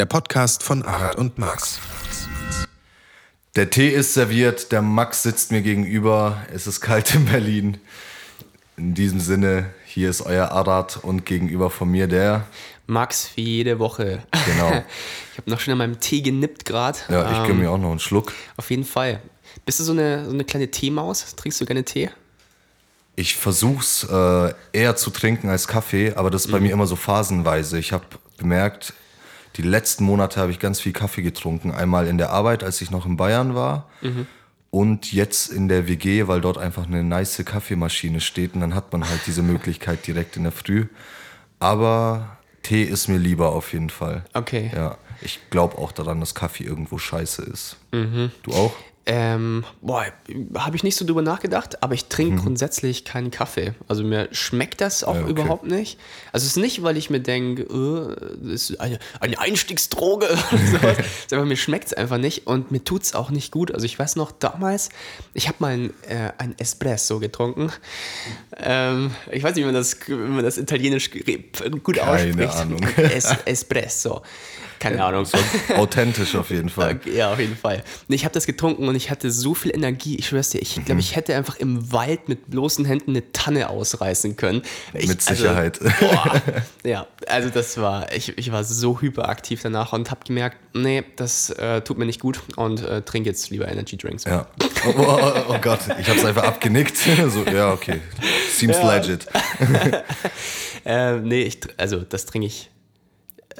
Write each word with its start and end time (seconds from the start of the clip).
der 0.00 0.06
Podcast 0.06 0.62
von 0.62 0.82
Arat 0.82 1.16
und 1.16 1.36
Max. 1.36 1.78
Der 3.54 3.68
Tee 3.68 3.90
ist 3.90 4.14
serviert, 4.14 4.72
der 4.72 4.80
Max 4.80 5.22
sitzt 5.22 5.52
mir 5.52 5.60
gegenüber, 5.60 6.40
es 6.54 6.66
ist 6.66 6.80
kalt 6.80 7.14
in 7.14 7.26
Berlin. 7.26 7.76
In 8.78 8.94
diesem 8.94 9.20
Sinne, 9.20 9.74
hier 9.84 10.08
ist 10.08 10.22
euer 10.22 10.52
Arat 10.52 11.00
und 11.02 11.26
gegenüber 11.26 11.68
von 11.68 11.90
mir 11.90 12.06
der. 12.06 12.46
Max 12.86 13.28
wie 13.34 13.44
jede 13.44 13.78
Woche. 13.78 14.22
Genau. 14.46 14.68
ich 15.32 15.38
habe 15.38 15.50
noch 15.50 15.60
schon 15.60 15.72
an 15.72 15.78
meinem 15.78 16.00
Tee 16.00 16.22
genippt 16.22 16.64
gerade. 16.64 16.98
Ja, 17.10 17.32
ich 17.32 17.46
gönne 17.46 17.60
mir 17.60 17.70
auch 17.70 17.76
noch 17.76 17.90
einen 17.90 17.98
Schluck. 17.98 18.32
Auf 18.56 18.70
jeden 18.70 18.84
Fall. 18.84 19.20
Bist 19.66 19.80
du 19.80 19.84
so 19.84 19.92
eine, 19.92 20.24
so 20.24 20.30
eine 20.30 20.44
kleine 20.44 20.70
Teemaus? 20.70 21.36
Trinkst 21.36 21.60
du 21.60 21.66
gerne 21.66 21.84
Tee? 21.84 22.08
Ich 23.16 23.36
versuch's 23.36 24.04
äh, 24.04 24.54
eher 24.72 24.96
zu 24.96 25.10
trinken 25.10 25.50
als 25.50 25.68
Kaffee, 25.68 26.14
aber 26.14 26.30
das 26.30 26.46
ist 26.46 26.52
bei 26.52 26.58
mir 26.58 26.72
immer 26.72 26.86
so 26.86 26.96
phasenweise. 26.96 27.78
Ich 27.78 27.92
habe 27.92 28.06
bemerkt, 28.38 28.94
die 29.56 29.62
letzten 29.62 30.04
Monate 30.04 30.40
habe 30.40 30.52
ich 30.52 30.58
ganz 30.58 30.80
viel 30.80 30.92
Kaffee 30.92 31.22
getrunken. 31.22 31.72
Einmal 31.72 32.06
in 32.06 32.18
der 32.18 32.30
Arbeit, 32.30 32.62
als 32.62 32.80
ich 32.80 32.90
noch 32.90 33.06
in 33.06 33.16
Bayern 33.16 33.54
war. 33.54 33.88
Und 34.70 35.12
jetzt 35.12 35.50
in 35.50 35.68
der 35.68 35.88
WG, 35.88 36.28
weil 36.28 36.40
dort 36.40 36.56
einfach 36.56 36.86
eine 36.86 37.02
nice 37.02 37.42
Kaffeemaschine 37.44 38.20
steht. 38.20 38.54
Und 38.54 38.60
dann 38.60 38.74
hat 38.74 38.92
man 38.92 39.08
halt 39.08 39.20
diese 39.26 39.42
Möglichkeit 39.42 40.06
direkt 40.06 40.36
in 40.36 40.44
der 40.44 40.52
Früh. 40.52 40.86
Aber 41.58 42.38
Tee 42.62 42.84
ist 42.84 43.08
mir 43.08 43.18
lieber 43.18 43.52
auf 43.52 43.72
jeden 43.72 43.90
Fall. 43.90 44.24
Okay. 44.34 44.70
Ja, 44.74 44.96
ich 45.22 45.40
glaube 45.50 45.78
auch 45.78 45.92
daran, 45.92 46.20
dass 46.20 46.34
Kaffee 46.34 46.64
irgendwo 46.64 46.98
scheiße 46.98 47.42
ist. 47.42 47.76
Du 47.90 48.52
auch? 48.52 48.74
Ähm, 49.06 49.64
boah, 49.80 50.04
habe 50.56 50.76
ich 50.76 50.82
nicht 50.84 50.94
so 50.94 51.06
drüber 51.06 51.22
nachgedacht, 51.22 51.82
aber 51.82 51.94
ich 51.94 52.04
trinke 52.06 52.42
grundsätzlich 52.42 53.04
keinen 53.04 53.30
Kaffee. 53.30 53.72
Also 53.88 54.04
mir 54.04 54.28
schmeckt 54.30 54.80
das 54.82 55.02
auch 55.02 55.14
Mhm. 55.14 55.20
Ja, 55.20 55.22
okay. 55.24 55.30
überhaupt 55.32 55.64
nicht. 55.66 55.98
Also 56.32 56.44
es 56.44 56.52
ist 56.52 56.62
nicht, 56.62 56.82
weil 56.82 56.96
ich 56.96 57.08
mir 57.10 57.20
denke, 57.20 57.62
äh, 57.62 58.36
das 58.52 58.70
ist 58.70 58.80
eine, 58.80 58.98
eine 59.18 59.38
Einstiegsdroge 59.40 60.26
oder 60.26 60.98
sowas. 61.30 61.46
Mir 61.48 61.56
schmeckt 61.56 61.86
es 61.86 61.94
einfach 61.94 62.18
nicht 62.18 62.46
und 62.46 62.70
mir 62.70 62.84
tut 62.84 63.02
es 63.02 63.14
auch 63.14 63.30
nicht 63.30 63.50
gut. 63.50 63.72
Also 63.72 63.86
ich 63.86 63.98
weiß 63.98 64.16
noch, 64.16 64.32
damals, 64.32 64.90
ich 65.34 65.48
habe 65.48 65.56
mal 65.60 65.72
ein, 65.72 65.90
äh, 66.06 66.32
ein 66.38 66.54
Espresso 66.58 67.18
getrunken. 67.20 67.72
Ähm, 68.58 69.12
ich 69.32 69.42
weiß 69.42 69.54
nicht, 69.54 69.62
wie 69.62 69.66
man 69.66 69.74
das, 69.74 69.96
wie 70.06 70.14
man 70.14 70.44
das 70.44 70.58
italienisch 70.58 71.10
gut 71.82 71.96
Keine 71.96 72.10
ausspricht. 72.10 72.54
Ahnung. 72.54 72.80
Es, 72.96 73.34
Espresso. 73.46 74.22
Keine 74.80 75.04
Ahnung. 75.04 75.24
Authentisch 75.76 76.34
auf 76.34 76.50
jeden 76.50 76.68
Fall. 76.70 76.96
Okay, 76.96 77.16
Ja, 77.16 77.32
auf 77.32 77.38
jeden 77.38 77.56
Fall. 77.56 77.84
Ich 78.08 78.24
habe 78.24 78.34
das 78.34 78.46
getrunken 78.46 78.88
und 78.88 78.96
ich 78.96 79.10
hatte 79.10 79.30
so 79.30 79.54
viel 79.54 79.72
Energie. 79.72 80.16
Ich 80.16 80.26
schwör's 80.28 80.50
dir, 80.50 80.60
ich 80.60 80.76
Mhm. 80.78 80.84
glaube, 80.86 81.00
ich 81.00 81.14
hätte 81.14 81.36
einfach 81.36 81.56
im 81.56 81.92
Wald 81.92 82.28
mit 82.28 82.50
bloßen 82.50 82.84
Händen 82.84 83.10
eine 83.10 83.30
Tanne 83.32 83.68
ausreißen 83.70 84.36
können. 84.36 84.62
Ich, 84.94 85.06
Mit 85.06 85.22
Sicherheit. 85.22 85.80
Also, 85.80 85.94
boah, 86.00 86.42
ja, 86.84 87.06
also 87.28 87.50
das 87.50 87.76
war, 87.76 88.12
ich, 88.12 88.36
ich 88.36 88.50
war 88.50 88.64
so 88.64 89.00
hyperaktiv 89.00 89.60
danach 89.62 89.92
und 89.92 90.10
habe 90.10 90.20
gemerkt, 90.26 90.56
nee, 90.74 91.04
das 91.16 91.50
äh, 91.50 91.82
tut 91.82 91.98
mir 91.98 92.06
nicht 92.06 92.20
gut 92.20 92.40
und 92.56 92.82
äh, 92.82 93.02
trinke 93.02 93.28
jetzt 93.28 93.50
lieber 93.50 93.68
Energy 93.68 93.96
Drinks. 93.96 94.24
Ja. 94.24 94.46
Oh, 94.86 94.94
oh, 94.96 95.02
oh, 95.22 95.32
oh 95.50 95.56
Gott, 95.60 95.80
ich 96.00 96.08
habe 96.08 96.18
es 96.18 96.24
einfach 96.24 96.44
abgenickt. 96.44 96.96
So, 97.30 97.44
ja, 97.44 97.72
okay. 97.72 98.00
Seems 98.56 98.78
Ja. 98.78 98.94
legit. 98.96 99.26
Äh, 100.84 101.16
nee, 101.20 101.42
ich, 101.42 101.58
also 101.76 101.98
das 102.00 102.24
trinke 102.26 102.46
ich. 102.46 102.70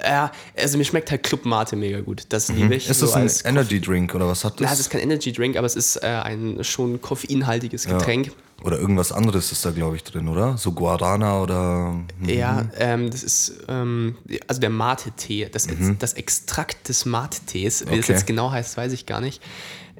Ja, 0.03 0.33
also 0.56 0.79
mir 0.79 0.84
schmeckt 0.84 1.11
halt 1.11 1.23
Club 1.23 1.45
Mate 1.45 1.77
mega 1.77 2.01
gut. 2.01 2.25
Das 2.31 2.48
liebe 2.48 2.75
ich. 2.75 2.87
Mhm. 2.87 2.91
Ist 2.93 3.01
so 3.01 3.06
das 3.06 3.45
ein 3.45 3.51
Energy 3.51 3.81
Drink 3.81 4.15
oder 4.15 4.27
was 4.29 4.45
hat 4.45 4.61
das? 4.61 4.73
es 4.73 4.81
ist 4.81 4.91
kein 4.91 5.01
Energy 5.01 5.33
Drink, 5.33 5.56
aber 5.56 5.67
es 5.67 5.77
ist 5.77 5.97
äh, 5.97 6.06
ein 6.06 6.62
schon 6.65 7.01
koffeinhaltiges 7.01 7.87
Getränk. 7.87 8.33
Oder 8.62 8.78
irgendwas 8.78 9.11
anderes 9.11 9.53
ist 9.53 9.65
da, 9.65 9.71
glaube 9.71 9.97
ich, 9.97 10.05
drin, 10.05 10.28
oder? 10.28 10.59
So 10.59 10.73
Guarana 10.73 11.41
oder. 11.41 11.94
Ja, 12.27 12.66
ähm, 12.77 13.09
das 13.10 13.22
ist 13.22 13.55
ähm, 13.69 14.16
also 14.49 14.60
der 14.60 14.69
Mate-Tee, 14.69 15.49
das, 15.50 15.66
Ex- 15.66 15.93
das 15.99 16.12
Extrakt 16.12 16.89
des 16.91 17.06
Mate-Tees. 17.06 17.81
Wie 17.83 17.84
das 17.87 17.93
Mhm. 17.94 17.99
Okay. 18.00 18.12
jetzt 18.12 18.27
genau 18.27 18.50
heißt, 18.50 18.77
weiß 18.77 18.93
ich 18.93 19.06
gar 19.06 19.22
nicht. 19.22 19.43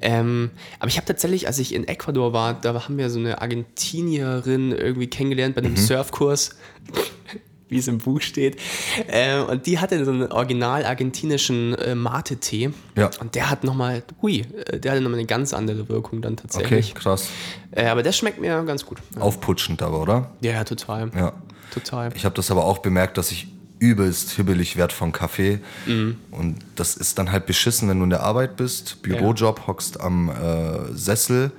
Ähm, 0.03 0.51
aber 0.79 0.89
ich 0.89 0.97
habe 0.97 1.05
tatsächlich, 1.07 1.47
als 1.47 1.57
ich 1.59 1.73
in 1.73 1.87
Ecuador 1.87 2.33
war, 2.33 2.53
da 2.53 2.73
haben 2.85 2.97
wir 2.99 3.09
so 3.09 3.17
eine 3.19 3.41
Argentinierin 3.41 4.71
irgendwie 4.71 5.07
kennengelernt 5.07 5.55
bei 5.55 5.61
einem 5.61 5.73
Mhm. 5.73 5.77
Surfkurs, 5.77 6.51
wie 7.71 7.77
es 7.77 7.87
im 7.87 7.97
Buch 7.97 8.21
steht. 8.21 8.57
Ähm, 9.07 9.45
und 9.45 9.65
die 9.65 9.79
hatte 9.79 10.03
so 10.05 10.11
einen 10.11 10.31
original 10.31 10.85
argentinischen 10.85 11.73
äh, 11.75 11.95
Mate-Tee. 11.95 12.71
Ja. 12.95 13.09
Und 13.19 13.33
der 13.33 13.49
hat 13.49 13.63
nochmal, 13.63 14.03
hui, 14.21 14.41
äh, 14.67 14.79
der 14.79 14.91
hatte 14.91 15.01
nochmal 15.01 15.19
eine 15.19 15.27
ganz 15.27 15.53
andere 15.53 15.89
Wirkung 15.89 16.21
dann 16.21 16.33
Okay, 16.33 16.41
tatsächlich. 16.43 16.93
krass. 16.95 17.29
Äh, 17.71 17.85
aber 17.85 18.03
das 18.03 18.17
schmeckt 18.17 18.39
mir 18.39 18.61
ganz 18.63 18.85
gut. 18.85 18.99
Aufputschend 19.19 19.81
aber, 19.81 20.01
oder? 20.01 20.31
Ja, 20.41 20.51
ja, 20.51 20.63
total. 20.63 21.09
Ja. 21.15 21.33
Total. 21.73 22.11
Ich 22.15 22.25
habe 22.25 22.35
das 22.35 22.51
aber 22.51 22.65
auch 22.65 22.79
bemerkt, 22.79 23.17
dass 23.17 23.31
ich 23.31 23.47
übelst 23.79 24.31
hibbelig 24.31 24.77
werd 24.77 24.93
von 24.93 25.11
Kaffee. 25.11 25.59
Mhm. 25.87 26.17
Und 26.29 26.57
das 26.75 26.95
ist 26.95 27.17
dann 27.17 27.31
halt 27.31 27.45
beschissen, 27.45 27.89
wenn 27.89 27.97
du 27.97 28.03
in 28.03 28.09
der 28.11 28.21
Arbeit 28.23 28.57
bist, 28.57 29.01
Bürojob, 29.01 29.65
hockst 29.65 29.99
am 29.99 30.29
äh, 30.29 30.93
Sessel 30.93 31.51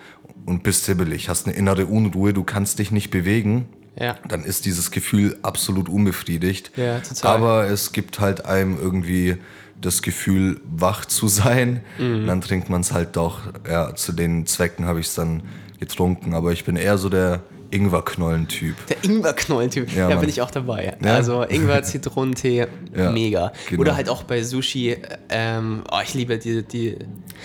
und 0.46 0.62
bist 0.62 0.86
hibbelig, 0.86 1.28
hast 1.28 1.46
eine 1.46 1.56
innere 1.56 1.86
Unruhe, 1.86 2.32
du 2.32 2.44
kannst 2.44 2.78
dich 2.78 2.90
nicht 2.90 3.10
bewegen. 3.10 3.66
Ja. 3.98 4.16
Dann 4.28 4.44
ist 4.44 4.64
dieses 4.64 4.90
Gefühl 4.90 5.36
absolut 5.42 5.88
unbefriedigt. 5.88 6.72
Ja, 6.76 7.00
total. 7.00 7.36
Aber 7.36 7.64
es 7.66 7.92
gibt 7.92 8.20
halt 8.20 8.46
einem 8.46 8.78
irgendwie 8.80 9.36
das 9.80 10.00
Gefühl, 10.02 10.60
wach 10.64 11.04
zu 11.04 11.28
sein. 11.28 11.82
Mhm. 11.98 12.26
Dann 12.26 12.40
trinkt 12.40 12.70
man 12.70 12.80
es 12.82 12.92
halt 12.92 13.16
doch. 13.16 13.40
Ja, 13.68 13.94
zu 13.94 14.12
den 14.12 14.46
Zwecken 14.46 14.86
habe 14.86 15.00
ich 15.00 15.06
es 15.08 15.14
dann 15.14 15.42
getrunken. 15.80 16.34
Aber 16.34 16.52
ich 16.52 16.64
bin 16.64 16.76
eher 16.76 16.96
so 16.98 17.08
der 17.08 17.40
Ingwerknollen-Typ. 17.70 18.86
Der 18.86 19.02
Ingwerknollentyp, 19.02 19.92
Ja, 19.94 20.08
Mann. 20.08 20.20
bin 20.20 20.28
ich 20.28 20.40
auch 20.42 20.50
dabei. 20.50 20.94
Ja? 21.02 21.14
Also 21.14 21.42
Ingwer, 21.42 21.82
Zitronentee, 21.82 22.66
Ja, 22.96 23.10
mega. 23.10 23.52
genau. 23.68 23.80
Oder 23.82 23.96
halt 23.96 24.08
auch 24.08 24.22
bei 24.24 24.42
Sushi, 24.42 24.96
ähm, 25.30 25.82
oh, 25.90 25.98
ich 26.02 26.14
liebe 26.14 26.38
die, 26.38 26.62
die 26.62 26.96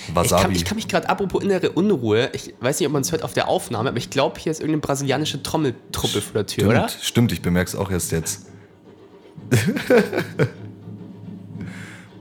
Ich 0.08 0.16
Wasabi. 0.16 0.42
kann, 0.44 0.52
ich 0.54 0.66
kann 0.66 0.76
mich 0.76 0.88
gerade, 0.88 1.10
apropos 1.10 1.44
innere 1.44 1.72
Unruhe, 1.72 2.30
ich 2.34 2.54
weiß 2.60 2.80
nicht, 2.80 2.88
ob 2.88 2.94
man 2.94 3.02
es 3.02 3.12
hört 3.12 3.24
auf 3.24 3.34
der 3.34 3.48
Aufnahme, 3.48 3.90
aber 3.90 3.98
ich 3.98 4.10
glaube, 4.10 4.40
hier 4.40 4.52
ist 4.52 4.60
irgendeine 4.60 4.82
brasilianische 4.82 5.42
Trommeltruppe 5.44 6.22
vor 6.22 6.34
der 6.34 6.46
Tür, 6.46 6.64
Stimmt, 6.66 6.72
oder? 6.72 6.90
stimmt, 6.90 7.32
ich 7.32 7.42
bemerke 7.42 7.68
es 7.70 7.76
auch 7.76 7.92
erst 7.92 8.12
jetzt. 8.12 8.46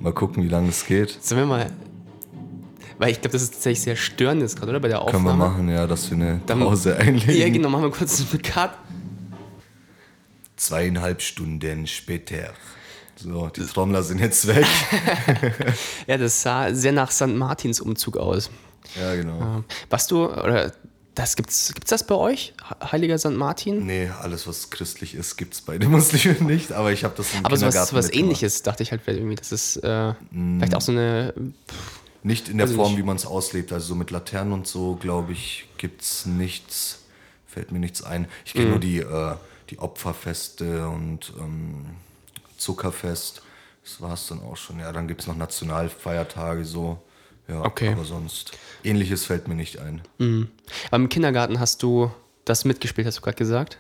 mal 0.01 0.13
gucken, 0.13 0.43
wie 0.45 0.49
lange 0.49 0.69
es 0.69 0.85
geht. 0.87 1.17
Sollen 1.23 1.43
wir 1.43 1.47
mal, 1.47 1.67
weil 2.99 3.11
ich 3.11 3.21
glaube, 3.21 3.33
das 3.33 3.43
ist 3.43 3.53
tatsächlich 3.55 3.81
sehr 3.83 3.97
störend 3.97 4.43
jetzt 4.43 4.57
gerade, 4.59 4.71
oder? 4.71 4.81
Bei 4.81 4.89
der 4.89 4.99
Können 4.99 5.09
Aufnahme. 5.17 5.29
wir 5.29 5.49
machen, 5.49 5.69
ja, 5.69 5.87
dass 5.87 6.11
wir 6.11 6.17
eine 6.17 6.41
Dann- 6.47 6.61
Pause 6.61 6.97
einlegen. 6.99 7.37
Ja, 7.37 7.49
genau, 7.49 7.69
machen 7.69 7.85
wir 7.85 7.91
kurz 7.91 8.21
einen 8.21 8.43
Cut. 8.43 8.71
Zweieinhalb 10.57 11.21
Stunden 11.21 11.87
später. 11.87 12.55
So, 13.19 13.49
die 13.49 13.63
Trommler 13.65 14.03
sind 14.03 14.21
jetzt 14.21 14.47
weg. 14.47 14.67
Ja, 16.07 16.19
das 16.19 16.43
sah 16.43 16.73
sehr 16.75 16.93
nach 16.93 17.11
St. 17.11 17.29
Martins 17.29 17.81
Umzug 17.81 18.17
aus. 18.17 18.51
ja, 19.01 19.15
genau. 19.15 19.65
Was 19.91 20.07
du, 20.07 20.27
oder 20.27 20.73
das 21.15 21.35
gibt's, 21.35 21.73
gibt's 21.75 21.91
das 21.91 22.07
bei 22.07 22.15
euch? 22.15 22.53
He- 22.69 22.87
Heiliger 22.93 23.19
St. 23.19 23.31
Martin? 23.33 23.87
Nee, 23.87 24.11
alles, 24.21 24.47
was 24.47 24.69
christlich 24.71 25.15
ist, 25.15 25.37
gibt 25.37 25.55
es 25.55 25.63
bei 25.63 25.79
den 25.79 25.91
Muslimen 25.91 26.47
nicht, 26.47 26.73
aber 26.73 26.93
ich 26.93 27.05
habe 27.05 27.15
das 27.17 27.33
im 27.33 27.45
Aber 27.45 27.57
sowas, 27.57 27.73
Kindergarten 27.75 27.91
sowas 27.91 28.05
mitgemacht. 28.07 28.25
ähnliches 28.25 28.63
dachte 28.63 28.83
ich 28.83 28.91
halt 28.91 29.01
irgendwie, 29.07 29.35
das 29.35 29.51
ist 29.51 29.77
äh, 29.79 30.13
vielleicht 30.31 30.75
auch 30.75 30.81
so 30.83 30.93
eine. 30.93 31.33
Nicht 32.23 32.49
in 32.49 32.59
der 32.59 32.69
Form, 32.69 32.91
nicht. 32.93 32.99
wie 32.99 33.03
man 33.05 33.17
es 33.17 33.25
auslebt. 33.25 33.73
Also 33.73 33.87
so 33.89 33.95
mit 33.95 34.11
Laternen 34.11 34.53
und 34.53 34.67
so, 34.67 34.97
glaube 34.97 35.33
ich, 35.33 35.69
gibt 35.79 36.03
es 36.03 36.27
nichts. 36.27 36.99
Fällt 37.47 37.71
mir 37.73 37.79
nichts 37.79 38.03
ein. 38.03 38.27
Ich 38.45 38.53
kenne 38.53 38.71
nur 38.71 38.79
die, 38.81 38.99
äh, 38.99 39.35
die 39.71 39.79
Opferfeste 39.79 40.89
und 40.89 41.33
ähm, 41.39 41.87
Zuckerfest. 42.57 43.43
Das 43.85 44.01
war 44.01 44.15
es 44.15 44.27
dann 44.27 44.43
auch 44.43 44.57
schon. 44.57 44.79
Ja, 44.81 44.91
dann 44.93 45.07
gibt 45.09 45.21
es 45.23 45.27
noch 45.27 45.37
Nationalfeiertage 45.37 46.65
so. 46.65 46.99
Ja, 47.49 47.61
Okay. 47.63 47.93
aber 47.93 48.05
sonst. 48.05 48.53
Ähnliches 48.83 49.25
fällt 49.25 49.47
mir 49.49 49.55
nicht 49.55 49.79
ein. 49.79 50.03
Aber 50.19 50.97
im 50.97 51.09
Kindergarten 51.09 51.61
hast 51.61 51.83
du 51.83 52.11
das 52.45 52.65
mitgespielt, 52.65 53.07
hast 53.07 53.19
du 53.19 53.23
gerade 53.23 53.37
gesagt? 53.37 53.79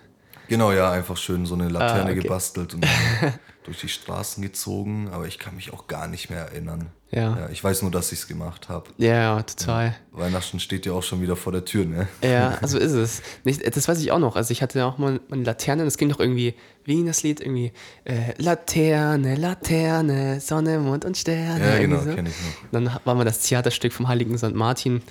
Genau, 0.48 0.70
ja, 0.70 0.92
einfach 0.92 1.16
schön 1.16 1.44
so 1.46 1.54
eine 1.54 1.68
Laterne 1.68 2.10
Ah, 2.10 2.12
okay. 2.12 2.22
gebastelt 2.22 2.74
und 2.74 2.86
durch 3.66 3.80
die 3.80 3.88
Straßen 3.88 4.42
gezogen, 4.42 5.08
aber 5.12 5.26
ich 5.26 5.38
kann 5.38 5.56
mich 5.56 5.72
auch 5.72 5.86
gar 5.86 6.08
nicht 6.08 6.30
mehr 6.30 6.40
erinnern. 6.40 6.90
Ja. 7.12 7.48
ich 7.52 7.62
weiß 7.62 7.82
nur, 7.82 7.92
dass 7.92 8.10
ich 8.10 8.18
es 8.18 8.26
gemacht 8.26 8.68
habe. 8.68 8.90
Ja, 8.98 9.14
ja, 9.14 9.42
total. 9.42 9.94
Weihnachten 10.10 10.58
steht 10.58 10.86
ja 10.86 10.92
auch 10.92 11.04
schon 11.04 11.22
wieder 11.22 11.36
vor 11.36 11.52
der 11.52 11.64
Tür, 11.64 11.84
ne? 11.84 12.08
Ja, 12.22 12.58
also 12.62 12.78
ist 12.78 12.92
es. 12.92 13.22
Nicht, 13.44 13.64
das 13.76 13.86
weiß 13.86 14.00
ich 14.00 14.10
auch 14.10 14.18
noch. 14.18 14.34
Also 14.34 14.50
ich 14.50 14.60
hatte 14.60 14.84
auch 14.84 14.98
mal 14.98 15.20
eine 15.30 15.44
Laterne, 15.44 15.84
das 15.84 15.98
ging 15.98 16.08
doch 16.08 16.18
irgendwie, 16.18 16.54
wie 16.84 16.96
ging 16.96 17.06
das 17.06 17.22
Lied? 17.22 17.40
Irgendwie 17.40 17.72
äh, 18.04 18.34
Laterne, 18.38 19.36
Laterne, 19.36 20.40
Sonne, 20.40 20.80
Mond 20.80 21.04
und 21.04 21.16
Sterne. 21.16 21.64
Ja, 21.64 21.78
genau, 21.78 22.00
kenn 22.00 22.26
ich 22.26 22.32
noch. 22.32 22.70
Dann 22.72 22.90
war 23.04 23.14
mal 23.14 23.24
das 23.24 23.40
Theaterstück 23.40 23.92
vom 23.92 24.08
Heiligen 24.08 24.36
St. 24.36 24.54
Martin. 24.54 24.96
Und 24.96 25.02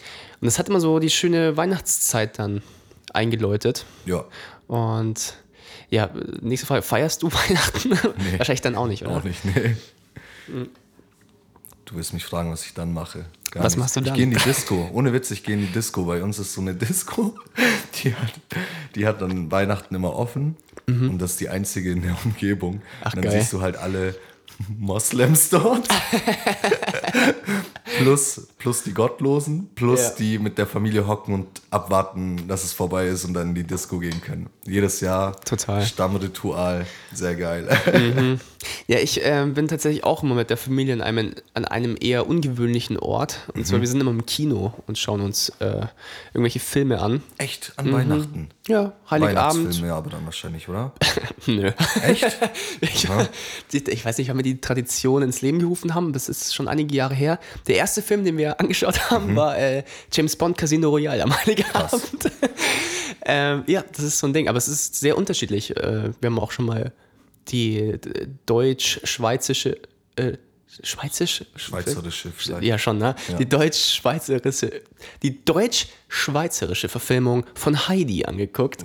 das 0.42 0.60
hat 0.60 0.68
immer 0.68 0.82
so 0.82 1.00
die 1.00 1.10
schöne 1.10 1.56
Weihnachtszeit 1.56 2.38
dann 2.40 2.62
eingeläutet. 3.14 3.86
Ja, 4.06 4.26
Und 4.68 5.36
ja, 5.90 6.10
nächste 6.42 6.68
Frage, 6.68 6.82
feierst 6.82 7.24
du 7.24 7.32
Weihnachten? 7.32 7.92
Wahrscheinlich 8.38 8.62
dann 8.62 8.76
auch 8.76 8.88
nicht, 8.88 9.04
oder? 9.06 9.18
auch 9.18 9.24
nicht, 9.24 9.44
nee. 9.46 9.76
Du 11.86 11.96
wirst 11.96 12.14
mich 12.14 12.26
fragen, 12.26 12.52
was 12.52 12.66
ich 12.66 12.74
dann 12.74 12.94
mache. 12.94 13.26
Gar 13.52 13.64
Was 13.64 13.74
nichts. 13.76 13.78
machst 13.78 13.96
du 13.96 14.02
dann? 14.02 14.14
Ich 14.14 14.16
gehe 14.16 14.24
in 14.24 14.32
die 14.32 14.44
Disco. 14.44 14.90
Ohne 14.92 15.14
Witz, 15.14 15.32
ich 15.32 15.44
gehe 15.44 15.56
in 15.56 15.62
die 15.62 15.72
Disco. 15.72 16.04
Bei 16.06 16.22
uns 16.24 16.40
ist 16.40 16.54
so 16.54 16.62
eine 16.62 16.74
Disco, 16.74 17.36
die 18.04 18.14
hat, 18.16 18.34
die 18.96 19.06
hat 19.08 19.22
dann 19.22 19.52
Weihnachten 19.52 19.94
immer 19.96 20.16
offen. 20.16 20.58
Und 20.88 21.18
das 21.20 21.32
ist 21.32 21.40
die 21.40 21.50
einzige 21.50 21.92
in 21.92 22.04
der 22.04 22.16
Umgebung. 22.24 22.76
Mhm. 22.76 22.82
Ach, 23.02 23.14
und 23.14 23.16
dann 23.16 23.32
geil. 23.32 23.40
siehst 23.42 23.54
du 23.54 23.62
halt 23.62 23.76
alle 23.76 24.16
Moslems 24.68 25.50
dort. 25.50 25.88
plus, 27.98 28.48
plus 28.58 28.84
die 28.84 28.94
Gottlosen, 28.94 29.70
plus 29.76 30.02
Ja. 30.02 30.10
die 30.18 30.40
mit 30.40 30.58
der 30.58 30.68
Familie 30.68 31.08
hocken 31.08 31.34
und 31.34 31.48
abwarten, 31.72 32.48
dass 32.48 32.64
es 32.64 32.74
vorbei 32.74 33.08
ist 33.08 33.26
und 33.26 33.34
dann 33.34 33.50
in 33.50 33.56
die 33.56 33.64
Disco 33.64 34.00
gehen 34.00 34.22
können. 34.22 34.50
Jedes 34.66 35.00
Jahr. 35.02 35.36
Total. 35.42 35.84
Stammritual. 35.86 36.86
Sehr 37.14 37.36
geil. 37.36 37.70
Ja, 38.88 38.98
ich 38.98 39.24
äh, 39.24 39.46
bin 39.46 39.68
tatsächlich 39.68 40.04
auch 40.04 40.24
immer 40.24 40.34
mit 40.34 40.50
der 40.50 40.58
Familie 40.58 40.96
an 40.96 41.02
einem, 41.02 41.36
an 41.54 41.66
einem 41.66 41.96
eher 42.00 42.28
ungewöhnlichen 42.28 42.98
Ort. 42.98 43.42
Und 43.50 43.58
Mhm. 43.58 43.66
zwar, 43.66 43.80
wir 43.82 43.88
sind 43.88 44.02
immer 44.02 44.10
im 44.10 44.26
Kino 44.26 44.74
und 44.88 44.98
schauen 44.98 45.22
uns 45.22 45.50
äh, 45.60 45.86
irgendwelche 46.34 46.60
Filme 46.60 47.00
an. 47.00 47.22
Echt? 47.38 47.74
An 47.76 47.94
Weihnachten? 47.94 48.50
Ja, 48.68 48.94
Heiligabend. 49.10 49.60
Weihnachtsfilme 49.66 49.94
aber 49.94 50.10
dann 50.10 50.26
wahrscheinlich, 50.26 50.68
oder? 50.68 50.94
Nö. 51.46 51.72
Echt? 52.02 52.26
Ich, 53.72 53.88
ich 53.88 54.06
weiß 54.06 54.18
nicht, 54.18 54.30
wann 54.30 54.38
wir 54.38 54.44
die 54.44 54.60
Tradition 54.62 55.22
ins 55.22 55.42
Leben 55.42 55.60
gerufen 55.60 55.94
haben. 55.94 56.12
Das 56.14 56.28
ist 56.30 56.56
schon 56.56 56.68
einige 56.68 56.96
Jahre 56.96 57.14
her. 57.14 57.40
Der 57.68 57.76
erste 57.86 58.02
Film, 58.02 58.24
den 58.26 58.38
wir 58.38 58.60
angeschaut 58.60 59.10
haben, 59.12 59.32
Mhm. 59.32 59.36
war 59.36 59.58
äh, 59.58 59.84
James 60.12 60.36
Bond 60.36 60.58
Casino 60.58 60.90
Royale 60.90 61.24
am 61.24 61.32
Heiligabend. 61.38 62.32
ähm, 63.26 63.64
ja, 63.68 63.84
das 63.96 64.04
ist 64.06 64.18
so 64.20 64.26
ein 64.28 64.34
Ding. 64.34 64.48
Aber 64.50 64.58
es 64.58 64.68
ist 64.68 64.96
sehr 64.96 65.16
unterschiedlich. 65.18 65.76
Äh, 65.78 66.12
wir 66.20 66.28
haben 66.30 66.40
auch 66.40 66.52
schon 66.52 66.66
mal 66.66 66.92
die 67.50 67.94
deutsch-schweizerische. 68.48 69.78
Äh, 70.16 70.38
Schweizisch? 70.84 71.46
Schweizerische 71.56 72.32
vielleicht. 72.36 72.64
Ja, 72.64 72.78
schon, 72.78 72.98
ne? 72.98 73.16
Die 73.40 73.48
deutsch-schweizerische, 73.48 74.82
die 75.24 75.44
deutsch-schweizerische 75.46 76.90
Verfilmung 76.90 77.46
von 77.54 77.88
Heidi 77.88 78.26
angeguckt. 78.26 78.84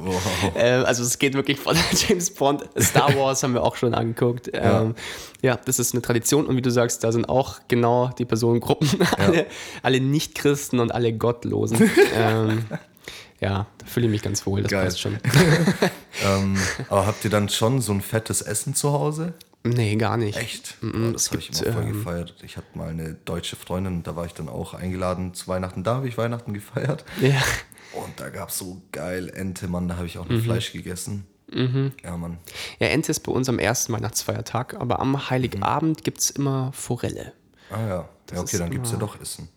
Äh, 0.54 0.70
also 0.70 1.02
es 1.02 1.18
geht 1.18 1.34
wirklich 1.34 1.58
von 1.58 1.76
James 1.92 2.32
Bond, 2.32 2.64
Star 2.78 3.14
Wars 3.16 3.42
haben 3.42 3.54
wir 3.54 3.62
auch 3.62 3.76
schon 3.76 3.94
angeguckt. 3.94 4.50
Ähm, 4.52 4.94
ja. 5.42 5.56
das 5.56 5.78
ist 5.78 5.94
eine 5.94 6.02
Tradition 6.02 6.46
und 6.46 6.56
wie 6.56 6.62
du 6.62 6.70
sagst, 6.70 7.02
da 7.04 7.12
sind 7.12 7.28
auch 7.28 7.60
genau 7.68 8.10
die 8.18 8.24
Personengruppen, 8.24 8.88
alle, 9.18 9.46
alle 9.82 10.00
Nicht-Christen 10.00 10.78
und 10.78 10.92
alle 10.92 11.12
Gottlosen. 11.12 11.90
ähm, 12.14 12.64
ja, 13.40 13.66
da 13.78 13.86
fühle 13.86 14.06
ich 14.06 14.12
mich 14.12 14.22
ganz 14.22 14.44
wohl, 14.46 14.62
das 14.62 14.70
Geil. 14.70 14.84
passt 14.84 15.00
schon. 15.00 15.18
Ähm, 16.24 16.58
aber 16.88 17.06
habt 17.06 17.24
ihr 17.24 17.30
dann 17.30 17.48
schon 17.48 17.80
so 17.80 17.92
ein 17.92 18.02
fettes 18.02 18.42
Essen 18.42 18.74
zu 18.74 18.92
Hause? 18.92 19.32
Nee, 19.62 19.96
gar 19.96 20.16
nicht. 20.16 20.38
Echt? 20.38 20.82
Mhm, 20.82 21.08
Oh, 21.08 21.12
das 21.12 21.30
habe 21.30 21.38
ich 21.40 21.50
immer 21.50 21.72
voll 21.72 21.82
ähm, 21.82 21.92
gefeiert. 21.92 22.34
Ich 22.42 22.56
hatte 22.56 22.66
mal 22.78 22.88
eine 22.88 23.14
deutsche 23.14 23.56
Freundin, 23.56 24.02
da 24.02 24.16
war 24.16 24.24
ich 24.24 24.32
dann 24.32 24.48
auch 24.48 24.72
eingeladen 24.74 25.34
zu 25.34 25.48
Weihnachten. 25.48 25.84
Da 25.84 25.96
habe 25.96 26.08
ich 26.08 26.16
Weihnachten 26.16 26.54
gefeiert. 26.54 27.04
Ja. 27.20 27.42
Und 27.92 28.18
da 28.20 28.30
gab 28.30 28.48
es 28.50 28.58
so 28.58 28.80
geil 28.92 29.28
Ente, 29.28 29.66
Mann. 29.68 29.88
Da 29.88 29.96
habe 29.96 30.06
ich 30.06 30.16
auch 30.18 30.28
Mhm. 30.28 30.40
Fleisch 30.42 30.72
gegessen. 30.72 31.26
Ja, 31.52 32.16
Mann. 32.16 32.38
ja, 32.78 32.86
Ente 32.86 33.10
ist 33.10 33.20
bei 33.20 33.32
uns 33.32 33.48
am 33.48 33.58
ersten 33.58 33.92
Weihnachtsfeiertag, 33.92 34.74
aber 34.78 35.00
am 35.00 35.30
Heiligabend 35.30 36.04
gibt 36.04 36.20
es 36.20 36.30
immer 36.30 36.72
Forelle. 36.72 37.32
Ah 37.70 37.80
ja. 37.80 38.08
Ja, 38.32 38.40
okay, 38.40 38.58
dann 38.58 38.70
gibt 38.70 38.86
es 38.86 38.92
ja 38.92 38.98
doch 38.98 39.20
Essen. 39.20 39.48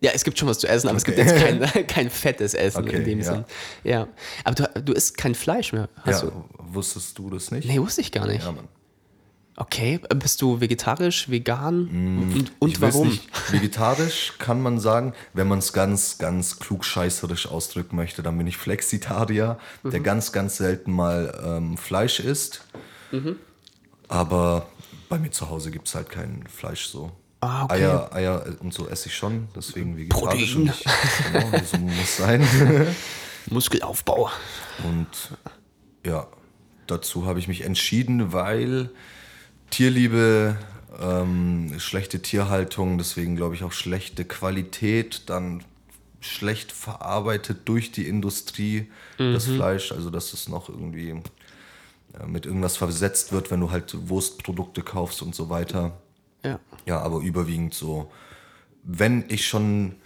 Ja, 0.00 0.12
es 0.14 0.24
gibt 0.24 0.38
schon 0.38 0.48
was 0.48 0.58
zu 0.60 0.66
essen, 0.66 0.88
aber 0.88 0.96
es 0.96 1.04
gibt 1.04 1.18
Okay. 1.18 1.28
jetzt 1.28 1.64
kein, 1.74 1.86
kein 1.86 2.10
fettes 2.10 2.54
Essen 2.54 2.84
Okay, 2.84 2.96
in 2.96 3.04
dem 3.04 3.18
ja. 3.18 3.24
Sinn. 3.26 3.44
Ja. 3.84 4.08
Aber 4.44 4.54
du, 4.54 4.80
du 4.82 4.92
isst 4.94 5.18
kein 5.18 5.34
Fleisch 5.34 5.74
mehr. 5.74 5.90
Hast 6.04 6.22
ja, 6.22 6.30
du? 6.30 6.44
wusstest 6.58 7.18
du 7.18 7.28
das 7.28 7.50
nicht? 7.50 7.68
Nee, 7.68 7.78
wusste 7.78 8.00
ich 8.00 8.10
gar 8.12 8.26
nicht. 8.26 8.42
Ja, 8.42 8.52
Mann. 8.52 8.66
Okay, 9.56 10.00
bist 10.16 10.40
du 10.40 10.60
vegetarisch, 10.60 11.28
vegan? 11.28 11.80
Und, 11.88 12.50
und 12.60 12.68
Mm, 12.68 12.70
Ich 12.72 12.80
weiß 12.80 12.94
warum? 12.94 13.18
Vegetarisch 13.50 14.34
kann 14.38 14.62
man 14.62 14.78
sagen, 14.80 15.12
wenn 15.34 15.48
man 15.48 15.58
es 15.58 15.72
ganz, 15.74 16.16
ganz 16.18 16.58
klugscheißerisch 16.60 17.46
ausdrücken 17.46 17.96
möchte, 17.96 18.22
dann 18.22 18.38
bin 18.38 18.46
ich 18.46 18.56
Flexitarier, 18.56 19.58
Mhm. 19.82 19.90
der 19.90 20.00
ganz, 20.00 20.32
ganz 20.32 20.56
selten 20.56 20.92
mal 20.92 21.38
ähm, 21.44 21.76
Fleisch 21.76 22.20
isst. 22.20 22.64
Mhm. 23.10 23.36
Aber 24.08 24.66
bei 25.10 25.18
mir 25.18 25.30
zu 25.30 25.50
Hause 25.50 25.70
gibt 25.70 25.88
es 25.88 25.94
halt 25.94 26.08
kein 26.08 26.44
Fleisch 26.48 26.86
so. 26.86 27.12
Ah, 27.42 27.64
okay. 27.64 27.74
Eier, 27.84 28.14
Eier 28.14 28.44
und 28.60 28.72
so 28.72 28.86
esse 28.88 29.08
ich 29.08 29.14
schon, 29.16 29.48
deswegen 29.56 29.96
vegetarisch 29.96 30.54
Protein. 30.54 30.68
und 30.68 30.70
ich, 30.70 30.84
genau, 31.32 31.64
so 31.70 31.76
muss 31.78 32.16
sein. 32.16 32.46
Muskelaufbau. 33.50 34.30
Und 34.84 35.08
ja, 36.06 36.26
dazu 36.86 37.26
habe 37.26 37.38
ich 37.38 37.48
mich 37.48 37.62
entschieden, 37.62 38.32
weil 38.32 38.90
Tierliebe, 39.70 40.56
ähm, 41.00 41.78
schlechte 41.78 42.20
Tierhaltung, 42.20 42.98
deswegen 42.98 43.36
glaube 43.36 43.54
ich 43.54 43.64
auch 43.64 43.72
schlechte 43.72 44.24
Qualität, 44.24 45.22
dann 45.26 45.64
schlecht 46.20 46.72
verarbeitet 46.72 47.60
durch 47.64 47.92
die 47.92 48.06
Industrie, 48.06 48.88
das 49.16 49.46
Fleisch, 49.46 49.92
also 49.92 50.10
dass 50.10 50.32
es 50.34 50.48
noch 50.48 50.68
irgendwie 50.68 51.10
äh, 51.10 52.26
mit 52.26 52.46
irgendwas 52.46 52.76
versetzt 52.76 53.32
wird, 53.32 53.50
wenn 53.50 53.60
du 53.60 53.70
halt 53.70 54.08
Wurstprodukte 54.08 54.82
kaufst 54.82 55.22
und 55.22 55.34
so 55.34 55.48
weiter. 55.48 55.98
Ja. 56.44 56.58
Ja, 56.86 57.00
aber 57.00 57.20
überwiegend 57.20 57.74
so. 57.74 58.10
Wenn 58.82 59.24
ich 59.28 59.46
schon 59.46 59.96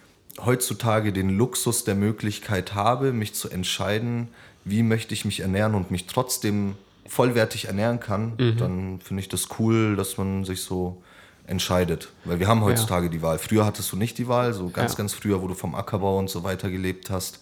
heutzutage 0.45 1.13
den 1.13 1.31
Luxus 1.31 1.85
der 1.85 1.95
Möglichkeit 1.95 2.75
habe, 2.75 3.13
mich 3.13 3.35
zu 3.35 3.49
entscheiden, 3.49 4.29
wie 4.65 4.83
möchte 4.83 5.15
ich 5.15 5.25
mich 5.25 5.41
ernähren 5.41 5.75
und 5.75 5.91
mich 5.91 6.07
trotzdem 6.07 6.77
vollwertig 7.07 7.67
ernähren 7.67 8.01
kann, 8.01 8.37
dann 8.59 9.01
finde 9.01 9.21
ich 9.21 9.29
das 9.29 9.49
cool, 9.59 9.97
dass 9.97 10.17
man 10.17 10.45
sich 10.45 10.63
so 10.63 11.03
entscheidet. 11.47 12.09
Weil 12.25 12.41
wir 12.41 12.49
haben 12.49 12.63
heutzutage 12.63 13.11
die 13.11 13.21
Wahl. 13.21 13.39
Früher 13.39 13.67
hattest 13.67 13.93
du 13.93 13.97
nicht 13.97 14.17
die 14.19 14.29
Wahl, 14.29 14.55
so 14.55 14.71
ganz, 14.71 14.93
Ja. 14.93 14.97
ganz 14.99 15.13
früher, 15.13 15.43
wo 15.43 15.49
du 15.49 15.55
vom 15.55 15.75
Ackerbau 15.75 16.19
und 16.19 16.31
so 16.31 16.43
weiter 16.43 16.71
gelebt 16.71 17.11
hast. 17.11 17.41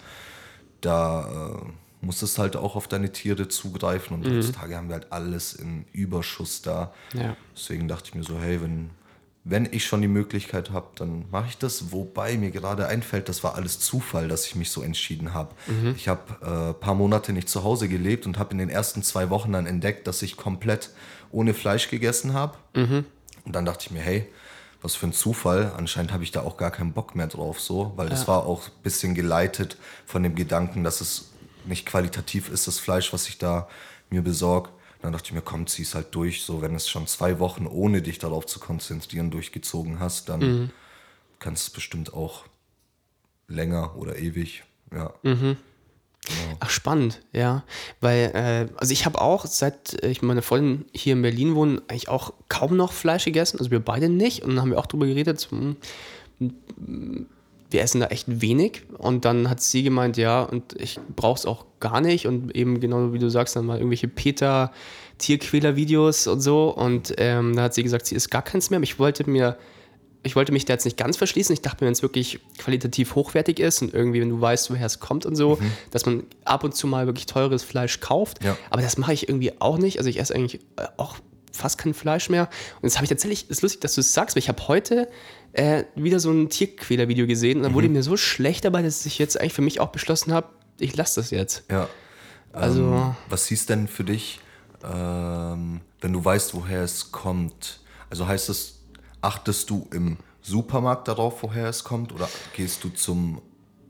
Da 0.80 1.54
äh, 1.62 2.04
musstest 2.04 2.38
halt 2.38 2.56
auch 2.56 2.74
auf 2.74 2.88
deine 2.88 3.12
Tiere 3.12 3.46
zugreifen 3.46 4.16
und 4.16 4.26
heutzutage 4.28 4.76
haben 4.76 4.88
wir 4.88 4.94
halt 4.94 5.12
alles 5.12 5.54
in 5.54 5.84
Überschuss 5.92 6.62
da. 6.62 6.92
Ja. 7.14 7.36
Deswegen 7.56 7.86
dachte 7.86 8.08
ich 8.08 8.14
mir 8.16 8.24
so, 8.24 8.40
hey, 8.40 8.60
wenn, 8.60 8.90
wenn 9.44 9.68
ich 9.72 9.84
schon 9.84 10.02
die 10.02 10.08
Möglichkeit 10.08 10.70
habe, 10.70 10.88
dann 10.94 11.24
mache 11.30 11.48
ich 11.48 11.58
das. 11.58 11.90
Wobei 11.90 12.36
mir 12.36 12.52
gerade 12.52 12.86
einfällt, 12.86 13.28
das 13.28 13.42
war 13.42 13.56
alles 13.56 13.80
Zufall, 13.80 14.28
dass 14.28 14.46
ich 14.46 14.54
mich 14.54 14.70
so 14.70 14.82
entschieden 14.82 15.34
habe. 15.34 15.54
Ich 15.96 16.06
habe 16.08 16.22
ein 16.40 16.70
äh, 16.70 16.74
paar 16.74 16.94
Monate 16.94 17.32
nicht 17.32 17.48
zu 17.48 17.64
Hause 17.64 17.88
gelebt 17.88 18.26
und 18.26 18.38
habe 18.38 18.52
in 18.52 18.58
den 18.58 18.68
ersten 18.70 19.02
zwei 19.02 19.30
Wochen 19.30 19.52
dann 19.52 19.66
entdeckt, 19.66 20.06
dass 20.06 20.22
ich 20.22 20.36
komplett 20.36 20.90
ohne 21.32 21.54
Fleisch 21.54 21.88
gegessen 21.90 22.34
habe. 22.34 22.56
Und 23.44 23.56
dann 23.56 23.64
dachte 23.64 23.86
ich 23.86 23.90
mir, 23.90 24.00
hey, 24.00 24.28
was 24.80 24.94
für 24.94 25.06
ein 25.06 25.12
Zufall. 25.12 25.72
Anscheinend 25.76 26.12
habe 26.12 26.22
ich 26.24 26.30
da 26.30 26.42
auch 26.42 26.56
gar 26.56 26.70
keinen 26.70 26.92
Bock 26.92 27.14
mehr 27.14 27.28
drauf, 27.28 27.60
so, 27.60 27.92
weil 27.96 28.08
das 28.08 28.28
war 28.28 28.46
auch 28.46 28.66
ein 28.66 28.82
bisschen 28.82 29.14
geleitet 29.14 29.76
von 30.06 30.22
dem 30.22 30.34
Gedanken, 30.34 30.84
dass 30.84 31.00
es 31.00 31.30
nicht 31.64 31.86
qualitativ 31.86 32.48
ist, 32.48 32.66
das 32.66 32.78
Fleisch, 32.78 33.12
was 33.12 33.28
ich 33.28 33.38
da 33.38 33.68
mir 34.10 34.22
besorge. 34.22 34.70
Dann 35.02 35.12
dachte 35.12 35.26
ich 35.26 35.32
mir, 35.32 35.42
komm, 35.42 35.66
zieh's 35.66 35.94
halt 35.94 36.14
durch. 36.14 36.42
So, 36.42 36.62
wenn 36.62 36.74
es 36.74 36.88
schon 36.88 37.06
zwei 37.06 37.38
Wochen, 37.38 37.66
ohne 37.66 38.02
dich 38.02 38.18
darauf 38.18 38.46
zu 38.46 38.60
konzentrieren, 38.60 39.30
durchgezogen 39.30 39.98
hast, 39.98 40.28
dann 40.28 40.40
kannst 41.40 41.66
du 41.66 41.68
es 41.68 41.72
bestimmt 41.74 42.14
auch 42.14 42.44
länger 43.48 43.96
oder 43.96 44.18
ewig. 44.18 44.62
Ja. 44.94 45.12
Ach, 46.60 46.70
spannend, 46.70 47.20
ja. 47.32 47.64
Weil, 48.00 48.30
äh, 48.34 48.72
also 48.76 48.92
ich 48.92 49.06
habe 49.06 49.20
auch, 49.20 49.44
seit 49.46 50.04
ich 50.04 50.22
mit 50.22 50.28
meiner 50.28 50.42
Freundin 50.42 50.84
hier 50.92 51.14
in 51.14 51.22
Berlin 51.22 51.56
wohne, 51.56 51.82
eigentlich 51.88 52.08
auch 52.08 52.32
kaum 52.48 52.76
noch 52.76 52.92
Fleisch 52.92 53.24
gegessen. 53.24 53.58
Also 53.58 53.72
wir 53.72 53.80
beide 53.80 54.08
nicht. 54.08 54.42
Und 54.42 54.50
dann 54.50 54.60
haben 54.60 54.70
wir 54.70 54.78
auch 54.78 54.86
drüber 54.86 55.06
geredet, 55.06 55.48
hm, 55.50 55.76
wir 57.72 57.82
essen 57.82 58.00
da 58.00 58.06
echt 58.08 58.40
wenig. 58.40 58.82
Und 58.98 59.24
dann 59.24 59.48
hat 59.48 59.60
sie 59.60 59.82
gemeint, 59.82 60.16
ja, 60.16 60.42
und 60.42 60.80
ich 60.80 60.98
brauche 61.16 61.38
es 61.38 61.46
auch 61.46 61.66
gar 61.80 62.00
nicht. 62.00 62.26
Und 62.26 62.54
eben 62.54 62.80
genau 62.80 63.12
wie 63.12 63.18
du 63.18 63.28
sagst, 63.28 63.56
dann 63.56 63.66
mal 63.66 63.78
irgendwelche 63.78 64.08
Peter 64.08 64.72
Tierquäler-Videos 65.18 66.26
und 66.26 66.40
so. 66.40 66.68
Und 66.68 67.14
ähm, 67.18 67.56
da 67.56 67.62
hat 67.62 67.74
sie 67.74 67.82
gesagt, 67.82 68.06
sie 68.06 68.14
isst 68.14 68.30
gar 68.30 68.42
keins 68.42 68.70
mehr. 68.70 68.80
Ich 68.82 68.98
wollte 68.98 69.28
mir 69.28 69.56
ich 70.24 70.36
wollte 70.36 70.52
mich 70.52 70.64
da 70.64 70.74
jetzt 70.74 70.84
nicht 70.84 70.96
ganz 70.96 71.16
verschließen. 71.16 71.52
Ich 71.52 71.62
dachte 71.62 71.82
mir, 71.82 71.86
wenn 71.86 71.92
es 71.92 72.02
wirklich 72.02 72.38
qualitativ 72.58 73.14
hochwertig 73.14 73.58
ist 73.58 73.82
und 73.82 73.92
irgendwie, 73.92 74.20
wenn 74.20 74.28
du 74.28 74.40
weißt, 74.40 74.70
woher 74.70 74.86
es 74.86 75.00
kommt 75.00 75.26
und 75.26 75.34
so, 75.34 75.58
dass 75.90 76.06
man 76.06 76.24
ab 76.44 76.64
und 76.64 76.74
zu 76.74 76.86
mal 76.86 77.06
wirklich 77.06 77.26
teures 77.26 77.64
Fleisch 77.64 78.00
kauft. 78.00 78.42
Ja. 78.44 78.56
Aber 78.70 78.82
das 78.82 78.98
mache 78.98 79.12
ich 79.12 79.28
irgendwie 79.28 79.52
auch 79.60 79.78
nicht. 79.78 79.98
Also 79.98 80.08
ich 80.08 80.20
esse 80.20 80.34
eigentlich 80.34 80.60
äh, 80.76 80.86
auch 80.96 81.16
fast 81.50 81.78
kein 81.78 81.94
Fleisch 81.94 82.30
mehr. 82.30 82.48
Und 82.80 82.84
jetzt 82.84 82.96
habe 82.96 83.04
ich 83.04 83.10
tatsächlich, 83.10 83.50
ist 83.50 83.62
lustig, 83.62 83.80
dass 83.80 83.94
du 83.94 84.00
es 84.00 84.12
sagst, 84.12 84.36
weil 84.36 84.40
ich 84.40 84.48
habe 84.48 84.66
heute 84.68 85.08
äh, 85.52 85.84
wieder 85.94 86.18
so 86.20 86.30
ein 86.30 86.48
Tierquäler-Video 86.48 87.26
gesehen 87.26 87.58
und 87.58 87.64
dann 87.64 87.74
wurde 87.74 87.88
mir 87.88 88.02
so 88.02 88.16
schlecht 88.16 88.64
dabei, 88.64 88.82
dass 88.82 89.04
ich 89.06 89.18
jetzt 89.18 89.38
eigentlich 89.40 89.52
für 89.54 89.62
mich 89.62 89.80
auch 89.80 89.88
beschlossen 89.90 90.32
habe, 90.32 90.48
ich 90.78 90.96
lasse 90.96 91.20
das 91.20 91.30
jetzt. 91.30 91.64
Ja. 91.70 91.88
Also- 92.52 92.82
ähm, 92.84 93.16
was 93.28 93.46
hieß 93.46 93.66
denn 93.66 93.88
für 93.88 94.04
dich, 94.04 94.40
ähm, 94.84 95.80
wenn 96.00 96.12
du 96.12 96.24
weißt, 96.24 96.54
woher 96.54 96.82
es 96.82 97.12
kommt? 97.12 97.80
Also 98.10 98.26
heißt 98.26 98.48
es, 98.48 98.80
achtest 99.20 99.70
du 99.70 99.86
im 99.92 100.16
Supermarkt 100.42 101.08
darauf, 101.08 101.42
woher 101.42 101.68
es 101.68 101.84
kommt, 101.84 102.12
oder 102.12 102.28
gehst 102.56 102.82
du 102.84 102.88
zum 102.88 103.40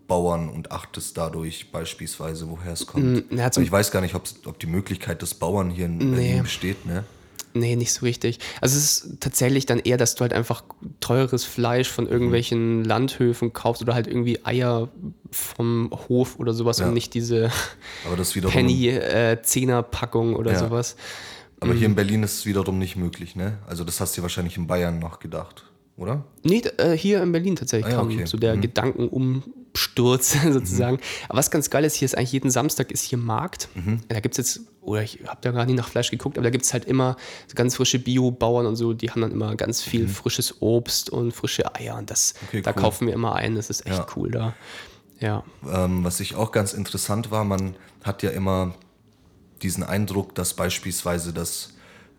Bauern 0.06 0.48
und 0.50 0.70
achtest 0.70 1.16
dadurch 1.16 1.72
beispielsweise, 1.72 2.48
woher 2.50 2.72
es 2.72 2.86
kommt? 2.86 3.30
Mm, 3.32 3.38
zum- 3.38 3.38
Weil 3.56 3.62
ich 3.64 3.72
weiß 3.72 3.90
gar 3.90 4.00
nicht, 4.02 4.14
ob 4.14 4.58
die 4.58 4.66
Möglichkeit 4.66 5.22
des 5.22 5.34
Bauern 5.34 5.70
hier 5.70 5.86
in 5.86 5.98
Berlin 5.98 6.42
besteht, 6.42 6.84
ne? 6.84 7.04
Nee, 7.54 7.76
nicht 7.76 7.92
so 7.92 8.06
richtig. 8.06 8.38
Also 8.60 8.78
es 8.78 8.84
ist 9.02 9.20
tatsächlich 9.20 9.66
dann 9.66 9.78
eher, 9.78 9.98
dass 9.98 10.14
du 10.14 10.22
halt 10.22 10.32
einfach 10.32 10.64
teures 11.00 11.44
Fleisch 11.44 11.88
von 11.90 12.06
irgendwelchen 12.08 12.82
Landhöfen 12.84 13.52
kaufst 13.52 13.82
oder 13.82 13.94
halt 13.94 14.06
irgendwie 14.06 14.44
Eier 14.44 14.88
vom 15.30 15.90
Hof 16.08 16.38
oder 16.38 16.54
sowas 16.54 16.78
Ja. 16.78 16.88
und 16.88 16.94
nicht 16.94 17.12
diese. 17.14 17.50
Penny-Zehner-Packung 19.12 20.34
oder 20.36 20.52
Ja. 20.52 20.58
sowas. 20.58 20.96
Aber 21.60 21.74
hier 21.74 21.86
in 21.86 21.94
Berlin 21.94 22.22
ist 22.24 22.38
es 22.38 22.46
wiederum 22.46 22.78
nicht 22.78 22.96
möglich, 22.96 23.36
ne? 23.36 23.58
Also 23.68 23.84
das 23.84 24.00
hast 24.00 24.16
du 24.16 24.20
dir 24.20 24.22
wahrscheinlich 24.22 24.56
in 24.56 24.66
Bayern 24.66 24.98
noch 24.98 25.20
gedacht, 25.20 25.64
oder? 25.96 26.24
Nee, 26.42 26.62
äh, 26.78 26.96
hier 26.96 27.22
in 27.22 27.30
Berlin 27.30 27.54
tatsächlich 27.54 27.86
Ah 27.86 27.90
ja, 27.90 27.96
kam 27.98 28.06
okay. 28.08 28.24
so 28.26 28.36
der 28.36 28.56
Gedankenumsturz 28.56 30.36
sozusagen. 30.52 30.98
Aber 31.28 31.38
was 31.38 31.52
ganz 31.52 31.70
geil 31.70 31.84
ist, 31.84 31.94
hier 31.94 32.06
ist 32.06 32.16
eigentlich 32.18 32.32
jeden 32.32 32.50
Samstag 32.50 32.90
ist 32.90 33.02
hier 33.02 33.18
Markt. 33.18 33.68
Da 34.08 34.18
gibt 34.18 34.36
es 34.36 34.56
jetzt, 34.56 34.66
oder 34.82 35.02
ich 35.02 35.20
habe 35.26 35.38
da 35.40 35.52
gar 35.52 35.64
nie 35.64 35.74
nach 35.74 35.88
Fleisch 35.88 36.10
geguckt, 36.10 36.36
aber 36.36 36.44
da 36.44 36.50
gibt 36.50 36.64
es 36.64 36.72
halt 36.72 36.84
immer 36.84 37.16
so 37.46 37.54
ganz 37.54 37.76
frische 37.76 37.98
Bio-Bauern 37.98 38.66
und 38.66 38.76
so, 38.76 38.92
die 38.92 39.10
haben 39.10 39.22
dann 39.22 39.30
immer 39.32 39.54
ganz 39.56 39.80
viel 39.80 40.08
frisches 40.08 40.60
Obst 40.60 41.08
und 41.10 41.32
frische 41.32 41.74
Eier 41.74 41.96
und 41.96 42.10
das, 42.10 42.34
Okay, 42.48 42.62
da 42.62 42.70
cool. 42.72 42.82
kaufen 42.82 43.06
wir 43.06 43.14
immer 43.14 43.34
ein, 43.36 43.54
das 43.54 43.70
ist 43.70 43.86
echt 43.86 43.96
Ja. 43.98 44.06
cool 44.16 44.30
da. 44.30 44.54
Ja. 45.20 45.44
Ähm, 45.72 46.02
was 46.02 46.18
ich 46.20 46.34
auch 46.34 46.50
ganz 46.50 46.72
interessant 46.72 47.30
war, 47.30 47.44
man 47.44 47.76
hat 48.02 48.22
ja 48.24 48.30
immer 48.30 48.74
diesen 49.62 49.84
Eindruck, 49.84 50.34
dass 50.34 50.54
beispielsweise 50.54 51.32
das, 51.32 51.74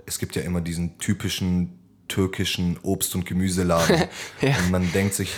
es 0.05 0.17
gibt 0.19 0.35
ja 0.37 0.41
immer 0.43 0.61
diesen 0.61 0.97
typischen 0.99 1.77
türkischen 2.07 2.77
Obst- 2.83 3.15
und 3.15 3.25
Gemüseladen. 3.25 4.03
Ja. 4.41 4.57
Und 4.59 4.71
man 4.71 4.89
denkt 4.93 5.15
sich, 5.15 5.31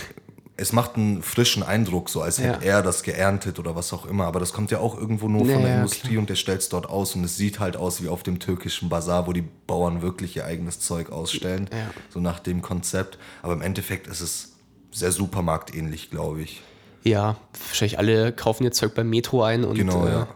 es 0.58 0.72
macht 0.72 0.96
einen 0.96 1.22
frischen 1.22 1.62
Eindruck, 1.62 2.08
so 2.08 2.22
als 2.22 2.38
hätte 2.38 2.64
Ja. 2.64 2.76
er 2.76 2.82
das 2.82 3.02
geerntet 3.02 3.58
oder 3.58 3.76
was 3.76 3.92
auch 3.92 4.06
immer. 4.06 4.24
Aber 4.26 4.40
das 4.40 4.52
kommt 4.54 4.70
ja 4.70 4.78
auch 4.78 4.96
irgendwo 4.96 5.28
nur 5.28 5.44
Ja, 5.46 5.54
von 5.54 5.62
der 5.62 5.76
Industrie 5.76 6.16
und 6.16 6.30
der 6.30 6.34
stellt 6.36 6.60
es 6.62 6.68
dort 6.70 6.88
aus. 6.88 7.14
Und 7.14 7.24
es 7.24 7.36
sieht 7.36 7.60
halt 7.60 7.76
aus 7.76 8.02
wie 8.02 8.08
auf 8.08 8.22
dem 8.22 8.38
türkischen 8.38 8.88
Bazar, 8.88 9.26
wo 9.26 9.32
die 9.34 9.44
Bauern 9.66 10.00
wirklich 10.00 10.34
ihr 10.36 10.44
eigenes 10.46 10.80
Zeug 10.80 11.10
ausstellen. 11.10 11.68
Ja. 11.72 11.90
So 12.08 12.20
nach 12.20 12.38
dem 12.40 12.62
Konzept. 12.62 13.18
Aber 13.42 13.52
im 13.52 13.60
Endeffekt 13.60 14.06
ist 14.06 14.20
es 14.22 14.52
sehr 14.92 15.12
supermarktähnlich, 15.12 16.10
glaube 16.10 16.40
ich. 16.42 16.62
Ja, 17.02 17.36
wahrscheinlich 17.68 17.98
alle 17.98 18.32
kaufen 18.32 18.64
ihr 18.64 18.72
Zeug 18.72 18.94
beim 18.94 19.10
Metro 19.10 19.42
ein 19.42 19.62
und 19.64 19.76
Genau, 19.76 20.06
äh, 20.06 20.10
ja. 20.10 20.28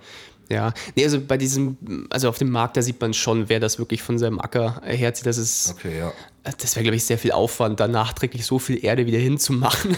ja. 0.50 0.72
Nee, 0.94 1.04
also 1.04 1.20
bei 1.20 1.36
diesem, 1.38 2.06
also 2.10 2.28
auf 2.28 2.38
dem 2.38 2.50
Markt, 2.50 2.76
da 2.76 2.82
sieht 2.82 3.00
man 3.00 3.14
schon, 3.14 3.48
wer 3.48 3.58
das 3.58 3.78
wirklich 3.78 4.02
von 4.02 4.18
seinem 4.18 4.38
Acker 4.38 4.80
herzieht. 4.84 5.26
Das 5.26 5.38
ist, 5.38 5.74
Okay, 5.76 5.98
ja. 5.98 6.12
Das 6.42 6.74
wäre, 6.74 6.84
glaube 6.84 6.96
ich, 6.96 7.04
sehr 7.04 7.18
viel 7.18 7.32
Aufwand, 7.32 7.80
da 7.80 7.88
nachträglich 7.88 8.46
so 8.46 8.58
viel 8.58 8.82
Erde 8.84 9.06
wieder 9.06 9.18
hinzumachen. 9.18 9.96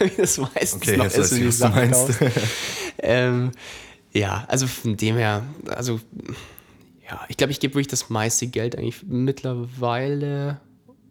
Wie 0.00 0.10
das 0.16 0.38
meistens 0.38 0.82
Okay, 0.82 0.96
noch 0.96 1.06
ist, 1.06 1.32
wenn 1.32 1.40
die 1.40 1.50
Sachen 1.52 1.74
meinst. 1.90 2.10
ähm, 2.98 3.52
ja, 4.12 4.44
also 4.48 4.66
von 4.66 4.96
dem 4.96 5.16
her, 5.16 5.42
also 5.68 6.00
ja, 7.08 7.20
ich 7.28 7.36
glaube, 7.36 7.50
ich 7.52 7.60
gebe 7.60 7.74
wirklich 7.74 7.88
das 7.88 8.10
meiste 8.10 8.46
Geld 8.46 8.76
eigentlich 8.76 9.02
mittlerweile 9.04 10.60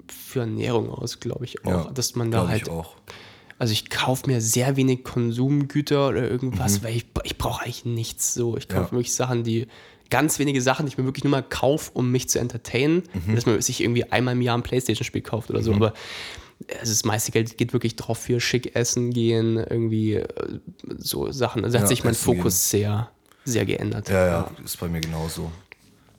für 0.08 0.42
Ernährung 0.42 0.90
aus, 0.90 1.20
glaube 1.20 1.46
ich 1.46 1.66
auch. 1.66 1.86
Ja, 1.86 1.92
dass 1.92 2.16
man 2.16 2.32
da 2.32 2.48
halt 2.48 2.64
ich 2.64 2.70
auch. 2.70 2.96
also 3.58 3.72
ich 3.74 3.90
kaufe 3.90 4.28
mir 4.30 4.42
sehr 4.42 4.76
wenig 4.78 5.04
Konsumgüter 5.04 6.10
oder 6.10 6.30
irgendwas, 6.30 6.84
weil 6.84 6.96
ich, 6.96 7.06
ich 7.24 7.38
brauche 7.38 7.64
eigentlich 7.64 7.86
nichts 7.86 8.34
so. 8.34 8.58
Ich 8.58 8.68
kaufe 8.68 8.82
Mhm. 8.82 8.86
Ja. 8.88 8.92
wirklich 8.92 9.14
Sachen, 9.16 9.44
die 9.44 9.68
ganz 10.12 10.38
wenige 10.38 10.62
Sachen, 10.62 10.86
die 10.86 10.92
ich 10.92 10.98
mir 11.00 11.06
wirklich 11.06 11.24
nur 11.24 11.32
mal 11.32 11.42
kaufe, 11.42 11.90
um 11.96 12.12
mich 12.12 12.30
zu 12.30 12.38
entertainen. 12.38 13.04
Mhm. 13.26 13.36
Dass 13.36 13.48
man 13.48 13.60
sich 13.62 13.82
irgendwie 13.82 14.04
einmal 14.12 14.36
im 14.36 14.42
Jahr 14.42 14.56
ein 14.56 14.62
Playstation-Spiel 14.62 15.22
kauft 15.22 15.50
oder 15.50 15.64
so. 15.64 15.74
Aber 15.74 15.94
also 16.80 16.92
das 16.92 17.06
meiste 17.06 17.32
Geld 17.32 17.58
geht 17.58 17.74
wirklich 17.74 17.96
drauf 17.96 18.20
für 18.20 18.40
schick 18.40 18.76
essen 18.76 19.12
gehen, 19.12 19.58
irgendwie 19.58 20.16
äh, 20.16 20.28
so 20.98 21.32
Sachen. 21.32 21.64
Also 21.64 21.74
da 21.74 21.80
hat 21.80 21.86
Ja, 21.86 21.96
sich 21.96 22.04
mein 22.04 22.14
Fokus 22.14 22.70
sehr, 22.70 23.10
sehr 23.46 23.66
geändert. 23.66 24.10
Ja, 24.10 24.28
ja, 24.28 24.52
ist 24.64 24.80
bei 24.80 24.88
mir 24.88 25.02
genauso. 25.02 25.52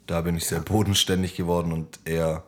Da 0.07 0.21
bin 0.23 0.37
ich 0.37 0.47
sehr 0.47 0.61
bodenständig 0.61 1.37
geworden 1.37 1.73
und 1.73 2.01
eher 2.05 2.43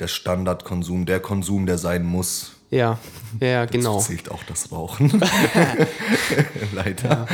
der 0.00 0.08
Standardkonsum, 0.08 1.06
der 1.06 1.20
Konsum, 1.20 1.66
der 1.66 1.78
sein 1.78 2.04
muss. 2.04 2.52
Ja, 2.70 2.98
ja, 3.40 3.46
ja, 3.46 3.64
genau. 3.66 3.96
Dazu 3.96 4.08
zählt 4.08 4.30
auch 4.30 4.42
das 4.44 4.72
Rauchen. 4.72 5.12
Leider. 6.72 7.28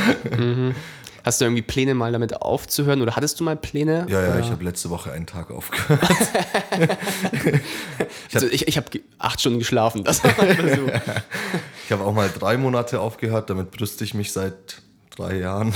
Hast 1.26 1.40
du 1.40 1.45
irgendwie 1.45 1.62
Pläne, 1.62 1.95
mal 1.95 2.12
damit 2.12 2.40
aufzuhören 2.40 3.02
oder 3.02 3.16
hattest 3.16 3.40
du 3.40 3.45
mal 3.45 3.56
Pläne? 3.56 4.06
Ja, 4.09 4.23
ja, 4.23 4.28
Oder? 4.30 4.38
ich 4.38 4.50
habe 4.50 4.62
letzte 4.62 4.90
Woche 4.90 5.11
einen 5.11 5.26
Tag 5.26 5.50
aufgehört. 5.50 6.00
also 8.33 8.47
ich, 8.47 8.68
ich 8.68 8.76
habe 8.76 8.88
ge- 8.90 9.02
acht 9.18 9.40
Stunden 9.40 9.59
geschlafen. 9.59 10.04
Das 10.04 10.23
war 10.23 10.33
mal 10.38 10.76
so. 10.76 10.87
Ich 11.85 11.92
habe 11.92 12.04
auch 12.04 12.14
mal 12.14 12.28
drei 12.30 12.56
Monate 12.56 13.00
aufgehört, 13.00 13.50
damit 13.50 13.71
brüste 13.73 14.04
ich 14.04 14.14
mich 14.14 14.33
seit 14.33 14.83
drei 15.16 15.37
Jahren. 15.38 15.73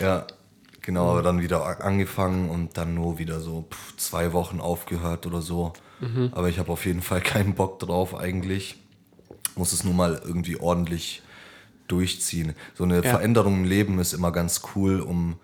ja, 0.00 0.26
genau, 0.82 1.10
aber 1.10 1.22
dann 1.22 1.40
wieder 1.40 1.82
angefangen 1.84 2.48
und 2.48 2.76
dann 2.76 2.94
nur 2.94 3.18
wieder 3.18 3.40
so 3.40 3.66
pff, 3.72 3.96
zwei 3.96 4.32
Wochen 4.32 4.60
aufgehört 4.60 5.26
oder 5.26 5.42
so. 5.42 5.72
Aber 6.32 6.48
ich 6.48 6.58
habe 6.58 6.70
auf 6.72 6.84
jeden 6.84 7.00
Fall 7.02 7.20
keinen 7.20 7.54
Bock 7.54 7.78
drauf 7.78 8.16
eigentlich. 8.16 8.76
Muss 9.54 9.72
es 9.72 9.84
nur 9.84 9.94
mal 9.94 10.20
irgendwie 10.24 10.56
ordentlich 10.56 11.22
durchziehen. 11.88 12.54
So 12.74 12.84
eine 12.84 13.02
Veränderung 13.02 13.54
im 13.58 13.64
Leben 13.64 13.98
ist 13.98 14.12
immer 14.12 14.32
ganz 14.32 14.62
cool, 14.74 15.00
um 15.00 15.36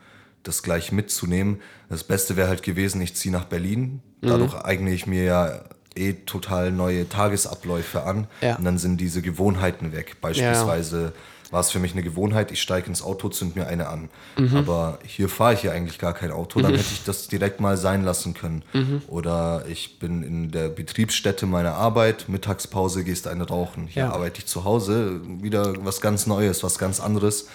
das 0.42 0.62
gleich 0.62 0.92
mitzunehmen. 0.92 1.61
Das 1.88 2.04
Beste 2.04 2.37
wäre 2.37 2.49
halt 2.49 2.62
gewesen, 2.62 3.00
ich 3.00 3.14
ziehe 3.14 3.33
nach 3.33 3.45
Berlin. 3.45 4.00
Dadurch 4.21 4.54
eigne 4.54 4.92
ich 4.92 5.07
mir 5.07 5.25
ja 5.25 5.61
eh 5.95 6.12
total 6.12 6.73
neue 6.73 7.09
Tagesabläufe 7.09 8.04
an. 8.04 8.26
Ja. 8.40 8.57
Und 8.57 8.64
dann 8.64 8.78
sind 8.78 9.00
diese 9.00 9.23
Gewohnheiten 9.23 9.92
weg. 9.92 10.16
Beispielsweise 10.21 11.12
war 11.50 11.60
es 11.60 11.70
für 11.70 11.78
mich 11.78 11.92
eine 11.92 12.02
Gewohnheit, 12.02 12.52
ich 12.52 12.60
steige 12.60 12.88
ins 12.88 13.02
Auto, 13.02 13.28
zünd 13.30 13.56
mir 13.56 13.66
eine 13.66 13.88
an. 13.88 14.10
Aber 14.54 14.98
hier 15.06 15.28
fahre 15.28 15.54
ich 15.54 15.62
ja 15.62 15.72
eigentlich 15.72 15.98
gar 15.98 16.12
kein 16.12 16.30
Auto, 16.30 16.60
dann 16.60 16.72
hätte 16.74 16.92
ich 16.92 17.04
das 17.04 17.28
direkt 17.28 17.60
mal 17.60 17.76
sein 17.76 18.04
lassen 18.04 18.34
können. 18.34 18.62
Oder 19.08 19.64
ich 19.68 19.98
bin 19.98 20.22
in 20.22 20.50
der 20.50 20.68
Betriebsstätte 20.68 21.46
meiner 21.46 21.74
Arbeit, 21.74 22.28
Mittagspause 22.28 23.02
gehst 23.04 23.26
eine 23.26 23.46
rauchen. 23.48 23.86
Hier 23.86 24.04
Ja. 24.04 24.12
arbeite 24.12 24.38
ich 24.40 24.46
zu 24.46 24.64
Hause, 24.64 25.20
wieder 25.42 25.84
was 25.84 26.00
ganz 26.00 26.26
Neues, 26.26 26.62
was 26.62 26.78
ganz 26.78 27.00
anderes. 27.00 27.48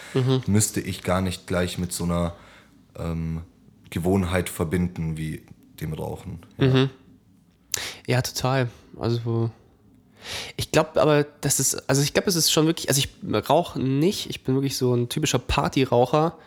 Müsste 0.48 0.80
ich 0.82 1.04
gar 1.04 1.22
nicht 1.22 1.46
gleich 1.48 1.78
mit 1.78 1.94
so 1.94 2.04
einer 2.06 2.34
ähm, 2.98 3.42
Gewohnheit 3.90 4.50
verbinden 4.50 5.18
wie 5.18 5.46
dem 5.82 5.94
Rauchen. 5.94 6.40
Ja. 6.58 6.90
Ja, 8.08 8.22
total. 8.22 8.70
Also 9.00 9.50
ich 10.58 10.72
glaube 10.72 11.02
aber, 11.02 11.26
das 11.42 11.60
ist, 11.60 11.90
also 11.90 12.02
ich 12.02 12.14
glaube, 12.14 12.30
es 12.30 12.36
ist 12.36 12.52
schon 12.52 12.66
wirklich, 12.66 12.90
also 12.90 13.00
ich 13.00 13.10
rauche 13.50 13.80
nicht, 13.80 14.30
ich 14.30 14.44
bin 14.44 14.56
wirklich 14.56 14.78
so 14.78 14.94
ein 14.94 15.10
typischer 15.10 15.40
Partyraucher, 15.40 16.38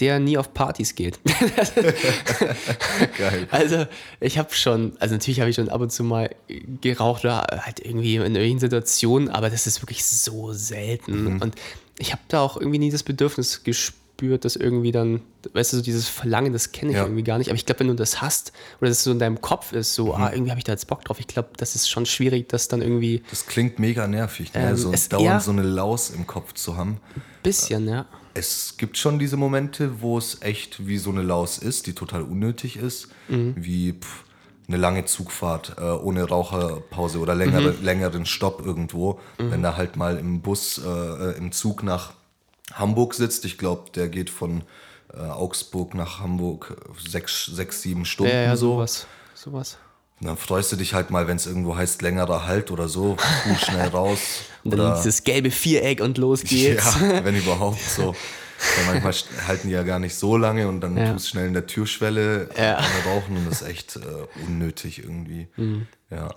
der 0.00 0.18
nie 0.20 0.38
auf 0.38 0.54
Partys 0.54 0.94
geht. 0.94 1.20
Geil. 3.18 3.46
Also 3.50 3.86
ich 4.20 4.38
habe 4.38 4.54
schon, 4.54 4.94
also 4.98 5.14
natürlich 5.14 5.40
habe 5.40 5.50
ich 5.50 5.56
schon 5.56 5.68
ab 5.68 5.80
und 5.80 5.92
zu 5.92 6.02
mal 6.02 6.34
geraucht 6.80 7.24
oder 7.24 7.46
halt 7.62 7.80
irgendwie 7.80 8.16
in 8.16 8.22
irgendwelchen 8.22 8.58
Situationen, 8.58 9.28
aber 9.28 9.50
das 9.50 9.66
ist 9.66 9.82
wirklich 9.82 10.04
so 10.04 10.52
selten. 10.54 11.40
Und 11.42 11.54
ich 11.98 12.12
habe 12.12 12.22
da 12.28 12.40
auch 12.40 12.56
irgendwie 12.56 12.78
nie 12.78 12.90
das 12.90 13.02
Bedürfnis 13.02 13.64
gespürt, 13.64 14.01
dass 14.30 14.56
irgendwie 14.56 14.92
dann, 14.92 15.20
weißt 15.52 15.72
du, 15.72 15.76
so 15.78 15.82
dieses 15.82 16.08
Verlangen, 16.08 16.52
das 16.52 16.72
kenne 16.72 16.92
ich 16.92 16.96
Ja. 16.96 17.04
irgendwie 17.04 17.22
gar 17.22 17.38
nicht. 17.38 17.48
Aber 17.48 17.56
ich 17.56 17.66
glaube, 17.66 17.80
wenn 17.80 17.88
du 17.88 17.94
das 17.94 18.20
hast 18.22 18.52
oder 18.80 18.88
das 18.88 19.02
so 19.04 19.10
in 19.12 19.18
deinem 19.18 19.40
Kopf 19.40 19.72
ist, 19.72 19.94
so, 19.94 20.14
ah, 20.14 20.30
irgendwie 20.32 20.50
habe 20.50 20.58
ich 20.58 20.64
da 20.64 20.72
jetzt 20.72 20.86
Bock 20.86 21.04
drauf, 21.04 21.18
ich 21.20 21.26
glaube, 21.26 21.50
das 21.56 21.74
ist 21.74 21.88
schon 21.90 22.06
schwierig, 22.06 22.48
das 22.48 22.68
dann 22.68 22.82
irgendwie 22.82 23.22
Das 23.30 23.46
klingt 23.46 23.78
mega 23.78 24.06
nervig, 24.06 24.52
ne? 24.54 24.70
Ähm, 24.70 24.76
so 24.76 24.94
dauernd 25.08 25.42
so 25.42 25.50
eine 25.50 25.62
Laus 25.62 26.10
im 26.10 26.26
Kopf 26.26 26.54
zu 26.54 26.76
haben. 26.76 27.00
ein 27.16 27.22
bisschen, 27.42 27.88
ja. 27.88 28.06
Es 28.34 28.76
gibt 28.78 28.96
schon 28.96 29.18
diese 29.18 29.36
Momente, 29.36 30.00
wo 30.00 30.16
es 30.16 30.40
echt 30.40 30.86
wie 30.86 30.96
so 30.98 31.10
eine 31.10 31.22
Laus 31.22 31.58
ist, 31.58 31.86
die 31.86 31.92
total 31.94 32.22
unnötig 32.22 32.76
ist, 32.76 33.08
Mhm. 33.28 33.54
wie 33.56 33.92
pff, 33.92 34.24
eine 34.68 34.76
lange 34.78 35.04
Zugfahrt 35.04 35.74
äh, 35.78 35.82
ohne 35.82 36.24
Raucherpause 36.24 37.18
oder 37.18 37.34
längere, 37.34 37.72
Mhm. 37.72 37.84
längeren 37.84 38.24
Stopp 38.26 38.64
irgendwo. 38.64 39.20
Wenn 39.36 39.62
er 39.64 39.76
halt 39.76 39.96
mal 39.96 40.16
im 40.16 40.40
Bus, 40.40 40.80
äh, 40.82 41.36
im 41.36 41.52
Zug 41.52 41.82
nach 41.82 42.14
Hamburg 42.74 43.14
sitzt, 43.14 43.44
ich 43.44 43.58
glaube, 43.58 43.90
der 43.94 44.08
geht 44.08 44.30
von 44.30 44.62
äh, 45.14 45.18
Augsburg 45.20 45.94
nach 45.94 46.20
Hamburg 46.20 46.76
sechs, 47.06 47.46
sechs, 47.46 47.82
sieben 47.82 48.04
Stunden 48.04 48.32
Ja, 48.32 48.42
ja, 48.42 48.56
so. 48.56 48.74
sowas. 48.74 49.06
Sowas. 49.34 49.78
Und 50.20 50.28
dann 50.28 50.36
freust 50.36 50.70
du 50.70 50.76
dich 50.76 50.94
halt 50.94 51.10
mal, 51.10 51.26
wenn 51.26 51.36
es 51.36 51.46
irgendwo 51.46 51.74
heißt 51.76 52.00
längerer 52.02 52.46
Halt 52.46 52.70
oder 52.70 52.88
so, 52.88 53.16
puh, 53.16 53.54
schnell 53.56 53.88
raus. 53.92 54.20
Und 54.62 54.76
dann 54.76 54.96
dieses 54.96 55.24
gelbe 55.24 55.50
Viereck 55.50 56.00
und 56.00 56.16
los 56.18 56.42
geht's. 56.44 56.94
ja, 57.00 57.24
wenn 57.24 57.36
überhaupt 57.36 57.80
so. 57.80 58.14
Weil 58.76 59.00
manchmal 59.00 59.12
halten 59.48 59.66
die 59.66 59.74
ja 59.74 59.82
gar 59.82 59.98
nicht 59.98 60.14
so 60.14 60.36
lange 60.36 60.68
und 60.68 60.80
dann 60.80 60.96
Ja. 60.96 61.12
tust 61.12 61.28
schnell 61.30 61.48
in 61.48 61.52
der 61.54 61.66
Türschwelle 61.66 62.48
Ja. 62.56 62.62
ja. 62.80 62.84
rauchen 63.06 63.36
und 63.36 63.50
das 63.50 63.62
ist 63.62 63.68
echt 63.68 63.96
äh, 63.96 64.00
unnötig 64.46 65.00
irgendwie. 65.02 65.48
Mhm. 65.56 65.88
Ja. 66.10 66.28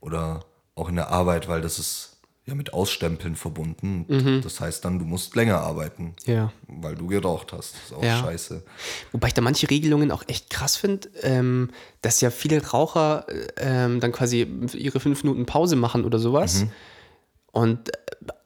Oder 0.00 0.44
auch 0.74 0.88
in 0.88 0.96
der 0.96 1.10
Arbeit, 1.10 1.46
weil 1.46 1.60
das 1.60 1.78
ist 1.78 2.16
ja 2.50 2.54
mit 2.54 2.72
Ausstempeln 2.74 3.34
verbunden. 3.36 4.04
Mhm. 4.08 4.40
Das 4.42 4.60
heißt 4.60 4.84
dann, 4.84 4.98
du 4.98 5.04
musst 5.04 5.34
länger 5.36 5.60
arbeiten, 5.60 6.14
Ja. 6.26 6.52
weil 6.68 6.94
du 6.94 7.06
geraucht 7.06 7.52
hast. 7.52 7.74
Das 7.74 7.82
ist 7.84 7.92
auch 7.94 8.02
Ja. 8.04 8.18
scheiße. 8.20 8.62
Wobei 9.12 9.28
ich 9.28 9.34
da 9.34 9.40
manche 9.42 9.70
Regelungen 9.70 10.10
auch 10.10 10.24
echt 10.26 10.50
krass 10.50 10.76
finde, 10.76 11.08
ähm, 11.22 11.70
dass 12.02 12.20
ja 12.20 12.30
viele 12.30 12.64
Raucher 12.66 13.26
ähm, 13.56 14.00
dann 14.00 14.12
quasi 14.12 14.46
ihre 14.74 15.00
fünf 15.00 15.22
Minuten 15.24 15.46
Pause 15.46 15.76
machen 15.76 16.04
oder 16.04 16.18
sowas. 16.18 16.66
Und 17.52 17.90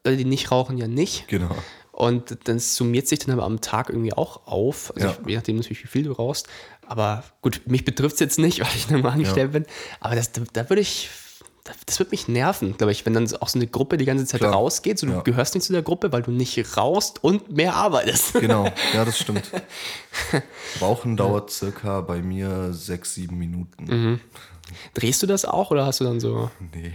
äh, 0.04 0.16
die 0.16 0.24
nicht 0.24 0.50
rauchen 0.50 0.78
ja 0.78 0.86
nicht. 0.86 1.28
Genau. 1.28 1.54
Und 1.92 2.38
dann 2.48 2.58
summiert 2.58 3.06
sich 3.06 3.20
dann 3.20 3.30
aber 3.32 3.44
am 3.44 3.60
Tag 3.60 3.88
irgendwie 3.88 4.12
auch 4.12 4.46
auf. 4.46 4.92
Also 4.96 5.08
Ja. 5.08 5.16
ich, 5.22 5.28
je 5.28 5.36
nachdem 5.36 5.56
natürlich, 5.56 5.84
wie 5.84 5.88
viel 5.88 6.02
du 6.04 6.12
rauchst. 6.12 6.48
Aber 6.86 7.22
gut, 7.40 7.62
mich 7.66 7.84
betrifft 7.84 8.14
es 8.14 8.20
jetzt 8.20 8.38
nicht, 8.38 8.60
weil 8.60 8.68
ich 8.74 8.90
nur 8.90 9.00
mal 9.00 9.10
angestellt 9.12 9.52
bin. 9.52 9.64
Aber 10.00 10.16
das, 10.16 10.32
da, 10.32 10.42
da 10.52 10.68
würde 10.68 10.82
ich, 10.82 11.08
das 11.86 11.98
wird 11.98 12.10
mich 12.10 12.28
nerven, 12.28 12.76
glaube 12.76 12.92
ich, 12.92 13.06
wenn 13.06 13.14
dann 13.14 13.24
auch 13.40 13.48
so 13.48 13.58
eine 13.58 13.66
Gruppe 13.66 13.96
die 13.96 14.04
ganze 14.04 14.26
Zeit 14.26 14.40
Klar. 14.40 14.52
rausgeht. 14.52 14.98
So, 14.98 15.06
du 15.06 15.12
Ja. 15.14 15.20
gehörst 15.22 15.54
nicht 15.54 15.64
zu 15.64 15.72
der 15.72 15.82
Gruppe, 15.82 16.12
weil 16.12 16.22
du 16.22 16.30
nicht 16.30 16.76
raust 16.76 17.24
und 17.24 17.50
mehr 17.52 17.74
arbeitest. 17.74 18.34
Genau, 18.40 18.66
ja, 18.92 19.04
das 19.04 19.18
stimmt. 19.18 19.50
Rauchen 20.80 21.16
dauert 21.16 21.50
circa 21.50 22.02
bei 22.02 22.20
mir 22.20 22.72
sechs, 22.74 23.14
sieben 23.14 23.38
Minuten. 23.38 23.84
Mhm. 23.84 24.20
Drehst 24.94 25.22
du 25.22 25.26
das 25.26 25.44
auch 25.44 25.70
oder 25.70 25.86
hast 25.86 26.00
du 26.00 26.04
dann 26.04 26.20
so. 26.20 26.50
Nee. 26.74 26.92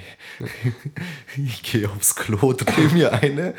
Ich 1.37 1.63
gehe 1.63 1.89
aufs 1.89 2.15
Klo, 2.15 2.53
drehe 2.53 2.89
mir 2.89 3.13
eine 3.13 3.53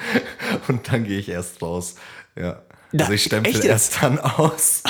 und 0.69 0.93
dann 0.93 1.05
gehe 1.05 1.19
ich 1.19 1.29
erst 1.29 1.61
raus. 1.63 1.95
Ja. 2.37 2.63
Also 2.97 3.13
ich 3.13 3.23
stempel 3.25 3.65
erst 3.65 4.03
dann 4.03 4.19
aus. 4.19 4.83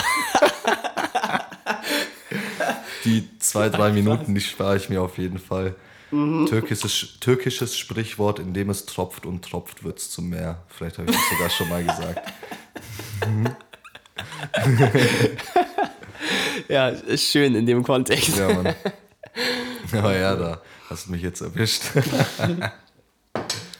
Die 3.04 3.28
zwei, 3.38 3.68
drei 3.70 3.90
Minuten, 3.92 4.34
die 4.34 4.40
spare 4.40 4.76
ich 4.76 4.88
mir 4.88 5.02
auf 5.02 5.16
jeden 5.18 5.38
Fall. 5.38 5.74
Mhm. 6.10 6.46
Türkisches, 6.46 7.18
türkisches 7.20 7.78
Sprichwort, 7.78 8.38
in 8.38 8.52
dem 8.52 8.70
es 8.70 8.86
tropft 8.86 9.26
und 9.26 9.44
tropft, 9.44 9.84
wird 9.84 9.98
es 9.98 10.10
zum 10.10 10.28
Meer. 10.28 10.62
Vielleicht 10.68 10.98
habe 10.98 11.10
ich 11.10 11.16
das 11.16 11.28
sogar 11.30 11.50
schon 11.50 11.68
mal 11.68 11.84
gesagt. 11.84 12.32
Ja, 16.68 16.88
ist 16.90 17.24
schön 17.30 17.54
in 17.54 17.66
dem 17.66 17.82
Kontext. 17.82 18.36
Ja, 18.36 18.52
Mann. 18.52 18.74
Aber 19.92 20.16
ja, 20.16 20.36
da 20.36 20.60
hast 20.88 21.06
du 21.06 21.12
mich 21.12 21.22
jetzt 21.22 21.40
erwischt. 21.40 21.82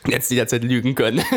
Jetzt 0.06 0.30
die 0.30 0.36
ganze 0.36 0.56
Zeit 0.56 0.64
lügen 0.64 0.94
können. 0.94 1.22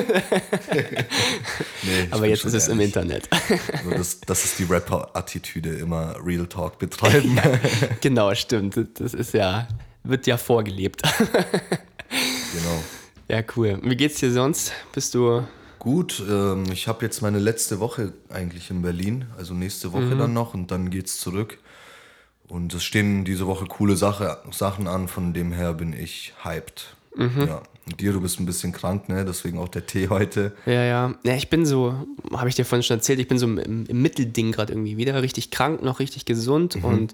Nee, 1.85 2.07
Aber 2.11 2.27
jetzt 2.27 2.45
ist 2.45 2.53
es 2.53 2.69
im 2.69 2.79
ehrlich. 2.79 2.95
Internet. 2.95 3.29
Also 3.73 3.91
das, 3.91 4.21
das 4.21 4.45
ist 4.45 4.57
die 4.57 4.63
Rapper-Attitüde, 4.63 5.69
immer 5.75 6.15
Real 6.25 6.47
Talk 6.47 6.79
betreiben. 6.79 7.37
genau, 8.01 8.33
stimmt. 8.35 8.79
Das 8.93 9.13
ist 9.13 9.33
ja, 9.33 9.67
wird 10.03 10.27
ja 10.27 10.37
vorgelebt. 10.37 11.01
genau. 11.29 12.83
Ja, 13.27 13.41
cool. 13.55 13.79
Wie 13.83 13.95
geht's 13.95 14.19
dir 14.19 14.31
sonst? 14.31 14.73
Bist 14.93 15.15
du. 15.15 15.43
Gut, 15.79 16.23
ähm, 16.29 16.65
ich 16.71 16.87
habe 16.87 17.03
jetzt 17.03 17.21
meine 17.21 17.39
letzte 17.39 17.79
Woche 17.79 18.13
eigentlich 18.29 18.69
in 18.69 18.81
Berlin, 18.81 19.25
also 19.37 19.53
nächste 19.53 19.91
Woche 19.91 20.15
dann 20.15 20.33
noch 20.33 20.53
und 20.53 20.71
dann 20.71 20.89
geht's 20.89 21.19
zurück. 21.19 21.57
Und 22.47 22.73
es 22.73 22.83
stehen 22.83 23.25
diese 23.25 23.47
Woche 23.47 23.65
coole 23.65 23.95
Sache, 23.95 24.37
Sachen 24.51 24.87
an, 24.87 25.07
von 25.07 25.33
dem 25.33 25.51
her 25.51 25.73
bin 25.73 25.91
ich 25.91 26.33
hyped. 26.43 26.95
Ja. 27.17 27.61
Und 27.85 27.99
dir, 27.99 28.13
du 28.13 28.21
bist 28.21 28.39
ein 28.39 28.45
bisschen 28.45 28.71
krank, 28.71 29.09
ne? 29.09 29.25
Deswegen 29.25 29.57
auch 29.57 29.67
der 29.67 29.85
Tee 29.85 30.07
heute. 30.09 30.53
Ja, 30.65 30.83
ja. 30.83 31.15
Ja, 31.23 31.35
ich 31.35 31.49
bin 31.49 31.65
so, 31.65 31.95
habe 32.31 32.47
ich 32.47 32.55
dir 32.55 32.65
vorhin 32.65 32.83
schon 32.83 32.97
erzählt, 32.97 33.19
ich 33.19 33.27
bin 33.27 33.37
so 33.37 33.45
im, 33.45 33.85
im 33.85 34.01
Mittelding 34.01 34.51
gerade 34.51 34.73
irgendwie. 34.73 34.97
Weder 34.97 35.21
richtig 35.21 35.51
krank 35.51 35.83
noch 35.83 35.99
richtig 35.99 36.25
gesund. 36.25 36.77
Und 36.81 37.13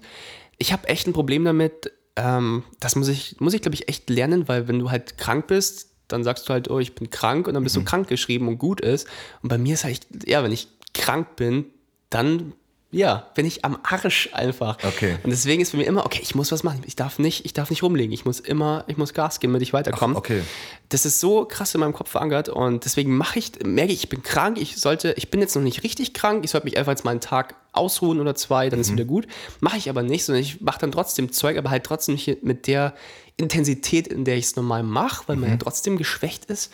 ich 0.58 0.72
habe 0.72 0.88
echt 0.88 1.06
ein 1.06 1.12
Problem 1.12 1.44
damit. 1.44 1.92
Ähm, 2.20 2.64
das 2.80 2.96
muss 2.96 3.08
ich, 3.08 3.40
muss 3.40 3.54
ich 3.54 3.62
glaube 3.62 3.74
ich, 3.74 3.88
echt 3.88 4.10
lernen, 4.10 4.46
weil 4.46 4.68
wenn 4.68 4.78
du 4.78 4.90
halt 4.90 5.16
krank 5.16 5.46
bist, 5.46 5.88
dann 6.06 6.22
sagst 6.22 6.48
du 6.48 6.52
halt, 6.52 6.68
oh, 6.68 6.78
ich 6.78 6.94
bin 6.94 7.08
krank 7.08 7.48
und 7.48 7.54
dann 7.54 7.62
bist 7.62 7.76
du 7.76 7.84
krank 7.84 8.08
geschrieben 8.08 8.46
und 8.48 8.58
gut 8.58 8.82
ist. 8.82 9.08
Und 9.42 9.48
bei 9.48 9.56
mir 9.56 9.74
ist 9.74 9.84
halt, 9.84 10.06
ja, 10.26 10.44
wenn 10.44 10.52
ich 10.52 10.68
krank 10.92 11.36
bin, 11.36 11.64
dann 12.10 12.52
ja, 12.92 13.30
bin 13.34 13.46
ich 13.46 13.64
am 13.64 13.78
Arsch 13.84 14.30
einfach. 14.32 14.76
Okay. 14.82 15.16
Und 15.22 15.30
deswegen 15.30 15.62
ist 15.62 15.70
für 15.70 15.76
mich 15.76 15.86
immer, 15.86 16.04
okay, 16.04 16.18
ich 16.22 16.34
muss 16.34 16.50
was 16.50 16.64
machen. 16.64 16.82
Ich 16.86 16.96
darf 16.96 17.20
nicht, 17.20 17.44
ich 17.44 17.52
darf 17.52 17.70
nicht 17.70 17.84
rumlegen. 17.84 18.12
Ich 18.12 18.24
muss 18.24 18.40
immer, 18.40 18.84
ich 18.88 18.96
muss 18.96 19.14
Gas 19.14 19.38
geben, 19.38 19.52
damit 19.52 19.62
ich 19.62 19.72
weiterkomme. 19.72 20.16
okay. 20.16 20.42
Das 20.88 21.06
ist 21.06 21.20
so 21.20 21.44
krass 21.44 21.72
in 21.72 21.80
meinem 21.80 21.92
Kopf 21.92 22.10
verankert 22.10 22.48
und 22.48 22.84
deswegen 22.84 23.16
mache 23.16 23.38
ich, 23.38 23.52
merke 23.64 23.92
ich, 23.92 24.02
ich 24.02 24.08
bin 24.08 24.24
krank. 24.24 24.58
Ich 24.60 24.76
sollte, 24.76 25.14
ich 25.16 25.30
bin 25.30 25.40
jetzt 25.40 25.54
noch 25.54 25.62
nicht 25.62 25.84
richtig 25.84 26.14
krank. 26.14 26.44
Ich 26.44 26.50
sollte 26.50 26.64
mich 26.64 26.76
einfach 26.76 26.90
jetzt 26.90 27.04
mal 27.04 27.12
einen 27.12 27.20
Tag 27.20 27.54
ausruhen 27.72 28.18
oder 28.20 28.34
zwei, 28.34 28.68
dann 28.68 28.80
ist 28.80 28.90
wieder 28.90 29.04
gut. 29.04 29.28
Mache 29.60 29.76
ich 29.76 29.88
aber 29.88 30.02
nicht, 30.02 30.24
sondern 30.24 30.42
ich 30.42 30.60
mache 30.60 30.80
dann 30.80 30.90
trotzdem 30.90 31.30
Zeug, 31.30 31.56
aber 31.58 31.70
halt 31.70 31.84
trotzdem 31.84 32.16
nicht 32.16 32.42
mit 32.42 32.66
der 32.66 32.94
Intensität, 33.36 34.08
in 34.08 34.24
der 34.24 34.36
ich 34.36 34.46
es 34.46 34.56
normal 34.56 34.82
mache, 34.82 35.28
weil 35.28 35.36
man 35.36 35.50
ja 35.50 35.56
trotzdem 35.56 35.96
geschwächt 35.96 36.46
ist. 36.46 36.72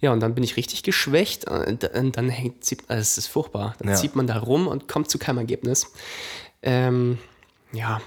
Ja, 0.00 0.12
und 0.12 0.20
dann 0.20 0.34
bin 0.34 0.44
ich 0.44 0.56
richtig 0.56 0.82
geschwächt 0.82 1.48
und 1.48 1.82
dann, 1.82 2.12
dann 2.12 2.28
hängt, 2.28 2.56
also 2.88 3.00
es 3.00 3.16
ist 3.18 3.26
furchtbar. 3.28 3.74
Dann 3.78 3.88
Ja. 3.88 3.94
zieht 3.94 4.14
man 4.16 4.26
da 4.26 4.38
rum 4.38 4.66
und 4.66 4.88
kommt 4.88 5.10
zu 5.10 5.18
keinem 5.18 5.38
Ergebnis. 5.38 5.86
Ähm, 6.62 7.18
ja, 7.72 8.00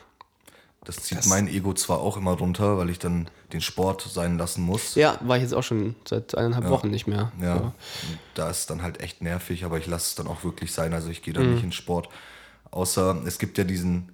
Das 0.86 0.98
zieht 1.04 1.26
mein 1.26 1.48
Ego 1.48 1.74
zwar 1.74 2.00
auch 2.00 2.18
immer 2.18 2.32
runter, 2.32 2.78
weil 2.78 2.90
ich 2.90 3.00
dann 3.00 3.30
den 3.54 3.62
Sport 3.62 4.02
sein 4.02 4.38
lassen 4.38 4.64
muss. 4.64 4.96
ja, 4.96 5.18
war 5.22 5.38
ich 5.38 5.44
jetzt 5.44 5.54
auch 5.54 5.64
schon 5.64 5.96
seit 6.08 6.36
eineinhalb 6.36 6.70
Wochen 6.70 6.90
nicht 6.90 7.08
mehr. 7.08 7.32
Ja, 7.42 7.56
und 7.58 7.74
da 8.36 8.50
ist 8.50 8.70
dann 8.70 8.82
halt 8.82 9.00
echt 9.02 9.22
nervig, 9.22 9.66
aber 9.66 9.78
ich 9.78 9.88
lasse 9.88 10.06
es 10.08 10.16
dann 10.16 10.28
auch 10.28 10.44
wirklich 10.44 10.72
sein. 10.72 10.94
Also 10.94 11.10
ich 11.10 11.22
gehe 11.22 11.34
dann 11.34 11.46
Mhm. 11.48 11.54
nicht 11.54 11.64
in 11.64 11.72
Sport. 11.72 12.10
Außer 12.72 13.22
es 13.26 13.40
gibt 13.40 13.58
ja 13.58 13.64
diesen, 13.64 14.12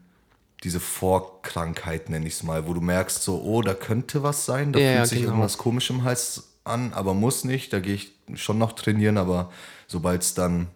diese 0.64 0.80
Vorkrankheit, 0.80 2.10
nenne 2.10 2.28
ich 2.28 2.34
es 2.34 2.44
mal, 2.44 2.68
wo 2.68 2.74
du 2.74 2.82
merkst 2.82 3.22
so, 3.22 3.42
oh, 3.42 3.62
da 3.62 3.74
könnte 3.74 4.24
was 4.24 4.46
sein, 4.46 4.72
da 4.74 4.80
Ja, 4.80 4.86
fühlt 4.86 4.98
ja, 4.98 5.06
sich 5.06 5.20
genau. 5.20 5.32
irgendwas 5.34 5.58
komisch 5.58 5.90
im 5.90 6.04
Hals 6.04 6.44
an, 6.66 6.94
aber 6.94 7.14
muss 7.14 7.44
nicht. 7.44 7.72
Da 7.74 7.80
gehe 7.80 7.96
ich 7.96 8.12
schon 8.36 8.58
noch 8.58 8.74
trainieren, 8.74 9.18
aber 9.18 9.52
sobald 9.88 10.22
es 10.24 10.34
dann 10.34 10.68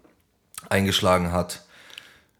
eingeschlagen 0.70 1.32
hat, 1.32 1.64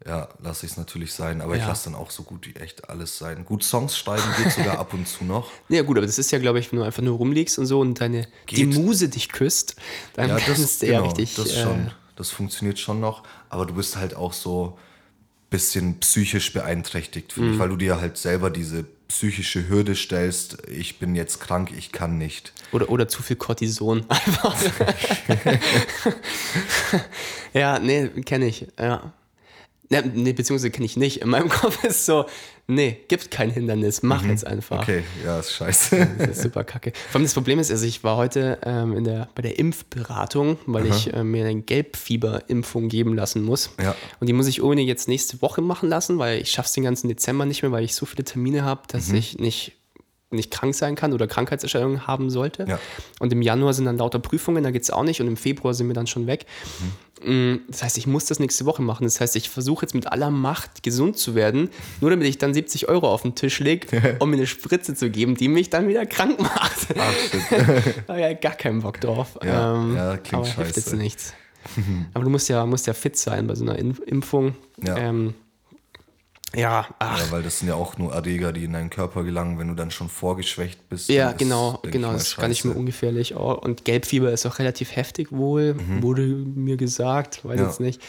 ja, 0.06 0.28
lasse 0.42 0.64
ich 0.64 0.72
es 0.72 0.78
natürlich 0.78 1.12
sein. 1.12 1.42
Aber 1.42 1.54
ich 1.56 1.60
Ja. 1.62 1.68
lasse 1.68 1.90
dann 1.90 1.94
auch 1.94 2.10
so 2.10 2.22
gut 2.22 2.46
wie 2.46 2.54
echt 2.56 2.88
alles 2.88 3.18
sein. 3.18 3.44
Gut 3.44 3.62
Songs 3.62 3.98
schreiben 3.98 4.22
geht 4.42 4.52
sogar 4.52 4.78
ab 4.78 4.94
und 4.94 5.06
zu 5.06 5.24
noch. 5.24 5.50
Ja, 5.68 5.82
gut, 5.82 5.98
aber 5.98 6.06
das 6.06 6.18
ist 6.18 6.30
ja, 6.30 6.38
glaube 6.38 6.58
ich, 6.58 6.72
wenn 6.72 6.78
du 6.78 6.84
einfach 6.84 7.02
nur 7.02 7.16
rumliegst 7.18 7.58
und 7.58 7.66
so 7.66 7.80
und 7.80 8.00
deine 8.00 8.26
die 8.48 8.64
Geht. 8.66 8.74
Muse 8.74 9.08
dich 9.10 9.28
küsst, 9.30 9.76
dann 10.14 10.28
Ja, 10.30 10.36
das, 10.36 10.44
kannst 10.44 10.82
du 10.82 10.86
ja 10.86 10.92
genau, 11.00 11.04
richtig. 11.04 11.34
das 11.34 11.50
äh, 11.50 11.62
schon. 11.62 11.92
Das 12.16 12.30
funktioniert 12.30 12.78
schon 12.78 13.00
noch, 13.00 13.22
aber 13.48 13.66
du 13.66 13.74
bist 13.74 13.96
halt 13.96 14.14
auch 14.14 14.32
so 14.32 14.78
bisschen 15.50 15.98
psychisch 16.00 16.52
beeinträchtigt, 16.52 17.32
finde 17.32 17.50
ich, 17.50 17.56
Mhm. 17.56 17.60
weil 17.60 17.68
du 17.70 17.76
dir 17.76 18.00
halt 18.00 18.16
selber 18.16 18.50
diese 18.50 18.84
psychische 19.08 19.68
Hürde 19.68 19.96
stellst, 19.96 20.58
ich 20.68 20.98
bin 21.00 21.16
jetzt 21.16 21.40
krank, 21.40 21.72
ich 21.76 21.90
kann 21.90 22.16
nicht. 22.18 22.52
oder, 22.72 22.88
oder 22.90 23.08
zu 23.08 23.22
viel 23.24 23.34
Cortison. 23.36 24.04
Einfach. 24.08 24.56
ja, 27.52 27.78
nee, 27.78 28.08
kenne 28.24 28.46
ich. 28.46 28.66
Ja. 28.78 29.12
Ja, 29.92 30.02
nee, 30.02 30.32
beziehungsweise 30.32 30.70
kenne 30.70 30.86
ich 30.86 30.96
nicht. 30.96 31.20
In 31.20 31.28
meinem 31.30 31.48
Kopf 31.48 31.82
ist 31.82 32.06
so, 32.06 32.26
nee, 32.70 32.98
gibt 33.08 33.30
kein 33.30 33.50
Hindernis, 33.50 34.02
mach 34.02 34.24
jetzt 34.24 34.46
einfach. 34.46 34.76
Mhm. 34.78 34.82
Okay, 34.82 35.02
ja, 35.24 35.38
ist 35.38 35.52
scheiße. 35.52 36.08
Das 36.18 36.28
ist 36.30 36.42
super 36.42 36.64
kacke. 36.64 36.92
Vor 37.10 37.16
allem 37.18 37.24
das 37.24 37.34
Problem 37.34 37.58
ist, 37.58 37.70
also 37.70 37.84
ich 37.84 38.02
war 38.04 38.16
heute 38.16 38.58
ähm, 38.64 38.96
in 38.96 39.04
der, 39.04 39.28
bei 39.34 39.42
der 39.42 39.58
Impfberatung, 39.58 40.58
weil 40.66 40.86
ich 40.86 41.12
äh, 41.12 41.22
mir 41.24 41.44
eine 41.46 41.60
Gelbfieberimpfung 41.62 42.88
geben 42.88 43.14
lassen 43.14 43.42
muss. 43.42 43.70
Ja. 43.82 43.94
Und 44.20 44.26
die 44.28 44.32
muss 44.32 44.46
ich 44.46 44.62
ohne 44.62 44.82
jetzt 44.82 45.08
nächste 45.08 45.40
Woche 45.42 45.60
machen 45.62 45.88
lassen, 45.88 46.18
weil 46.18 46.40
ich 46.40 46.50
schaffe 46.50 46.66
es 46.68 46.72
den 46.72 46.84
ganzen 46.84 47.08
Dezember 47.08 47.44
nicht 47.46 47.62
mehr, 47.62 47.72
weil 47.72 47.84
ich 47.84 47.94
so 47.94 48.06
viele 48.06 48.24
Termine 48.24 48.64
habe, 48.64 48.82
dass 48.88 49.08
Mhm. 49.08 49.14
ich 49.16 49.38
nicht, 49.38 49.72
nicht 50.30 50.50
krank 50.52 50.74
sein 50.74 50.94
kann 50.94 51.12
oder 51.12 51.26
Krankheitserscheinungen 51.26 52.06
haben 52.06 52.30
sollte. 52.30 52.64
Ja. 52.68 52.78
Und 53.18 53.32
im 53.32 53.42
Januar 53.42 53.74
sind 53.74 53.84
dann 53.86 53.98
lauter 53.98 54.18
Prüfungen, 54.20 54.62
da 54.62 54.70
geht 54.70 54.82
es 54.82 54.90
auch 54.90 55.02
nicht. 55.02 55.20
Und 55.20 55.26
im 55.26 55.36
Februar 55.36 55.74
sind 55.74 55.88
wir 55.88 55.94
dann 55.94 56.06
schon 56.06 56.26
weg. 56.26 56.46
Mm, 57.24 57.56
Das 57.68 57.82
heißt, 57.82 57.98
ich 57.98 58.06
muss 58.06 58.24
das 58.26 58.38
nächste 58.38 58.64
Woche 58.64 58.80
machen. 58.82 59.04
Das 59.04 59.20
heißt, 59.20 59.34
ich 59.36 59.50
versuche 59.50 59.84
jetzt 59.84 59.94
mit 59.94 60.06
aller 60.06 60.30
Macht 60.30 60.82
gesund 60.82 61.18
zu 61.18 61.34
werden, 61.34 61.68
nur 62.00 62.10
damit 62.10 62.26
ich 62.28 62.38
dann 62.38 62.54
70 62.54 62.88
Euro 62.88 63.12
auf 63.12 63.22
den 63.22 63.34
Tisch 63.34 63.58
lege, 63.60 64.16
um 64.20 64.30
mir 64.30 64.36
eine 64.36 64.46
Spritze 64.46 64.94
zu 64.94 65.10
geben, 65.10 65.34
die 65.34 65.48
mich 65.48 65.68
dann 65.68 65.88
wieder 65.88 66.06
krank 66.06 66.40
macht. 66.40 66.86
Ach, 68.06 68.16
ja 68.16 68.32
gar 68.34 68.54
keinen 68.54 68.80
Bock 68.82 69.00
drauf. 69.00 69.38
Ja, 69.44 69.74
ähm, 69.74 69.96
ja, 69.96 70.16
klingt 70.16 70.44
aber 70.46 70.54
hilft 70.54 70.76
jetzt 70.76 70.84
scheiße. 70.86 70.96
nichts. 70.96 71.34
aber 72.14 72.24
du 72.24 72.30
musst 72.30 72.48
ja, 72.48 72.64
musst 72.64 72.86
ja 72.86 72.94
fit 72.94 73.16
sein 73.18 73.46
bei 73.46 73.54
so 73.54 73.64
einer 73.64 73.78
In- 73.78 73.98
Impfung. 74.06 74.54
Ja. 74.82 74.96
Ähm, 74.96 75.34
ja, 76.54 76.86
ach, 76.98 77.18
Ja, 77.18 77.30
weil 77.30 77.42
das 77.42 77.58
sind 77.60 77.68
ja 77.68 77.74
auch 77.74 77.96
nur 77.98 78.12
Erreger, 78.12 78.52
die 78.52 78.64
in 78.64 78.72
deinen 78.72 78.90
Körper 78.90 79.22
gelangen, 79.24 79.58
wenn 79.58 79.68
du 79.68 79.74
dann 79.74 79.90
schon 79.90 80.08
vorgeschwächt 80.08 80.88
bist. 80.88 81.08
Ja, 81.08 81.30
ist, 81.30 81.38
genau, 81.38 81.78
genau, 81.82 82.12
das 82.12 82.22
ist 82.28 82.36
gar 82.36 82.48
nicht 82.48 82.64
mehr 82.64 82.76
ungefährlich. 82.76 83.36
Oh, 83.36 83.52
und 83.52 83.84
Gelbfieber 83.84 84.32
ist 84.32 84.46
auch 84.46 84.58
relativ 84.58 84.94
heftig 84.96 85.30
wohl, 85.32 85.76
wurde 86.00 86.22
mir 86.22 86.76
gesagt, 86.76 87.44
weiß 87.44 87.56
Mhm. 87.56 87.58
Ja. 87.62 87.66
jetzt 87.66 87.80
nicht. 87.80 88.02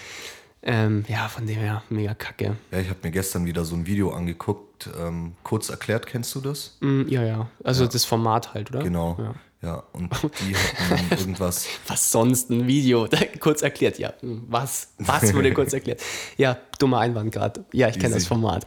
Ähm, 0.63 1.05
ja, 1.07 1.27
von 1.27 1.47
dem 1.47 1.57
her, 1.57 1.81
mega 1.89 2.13
kacke. 2.13 2.55
Ja, 2.71 2.79
ich 2.79 2.89
habe 2.89 2.99
mir 3.01 3.09
gestern 3.11 3.45
wieder 3.45 3.65
so 3.65 3.75
ein 3.75 3.87
Video 3.87 4.11
angeguckt. 4.11 4.89
Ähm, 4.99 5.33
kurz 5.43 5.69
erklärt, 5.69 6.05
kennst 6.05 6.35
du 6.35 6.39
das? 6.41 6.77
Mm, 6.81 7.07
ja, 7.07 7.23
ja, 7.23 7.47
also 7.63 7.87
das 7.87 8.05
Format 8.05 8.53
halt, 8.53 8.69
oder? 8.69 8.83
Genau. 8.83 9.15
Ja. 9.19 9.33
Ja, 9.61 9.83
und 9.93 10.11
die 10.41 10.55
hatten 10.55 11.09
dann 11.09 11.19
irgendwas. 11.19 11.67
Was 11.87 12.11
sonst 12.11 12.49
ein 12.49 12.67
Video? 12.67 13.07
kurz 13.39 13.61
erklärt, 13.61 13.99
ja. 13.99 14.13
Was? 14.21 14.89
Was 14.97 15.33
wurde 15.33 15.53
kurz 15.53 15.73
erklärt? 15.73 16.01
Ja, 16.37 16.57
dummer 16.79 16.99
Einwand 16.99 17.31
gerade. 17.31 17.65
Ja, 17.71 17.87
ich 17.87 17.99
kenne 17.99 18.15
das. 18.15 18.25
Format. 18.25 18.65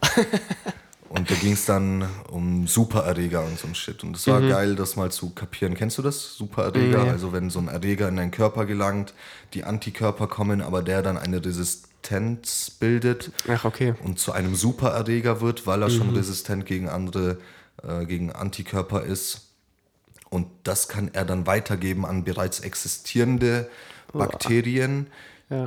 Und 1.09 1.31
da 1.31 1.35
ging 1.37 1.53
es 1.53 1.65
dann 1.65 2.09
um 2.31 2.67
Supererreger 2.67 3.45
und 3.45 3.57
so 3.57 3.69
ein 3.69 3.75
Shit. 3.77 4.03
Und 4.03 4.17
es 4.17 4.27
war 4.27 4.41
geil, 4.41 4.75
das 4.75 4.97
mal 4.97 5.13
zu 5.13 5.31
kapieren. 5.31 5.75
Kennst 5.75 5.97
du 5.97 6.03
das? 6.03 6.35
Supererreger? 6.35 7.05
Nee. 7.05 7.11
Also 7.11 7.33
wenn 7.33 7.51
so 7.51 7.61
ein 7.61 7.69
Erreger 7.69 8.09
in 8.09 8.17
deinen 8.17 8.33
Körper 8.33 8.67
gelangt, 8.67 9.15
die 9.53 9.63
Antikörper 9.63 10.27
kommen, 10.27 10.61
aber 10.61 10.83
der 10.83 11.03
dann 11.03 11.17
eine 11.17 11.45
Resistenz 11.45 12.71
bildet 12.71 13.31
Ach, 13.49 13.65
okay. 13.65 13.95
und 14.03 14.19
zu 14.19 14.33
einem 14.33 14.57
Supererreger 14.57 15.41
wird, 15.41 15.69
weil 15.69 15.83
er 15.83 15.91
schon 15.91 16.11
resistent 16.11 16.67
gegen 16.67 16.89
andere, 16.89 17.39
äh, 17.83 18.07
gegen 18.07 18.33
Antikörper 18.33 19.05
ist. 19.05 19.44
Und 20.35 20.49
das 20.65 20.89
kann 20.89 21.11
er 21.13 21.25
dann 21.25 21.47
weitergeben 21.47 22.05
an 22.05 22.25
bereits 22.25 22.59
existierende 22.59 23.71
Bakterien, 24.13 25.07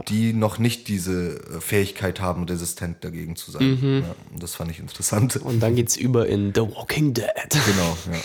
die 0.10 0.34
noch 0.34 0.58
nicht 0.58 0.90
diese 0.90 1.38
äh, 1.38 1.62
Fähigkeit 1.62 2.20
haben, 2.20 2.44
resistent 2.44 3.02
dagegen 3.06 3.36
zu 3.38 3.52
sein. 3.52 4.04
Ja, 4.06 4.16
und 4.34 4.44
das 4.44 4.56
fand 4.56 4.70
ich 4.72 4.80
interessant. 4.80 5.38
Und 5.38 5.62
dann 5.62 5.76
geht's 5.76 5.96
über 5.96 6.28
in 6.28 6.52
The 6.54 6.62
Walking 6.62 7.14
Dead. 7.14 7.28
Genau, 7.50 7.98
ja. 8.12 8.20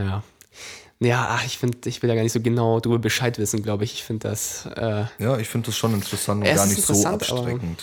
Ja. 0.04 0.22
Ja, 1.00 1.26
ach, 1.30 1.44
ich 1.44 1.58
finde, 1.58 1.76
ich 1.88 2.00
will 2.02 2.08
da 2.08 2.14
gar 2.14 2.22
nicht 2.22 2.32
so 2.32 2.40
genau 2.40 2.78
drüber 2.80 2.98
Bescheid 3.00 3.36
wissen, 3.38 3.62
glaube 3.62 3.82
ich. 3.84 3.94
Ich 3.94 4.04
finde 4.04 4.28
das, 4.28 4.66
äh, 4.76 5.04
Ja, 5.18 5.38
ich 5.38 5.48
finde 5.48 5.66
das 5.66 5.76
schon 5.76 5.92
interessant 5.92 6.42
und 6.42 6.46
Es 6.48 6.56
gar 6.56 6.66
nicht 6.66 6.82
so 6.82 6.92
interessant, 6.94 7.30
aber- 7.30 7.40
abstreckend. 7.40 7.82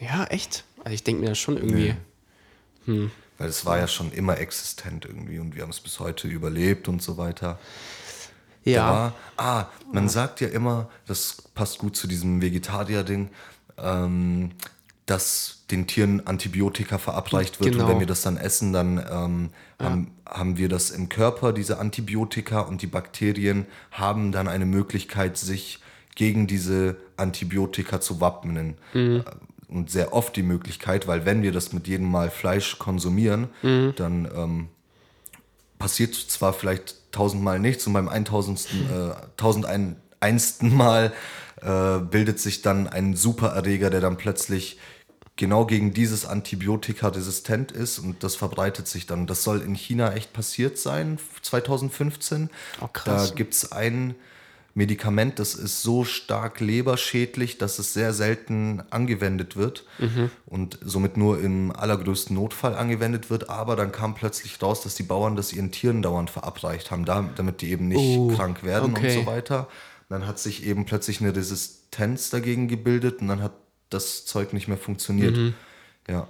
ja, 0.00 0.24
echt. 0.24 0.64
Also 0.84 0.94
ich 0.94 1.02
denke 1.04 1.22
mir 1.22 1.28
das 1.30 1.38
schon 1.38 1.56
irgendwie. 1.56 1.94
Weil 3.40 3.48
es 3.48 3.64
war 3.64 3.78
ja 3.78 3.88
schon 3.88 4.12
immer 4.12 4.36
existent 4.36 5.06
irgendwie 5.06 5.38
und 5.38 5.54
wir 5.56 5.62
haben 5.62 5.70
es 5.70 5.80
bis 5.80 5.98
heute 5.98 6.28
überlebt 6.28 6.88
und 6.88 7.02
so 7.02 7.16
weiter. 7.16 7.58
Ja. 8.64 8.90
war, 8.90 9.14
ah, 9.38 9.66
man 9.90 10.10
sagt 10.10 10.42
ja 10.42 10.48
immer, 10.48 10.90
das 11.06 11.44
passt 11.54 11.78
gut 11.78 11.96
zu 11.96 12.06
diesem 12.06 12.42
Vegetarier-Ding, 12.42 13.30
ähm, 13.78 14.50
dass 15.06 15.62
den 15.70 15.86
Tieren 15.86 16.26
Antibiotika 16.26 16.98
verabreicht 16.98 17.60
wird 17.60 17.72
Genau. 17.72 17.84
und 17.84 17.90
wenn 17.90 18.00
wir 18.00 18.06
das 18.06 18.20
dann 18.20 18.36
essen, 18.36 18.74
dann 18.74 18.98
ähm, 18.98 19.50
haben, 19.80 20.10
haben 20.26 20.58
wir 20.58 20.68
das 20.68 20.90
im 20.90 21.08
Körper, 21.08 21.54
diese 21.54 21.78
Antibiotika 21.78 22.60
und 22.60 22.82
die 22.82 22.86
Bakterien 22.86 23.64
haben 23.90 24.32
dann 24.32 24.48
eine 24.48 24.66
Möglichkeit, 24.66 25.38
sich 25.38 25.80
gegen 26.14 26.46
diese 26.46 26.98
Antibiotika 27.16 28.02
zu 28.02 28.20
wappnen. 28.20 28.76
Mhm. 28.92 29.24
Und 29.70 29.90
sehr 29.90 30.12
oft 30.12 30.34
die 30.34 30.42
Möglichkeit, 30.42 31.06
weil 31.06 31.24
wenn 31.24 31.42
wir 31.42 31.52
das 31.52 31.72
mit 31.72 31.86
jedem 31.86 32.10
Mal 32.10 32.30
Fleisch 32.30 32.78
konsumieren, 32.78 33.48
Mhm. 33.62 33.92
dann 33.96 34.28
ähm, 34.34 34.68
passiert 35.78 36.14
zwar 36.14 36.52
vielleicht 36.52 36.96
tausendmal 37.12 37.58
nichts 37.58 37.86
und 37.86 37.92
beim 37.92 38.08
1000. 38.08 38.68
Äh, 38.90 39.12
1001. 39.38 40.62
Mal 40.62 41.12
äh, 41.62 41.98
bildet 41.98 42.40
sich 42.40 42.62
dann 42.62 42.86
ein 42.88 43.14
Supererreger, 43.16 43.90
der 43.90 44.00
dann 44.00 44.16
plötzlich 44.16 44.78
genau 45.36 45.64
gegen 45.64 45.94
dieses 45.94 46.26
Antibiotika 46.26 47.08
resistent 47.08 47.72
ist 47.72 47.98
und 47.98 48.22
das 48.22 48.34
verbreitet 48.36 48.88
sich 48.88 49.06
dann. 49.06 49.26
Das 49.26 49.42
soll 49.42 49.62
in 49.62 49.74
China 49.74 50.12
echt 50.12 50.32
passiert 50.34 50.76
sein, 50.78 51.18
2015. 51.42 52.50
Oh. 52.82 52.88
Da 53.04 53.26
gibt 53.34 53.54
es 53.54 53.72
ein 53.72 54.14
Medikament, 54.74 55.38
das 55.38 55.54
ist 55.54 55.82
so 55.82 56.04
stark 56.04 56.60
leberschädlich, 56.60 57.58
dass 57.58 57.78
es 57.78 57.92
sehr 57.92 58.12
selten 58.12 58.82
angewendet 58.90 59.56
wird 59.56 59.84
und 60.46 60.78
somit 60.82 61.16
nur 61.16 61.40
im 61.40 61.72
allergrößten 61.74 62.34
Notfall 62.36 62.74
angewendet 62.76 63.30
wird. 63.30 63.50
Aber 63.50 63.74
dann 63.76 63.90
kam 63.92 64.14
plötzlich 64.14 64.62
raus, 64.62 64.82
dass 64.82 64.94
die 64.94 65.02
Bauern 65.02 65.34
das 65.36 65.52
ihren 65.52 65.72
Tieren 65.72 66.02
dauernd 66.02 66.30
verabreicht 66.30 66.90
haben, 66.90 67.04
da- 67.04 67.28
damit 67.36 67.60
die 67.62 67.70
eben 67.70 67.88
nicht 67.88 67.98
Oh, 67.98 68.28
krank 68.34 68.62
werden 68.62 68.92
okay. 68.96 69.16
und 69.18 69.24
so 69.24 69.26
weiter. 69.30 69.68
Dann 70.08 70.26
hat 70.26 70.38
sich 70.38 70.64
eben 70.64 70.86
plötzlich 70.86 71.20
eine 71.20 71.34
Resistenz 71.34 72.30
dagegen 72.30 72.68
gebildet 72.68 73.20
und 73.20 73.28
dann 73.28 73.42
hat 73.42 73.52
das 73.90 74.24
Zeug 74.24 74.52
nicht 74.52 74.68
mehr 74.68 74.78
funktioniert. 74.78 75.36
Mhm. 75.36 75.54
Ja. 76.08 76.28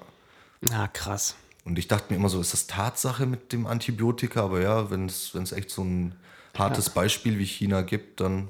Na, 0.62 0.88
krass. 0.88 1.35
Und 1.64 1.79
ich 1.79 1.88
dachte 1.88 2.07
mir 2.11 2.16
immer 2.18 2.31
so, 2.31 2.40
ist 2.40 2.53
das 2.55 2.66
Tatsache 2.66 3.26
mit 3.26 3.53
dem 3.53 3.66
Antibiotika? 3.66 4.42
Aber 4.44 4.61
ja, 4.62 4.90
wenn 4.90 5.07
es 5.07 5.35
wenn 5.35 5.42
es 5.42 5.53
echt 5.53 5.70
so 5.70 5.83
ein 5.85 6.14
hartes 6.59 6.91
Beispiel 6.91 7.39
wie 7.39 7.45
China 7.47 7.83
gibt, 7.83 8.21
dann 8.21 8.49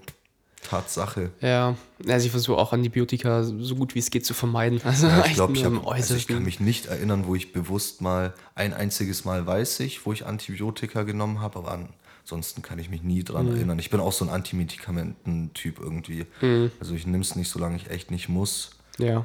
Tatsache. 0.69 1.31
Ja, 1.41 1.75
also 2.07 2.27
ich 2.27 2.31
versuche 2.31 2.59
auch 2.59 2.73
Antibiotika 2.75 3.43
so 3.43 3.75
gut 3.77 3.95
wie 3.95 3.99
es 3.99 4.11
geht 4.11 4.27
zu 4.27 4.35
vermeiden. 4.35 4.81
Also 4.85 5.07
Ja, 5.07 5.21
ich 5.21 5.27
echt 5.27 5.35
glaube, 5.37 5.55
ich, 5.55 5.65
hab- 5.65 5.87
also 5.87 6.15
ich 6.15 6.27
kann 6.29 6.43
mich 6.43 6.61
nicht 6.61 6.87
erinnern, 6.87 7.27
wo 7.27 7.35
ich 7.35 7.53
bewusst 7.53 8.03
mal 8.03 8.35
ein 8.55 8.75
einziges 8.75 9.25
Mal 9.25 9.47
weiß 9.47 9.81
ich, 9.81 10.05
wo 10.05 10.13
ich 10.13 10.27
Antibiotika 10.27 11.03
genommen 11.05 11.41
habe, 11.41 11.59
aber 11.61 11.89
ansonsten 12.23 12.61
kann 12.61 12.79
ich 12.79 12.91
mich 12.91 13.03
nie 13.03 13.25
dran 13.25 13.47
Mhm. 13.49 13.57
erinnern. 13.57 13.79
Ich 13.79 13.89
bin 13.89 14.01
auch 14.01 14.13
so 14.13 14.25
ein 14.27 14.31
Antimedikamenten-Typ 14.31 15.79
irgendwie. 15.81 16.27
Mhm. 16.43 16.71
Also 16.79 16.95
ich 16.95 17.07
nehme 17.07 17.23
es 17.23 17.37
nicht, 17.37 17.49
solange 17.49 17.77
ich 17.77 17.89
echt 17.91 18.11
nicht 18.11 18.29
muss. 18.29 18.71
Ja. 18.99 19.25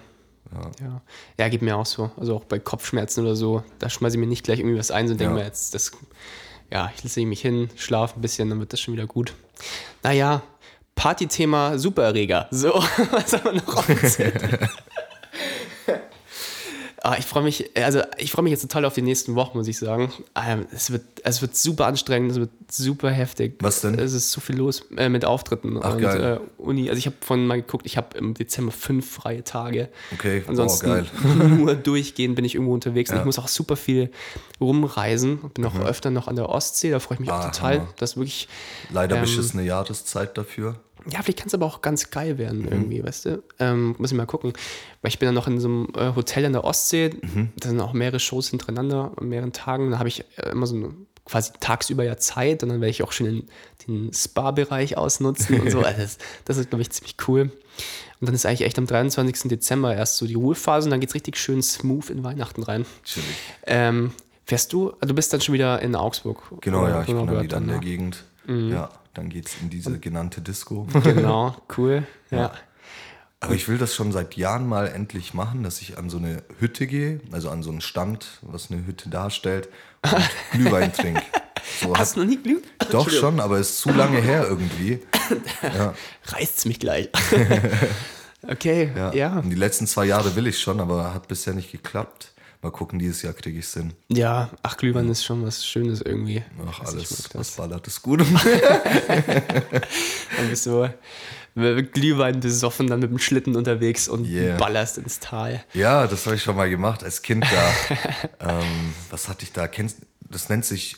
Ja. 0.80 1.02
ja. 1.38 1.50
geht 1.50 1.62
mir 1.64 1.76
auch 1.76 1.86
so. 1.88 2.12
Also 2.18 2.36
auch 2.36 2.46
bei 2.46 2.60
Kopfschmerzen 2.60 3.22
oder 3.26 3.36
so, 3.36 3.64
da 3.80 3.90
schmeiße 3.90 4.16
ich 4.16 4.20
mir 4.22 4.28
nicht 4.28 4.44
gleich 4.46 4.60
irgendwie 4.60 4.78
was 4.78 4.92
ein, 4.92 5.08
so 5.08 5.16
denke 5.16 5.34
Ja. 5.34 5.40
mir 5.40 5.46
jetzt, 5.46 5.74
das, 5.74 5.92
ja, 6.71 6.91
ich 6.95 7.04
lege 7.15 7.28
mich 7.28 7.41
hin, 7.41 7.69
schlafe 7.75 8.19
ein 8.19 8.21
bisschen, 8.21 8.49
dann 8.49 8.60
wird 8.60 8.73
das 8.73 8.80
schon 8.80 8.93
wieder 8.93 9.08
gut. 9.08 9.34
Naja, 10.04 10.41
Partythema 10.95 11.78
Supererreger. 11.78 12.47
So, 12.51 12.73
was 13.12 13.34
haben 13.34 13.45
wir 13.45 13.54
noch 13.54 13.78
auf 13.78 13.88
Zettel? 17.06 17.13
Ah, 17.13 17.15
ich 17.20 17.26
freue 17.26 17.44
mich, 17.44 17.70
also 17.76 18.02
ich 18.18 18.32
freue 18.32 18.44
mich 18.44 18.52
jetzt 18.52 18.62
total 18.62 18.86
auf 18.86 18.94
die 18.94 19.02
nächsten 19.02 19.36
Wochen, 19.36 19.58
muss 19.58 19.68
ich 19.68 19.78
sagen. 19.78 20.12
Ähm, 20.36 20.65
es, 20.72 20.91
wird, 20.91 21.04
es 21.24 21.41
wird 21.41 21.56
super 21.56 21.88
anstrengend, 21.88 22.32
es 22.32 22.38
wird 22.38 22.50
super 22.72 23.12
heftig. 23.12 23.56
Was 23.62 23.82
denn? 23.82 23.98
Es 24.00 24.13
ist 24.13 24.32
so 24.32 24.41
viel 24.41 24.58
los 24.58 24.84
äh, 24.98 25.10
mit 25.10 25.24
Auftritten 25.26 25.80
Ach, 25.82 25.94
und 25.94 26.02
geil. 26.02 26.39
Äh, 26.41 26.62
Uni. 26.62 26.89
Also 26.89 26.98
ich 27.00 27.06
habe 27.06 27.15
vorhin 27.22 27.48
mal 27.48 27.62
geguckt, 27.62 27.86
ich 27.86 27.98
habe 27.98 28.18
im 28.18 28.34
Dezember 28.34 28.72
fünf 28.72 29.10
freie 29.10 29.44
Tage. 29.44 29.89
Okay, 30.13 30.44
oh, 30.46 30.50
Ansonsten 30.50 30.88
geil. 30.88 31.06
nur 31.58 31.76
durchgehend 31.76 32.36
bin 32.36 32.46
ich 32.46 32.56
irgendwo 32.56 32.74
unterwegs 32.74 33.12
Ja. 33.12 33.20
ich 33.20 33.26
muss 33.26 33.39
auch 33.39 33.48
super 33.48 33.76
viel 33.76 34.10
rumreisen. 34.60 35.39
Bin 35.54 35.65
auch 35.65 35.80
öfter 35.80 36.10
noch 36.12 36.28
an 36.28 36.36
der 36.36 36.50
Ostsee, 36.50 36.89
da 36.91 37.00
freue 37.00 37.15
ich 37.15 37.20
mich 37.20 37.32
auch 37.32 37.36
Ah, 37.36 37.50
total. 37.50 37.88
Das 37.98 38.18
wirklich, 38.18 38.48
Leider 38.91 39.15
Ähm, 39.18 39.22
beschissene 39.22 39.63
Jahreszeit 39.63 40.38
dafür. 40.38 40.76
Ja, 41.12 41.22
vielleicht 41.22 41.39
kann 41.39 41.48
es 41.48 41.54
aber 41.54 41.65
auch 41.65 41.82
ganz 41.82 42.10
geil 42.12 42.34
Mhm. 42.34 42.38
werden 42.38 42.68
irgendwie, 42.70 43.04
weißt 43.04 43.26
du? 43.26 43.44
Ähm, 43.60 43.96
muss 43.98 44.12
ich 44.12 44.18
mal 44.18 44.26
gucken. 44.26 44.54
Weil 45.02 45.10
ich 45.10 45.20
bin 45.20 45.28
dann 45.28 45.36
noch 45.36 45.48
in 45.48 45.60
so 45.60 45.68
einem 45.68 45.88
äh, 45.96 46.15
Hotel 46.15 46.46
an 46.46 46.54
der 46.54 46.63
Ostsee, 46.63 47.12
Mhm. 47.22 47.50
da 47.58 47.70
sind 47.70 47.80
auch 47.82 47.94
mehrere 47.94 48.20
Shows 48.20 48.50
hintereinander 48.50 49.12
an 49.15 49.28
mehreren 49.30 49.54
Tagen. 49.54 49.91
Da 49.91 50.00
habe 50.00 50.10
ich 50.10 50.26
äh, 50.38 50.50
immer 50.52 50.68
so 50.68 50.76
eine, 50.76 50.94
quasi 51.26 51.52
tagsüber 51.60 52.04
ja 52.04 52.18
Zeit 52.18 52.62
und 52.63 52.70
dann 52.70 52.82
werde 52.82 52.91
ich 52.91 53.02
auch 53.04 53.12
schon 53.12 53.26
den, 53.28 53.50
den 53.88 54.13
Spa-Bereich 54.13 54.98
ausnutzen 54.98 55.60
und 55.62 55.72
so. 55.72 55.80
Also 55.84 56.02
das, 56.02 56.18
das 56.46 56.58
ist, 56.58 56.70
glaube 56.70 56.82
ich, 56.82 56.89
ziemlich 56.91 57.15
cool. 57.28 57.52
Und 58.22 58.28
dann 58.30 58.34
ist 58.36 58.46
eigentlich 58.46 58.62
echt 58.62 58.78
am 58.80 58.88
23. 58.88 59.50
Dezember 59.50 59.94
erst 59.96 60.18
so 60.18 60.26
die 60.26 60.36
Ruhephase 60.36 60.86
und 60.88 60.91
dann 60.91 61.00
geht 61.02 61.10
es 61.10 61.15
richtig 61.15 61.38
schön 61.38 61.62
smooth 61.62 62.10
in 62.10 62.24
Weihnachten 62.24 62.63
rein. 62.63 62.86
Ähm, 63.68 64.12
fährst 64.46 64.72
du, 64.74 64.91
also 64.91 65.08
du 65.08 65.13
bist 65.13 65.34
dann 65.34 65.41
schon 65.41 65.54
wieder 65.54 65.82
in 65.82 65.96
Augsburg. 65.96 66.41
Genau, 66.62 66.88
ja, 66.88 67.02
ich 67.02 67.08
bin 67.08 67.18
dann 67.18 67.41
wieder 67.44 67.58
in 67.58 67.68
der? 67.68 67.80
Gegend. 67.80 68.24
Mhm. 68.46 68.72
Ja, 68.72 68.89
dann 69.15 69.30
geht's 69.30 69.56
in 69.62 69.69
diese 69.69 69.97
genannte 69.99 70.41
Disco. 70.41 70.88
Genau, 71.04 71.56
cool. 71.78 72.06
ja. 72.32 72.51
Aber 73.41 73.54
ich 73.54 73.67
will 73.67 73.78
das 73.78 73.93
schon 73.93 74.12
seit 74.12 74.36
Jahren 74.38 74.65
mal 74.67 74.88
endlich 74.88 75.34
machen, 75.36 75.62
dass 75.62 75.80
ich 75.82 75.97
an 75.99 76.10
so 76.10 76.17
eine 76.17 76.41
Hütte 76.60 76.88
gehe, 76.88 77.19
also 77.32 77.49
an 77.51 77.62
so 77.63 77.69
einen 77.69 77.82
Stand, 77.82 78.39
was 78.41 78.71
eine 78.71 78.86
Hütte 78.88 79.10
darstellt, 79.10 79.69
und 80.04 80.30
Glühwein 80.51 80.91
trinke. 80.93 81.21
So 81.82 81.95
Hast 81.95 82.15
du 82.15 82.21
noch 82.21 82.28
nie 82.28 82.38
Glüh? 82.41 82.62
doch 82.91 83.10
schon, 83.10 83.39
aber 83.39 83.60
ist 83.60 83.78
zu 83.80 83.89
lange 83.91 84.19
her 84.19 84.47
irgendwie. 84.47 84.99
reißt's 86.25 86.65
mich 86.65 86.80
gleich. 86.80 87.10
okay, 88.47 88.91
Ja. 88.95 89.13
ja. 89.13 89.39
Und 89.39 89.49
die 89.49 89.56
letzten 89.56 89.86
zwei 89.88 90.06
Jahre 90.06 90.36
will 90.36 90.47
ich 90.47 90.60
schon, 90.60 90.80
aber 90.80 91.13
hat 91.13 91.28
bisher 91.28 91.54
nicht 91.54 91.71
geklappt. 91.71 92.34
Mal 92.62 92.72
gucken, 92.72 92.98
dieses 93.00 93.22
Jahr 93.22 93.34
kriege 93.34 93.60
ich 93.60 93.65
es 93.65 93.74
hin. 93.74 93.94
Ja, 94.08 94.50
ach, 94.63 94.78
Glühwein 94.78 95.10
ist 95.10 95.24
schon 95.24 95.46
was 95.46 95.65
Schönes 95.65 96.02
irgendwie. 96.02 96.44
Ach, 96.68 96.80
alles, 96.82 97.12
was 97.12 97.30
das. 97.30 97.52
ballert, 97.52 97.86
ist 97.88 98.02
gut. 98.02 98.22
Dann 100.38 100.50
bist 100.50 100.65
du 100.65 100.89
Glühwein 101.56 102.41
besoffen, 102.41 102.88
dann 102.88 103.00
mit 103.00 103.10
dem 103.10 103.20
Schlitten 103.20 103.56
unterwegs 103.56 104.10
und 104.10 104.26
Yeah. 104.28 104.58
ballerst 104.58 104.98
ins 104.98 105.20
Tal. 105.22 105.63
Ja, 105.74 106.06
das 106.06 106.26
habe 106.26 106.36
ich 106.36 106.44
schon 106.44 106.58
mal 106.58 106.70
gemacht 106.70 107.02
als 107.04 107.22
Kind 107.22 107.46
da. 107.46 108.60
ähm, 108.60 108.94
was 109.10 109.30
hatte 109.30 109.44
ich 109.44 109.54
da? 109.54 109.68
Kennst, 109.70 110.00
das 110.20 110.50
nennt 110.50 110.65
sich 110.65 110.98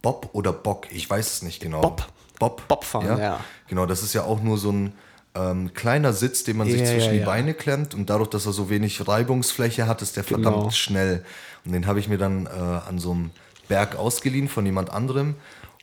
Bob 0.00 0.30
oder 0.32 0.54
Bock? 0.54 0.90
Ich 0.90 1.08
weiß 1.10 1.30
es 1.34 1.42
nicht 1.42 1.60
genau. 1.60 1.82
Bob. 1.82 2.06
Bob. 2.38 2.66
Bobfahren, 2.68 3.18
ja. 3.18 3.44
Genau, 3.68 3.84
das 3.84 4.02
ist 4.02 4.14
ja 4.14 4.22
auch 4.22 4.40
nur 4.40 4.56
so 4.56 4.72
ein 4.72 4.94
ähm, 5.34 5.72
kleiner 5.74 6.12
Sitz, 6.12 6.44
den 6.44 6.56
man 6.56 6.68
sich 6.70 6.80
Ja, 6.80 6.86
zwischen 6.86 7.12
ja, 7.14 7.18
die. 7.20 7.24
Beine 7.24 7.54
klemmt 7.54 7.94
und 7.94 8.10
dadurch, 8.10 8.30
dass 8.30 8.46
er 8.46 8.52
so 8.52 8.68
wenig 8.70 9.06
Reibungsfläche 9.06 9.86
hat, 9.86 10.02
ist 10.02 10.16
der 10.16 10.24
verdammt 10.24 10.56
Genau. 10.56 10.70
schnell. 10.70 11.24
Und 11.64 11.72
den 11.72 11.86
habe 11.86 12.00
ich 12.00 12.08
mir 12.08 12.18
dann 12.18 12.46
äh, 12.46 12.50
an 12.50 12.98
so 12.98 13.12
einem 13.12 13.30
Berg 13.68 13.96
ausgeliehen 13.96 14.48
von 14.48 14.66
jemand 14.66 14.90
anderem. 14.90 15.36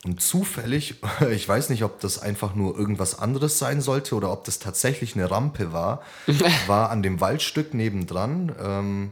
Und 0.06 0.22
zufällig, 0.22 0.96
ich 1.32 1.48
weiß 1.48 1.70
nicht, 1.70 1.84
ob 1.84 2.00
das 2.02 2.20
einfach 2.20 2.56
nur 2.56 2.78
irgendwas 2.78 3.20
anderes 3.20 3.58
sein 3.60 3.82
sollte 3.82 4.16
oder 4.16 4.32
ob 4.32 4.44
das 4.44 4.60
tatsächlich 4.60 5.16
eine 5.16 5.30
Rampe 5.32 5.72
war, 5.74 6.02
war 6.68 6.90
an 6.92 7.02
dem 7.02 7.22
Waldstück 7.22 7.74
nebendran. 7.74 8.54
Ähm, 8.62 9.12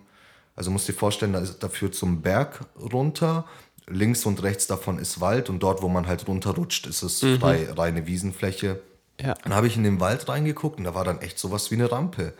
also 0.55 0.71
musst 0.71 0.87
dir 0.87 0.93
vorstellen, 0.93 1.33
da, 1.33 1.39
ist, 1.39 1.59
da 1.63 1.69
führt 1.69 1.95
zum 1.95 2.21
Berg 2.21 2.61
runter. 2.79 3.45
Links 3.87 4.25
und 4.25 4.41
rechts 4.41 4.67
davon 4.67 4.97
ist 4.97 5.21
Wald 5.21 5.49
und 5.49 5.61
dort, 5.61 5.81
wo 5.83 5.87
man 5.89 6.07
halt 6.07 6.27
runterrutscht, 6.27 6.87
ist 6.87 7.03
es 7.03 7.19
frei, 7.39 7.67
reine 7.75 8.07
Wiesenfläche. 8.07 8.79
Ja. 9.21 9.33
Dann 9.43 9.53
habe 9.53 9.67
ich 9.67 9.77
in 9.77 9.83
den 9.83 9.99
Wald 9.99 10.27
reingeguckt 10.27 10.77
und 10.77 10.83
da 10.83 10.93
war 10.93 11.05
dann 11.05 11.21
echt 11.21 11.39
sowas 11.39 11.71
wie 11.71 11.75
eine 11.75 11.91
Rampe. 11.91 12.33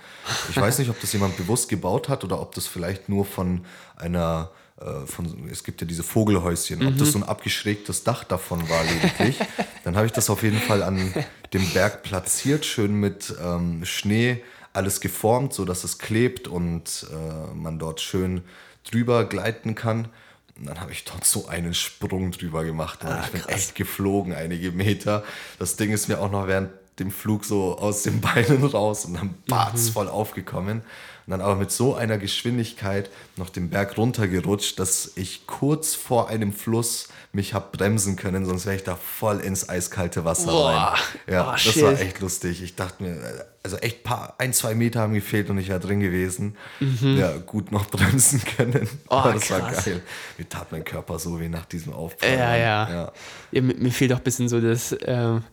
Ich 0.49 0.57
weiß 0.57 0.79
nicht, 0.79 0.89
ob 0.89 0.99
das 0.99 1.13
jemand 1.13 1.38
bewusst 1.38 1.69
gebaut 1.69 2.09
hat 2.09 2.23
oder 2.23 2.41
ob 2.41 2.53
das 2.53 2.67
vielleicht 2.67 3.07
nur 3.07 3.25
von 3.25 3.65
einer, 3.95 4.51
äh, 4.81 5.05
von, 5.05 5.47
es 5.49 5.63
gibt 5.63 5.79
ja 5.79 5.88
diese 5.88 6.03
Vogelhäuschen, 6.03 6.85
ob 6.85 6.97
das 6.97 7.13
so 7.13 7.19
ein 7.19 7.23
abgeschrägtes 7.23 8.03
Dach 8.03 8.25
davon 8.25 8.67
war 8.69 8.83
lediglich. 8.83 9.39
Dann 9.85 9.95
habe 9.95 10.05
ich 10.05 10.11
das 10.11 10.29
auf 10.29 10.43
jeden 10.43 10.59
Fall 10.59 10.83
an 10.83 11.13
dem 11.53 11.69
Berg 11.71 12.03
platziert, 12.03 12.65
schön 12.65 12.93
mit 12.95 13.33
ähm, 13.41 13.85
Schnee, 13.85 14.43
alles 14.73 14.99
geformt, 14.99 15.53
so 15.53 15.63
dass 15.63 15.85
es 15.85 15.97
klebt 15.97 16.49
und 16.49 17.07
äh, 17.09 17.55
man 17.55 17.79
dort 17.79 18.01
schön 18.01 18.41
drüber 18.83 19.23
gleiten 19.23 19.75
kann. 19.75 20.09
Und 20.57 20.67
dann 20.67 20.79
habe 20.79 20.91
ich 20.93 21.03
dort 21.03 21.25
so 21.25 21.47
einen 21.47 21.73
Sprung 21.73 22.31
drüber 22.31 22.63
gemacht. 22.63 23.03
Mann. 23.03 23.21
ich 23.25 23.31
bin 23.31 23.45
echt 23.47 23.75
geflogen, 23.75 24.33
einige 24.33 24.71
Meter. 24.71 25.23
Das 25.59 25.75
Ding 25.75 25.91
ist 25.91 26.07
mir 26.07 26.19
auch 26.21 26.31
noch 26.31 26.47
während 26.47 26.69
dem 26.99 27.11
Flug 27.11 27.43
so 27.43 27.77
aus 27.77 28.03
den 28.03 28.21
Beinen 28.21 28.63
raus 28.63 29.05
und 29.05 29.15
dann 29.15 29.27
Mhm. 29.27 29.35
batz 29.47 29.89
voll 29.89 30.07
aufgekommen. 30.07 30.81
Und 31.27 31.31
dann 31.31 31.41
aber 31.41 31.55
mit 31.55 31.71
so 31.71 31.95
einer 31.95 32.17
Geschwindigkeit 32.19 33.09
noch 33.35 33.49
den 33.49 33.69
Berg 33.71 33.97
runtergerutscht, 33.97 34.77
dass 34.79 35.11
ich 35.15 35.47
kurz 35.47 35.95
vor 35.95 36.29
einem 36.29 36.53
Fluss 36.53 37.07
mich 37.33 37.53
hab 37.55 37.71
bremsen 37.71 38.15
können, 38.15 38.45
sonst 38.45 38.65
wäre 38.65 38.75
ich 38.75 38.83
da 38.83 38.95
voll 38.95 39.39
ins 39.39 39.67
eiskalte 39.67 40.23
Wasser 40.23 40.51
Boah. 40.51 40.69
rein. 40.93 40.99
Ja, 41.27 41.47
Oh, 41.49 41.51
das 41.53 41.61
shit. 41.61 41.81
war 41.83 41.99
echt 41.99 42.19
lustig. 42.21 42.61
Ich 42.63 42.75
dachte 42.75 43.01
mir, 43.03 43.45
also 43.63 43.75
echt 43.77 44.03
paar, 44.03 44.35
ein, 44.38 44.53
zwei 44.53 44.75
Meter 44.75 44.99
haben 45.01 45.15
gefehlt 45.15 45.49
und 45.49 45.57
ich 45.57 45.67
wäre 45.69 45.79
drin 45.79 45.99
gewesen. 45.99 46.55
Ja, 47.01 47.35
gut 47.38 47.71
noch 47.71 47.88
bremsen 47.89 48.41
können. 48.55 48.83
Mhm. 48.83 48.99
Oh, 49.09 49.15
Aber 49.15 49.33
das 49.33 49.49
war 49.49 49.61
krass. 49.61 49.83
geil. 49.85 50.01
Mir 50.38 50.47
tat 50.47 50.71
mein 50.71 50.83
Körper 50.85 51.17
so 51.17 51.39
wie 51.41 51.49
nach 51.49 51.65
diesem 51.65 51.91
Aufprall. 51.91 52.38
Ja, 52.38 52.55
ja. 52.55 52.89
ja. 52.89 53.11
ja 53.51 53.61
mir, 53.61 53.73
mir 53.75 53.91
fehlt 53.91 54.13
auch 54.13 54.17
ein 54.17 54.23
bisschen 54.23 54.47
so 54.47 54.61
das, 54.61 54.95
ähm, 55.05 55.43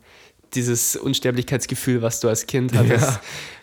dieses 0.54 0.96
Unsterblichkeitsgefühl, 0.96 2.02
was 2.02 2.20
du 2.20 2.28
als 2.28 2.46
Kind 2.46 2.74
hattest. 2.74 3.06
Ja. 3.06 3.20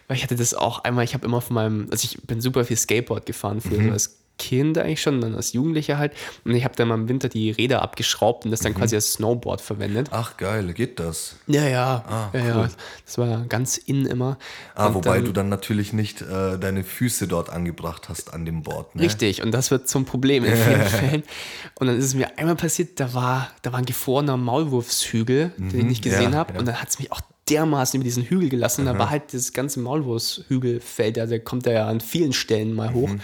Weil 0.09 0.17
ich 0.17 0.23
hatte 0.23 0.35
das 0.35 0.53
auch 0.53 0.83
einmal, 0.83 1.05
ich 1.05 1.13
habe 1.13 1.25
immer 1.25 1.39
von 1.39 1.53
meinem, 1.53 1.87
also 1.91 2.03
ich 2.03 2.21
bin 2.23 2.41
super 2.41 2.65
viel 2.65 2.75
Skateboard 2.77 3.25
gefahren, 3.25 3.61
früher 3.61 3.79
Mhm. 3.79 3.91
als 3.93 4.17
Kind 4.39 4.77
eigentlich 4.77 5.01
schon, 5.01 5.19
dann 5.19 5.35
als 5.35 5.51
Jugendlicher 5.51 5.97
halt. 5.97 6.13
Und 6.45 6.55
ich 6.55 6.63
habe 6.63 6.73
dann 6.73 6.87
mal 6.87 6.95
im 6.95 7.09
Winter 7.09 7.27
die 7.27 7.51
Räder 7.51 7.81
abgeschraubt 7.81 8.45
und 8.45 8.51
das 8.51 8.61
Mhm. 8.61 8.63
dann 8.63 8.73
quasi 8.75 8.95
als 8.95 9.13
Snowboard 9.13 9.59
verwendet. 9.59 10.07
Ach 10.11 10.37
geil, 10.37 10.71
geht 10.73 10.97
das? 10.99 11.35
Ja, 11.45 11.67
ja. 11.67 12.05
Ah, 12.07 12.29
ja, 12.37 12.45
ja. 12.47 12.69
Das 13.05 13.17
war 13.17 13.45
ganz 13.47 13.75
in 13.77 14.05
immer. 14.05 14.37
Ah, 14.75 14.87
Und 14.87 14.93
wobei 14.95 15.15
dann- 15.17 15.25
du 15.25 15.31
dann 15.33 15.49
natürlich 15.49 15.91
nicht 15.91 16.21
äh, 16.21 16.57
deine 16.57 16.83
Füße 16.85 17.27
dort 17.27 17.49
angebracht 17.49 18.07
hast 18.07 18.33
an 18.33 18.45
dem 18.45 18.63
Board. 18.63 18.95
Ne? 18.95 19.03
Richtig, 19.03 19.43
und 19.43 19.51
das 19.51 19.71
wird 19.71 19.89
zum 19.89 20.05
Problem 20.05 20.45
in 20.45 20.55
vielen 20.55 20.81
Fällen. 21.19 21.23
Und 21.75 21.87
dann 21.87 21.97
ist 21.99 22.05
es 22.05 22.15
mir 22.15 22.37
einmal 22.39 22.55
passiert, 22.55 22.99
da 23.01 23.13
war, 23.13 23.49
da 23.61 23.73
war 23.73 23.79
ein 23.79 23.85
gefrorener 23.85 24.37
Maulwurfshügel, 24.37 25.51
den 25.57 25.79
ich 25.79 25.85
nicht 25.85 26.03
gesehen 26.03 26.27
Mhm. 26.27 26.31
ja, 26.33 26.37
habe. 26.39 26.57
Und 26.57 26.65
dann 26.65 26.81
hat 26.81 26.87
es 26.89 26.97
mich 26.97 27.11
auch 27.11 27.21
dermaßen 27.49 27.97
über 27.97 28.03
diesen 28.03 28.23
Hügel 28.23 28.49
gelassen. 28.49 28.85
Da 28.85 28.97
war 28.97 29.09
halt 29.09 29.33
das 29.33 29.53
ganze 29.53 29.79
Maulwurfshügelfeld, 29.79 31.17
also 31.19 31.31
der 31.31 31.39
kommt 31.43 31.65
da 31.65 31.71
ja 31.71 31.87
an 31.87 32.01
vielen 32.01 32.33
Stellen 32.33 32.73
mal 32.73 32.93
hoch. 32.93 33.09
Mhm. 33.09 33.21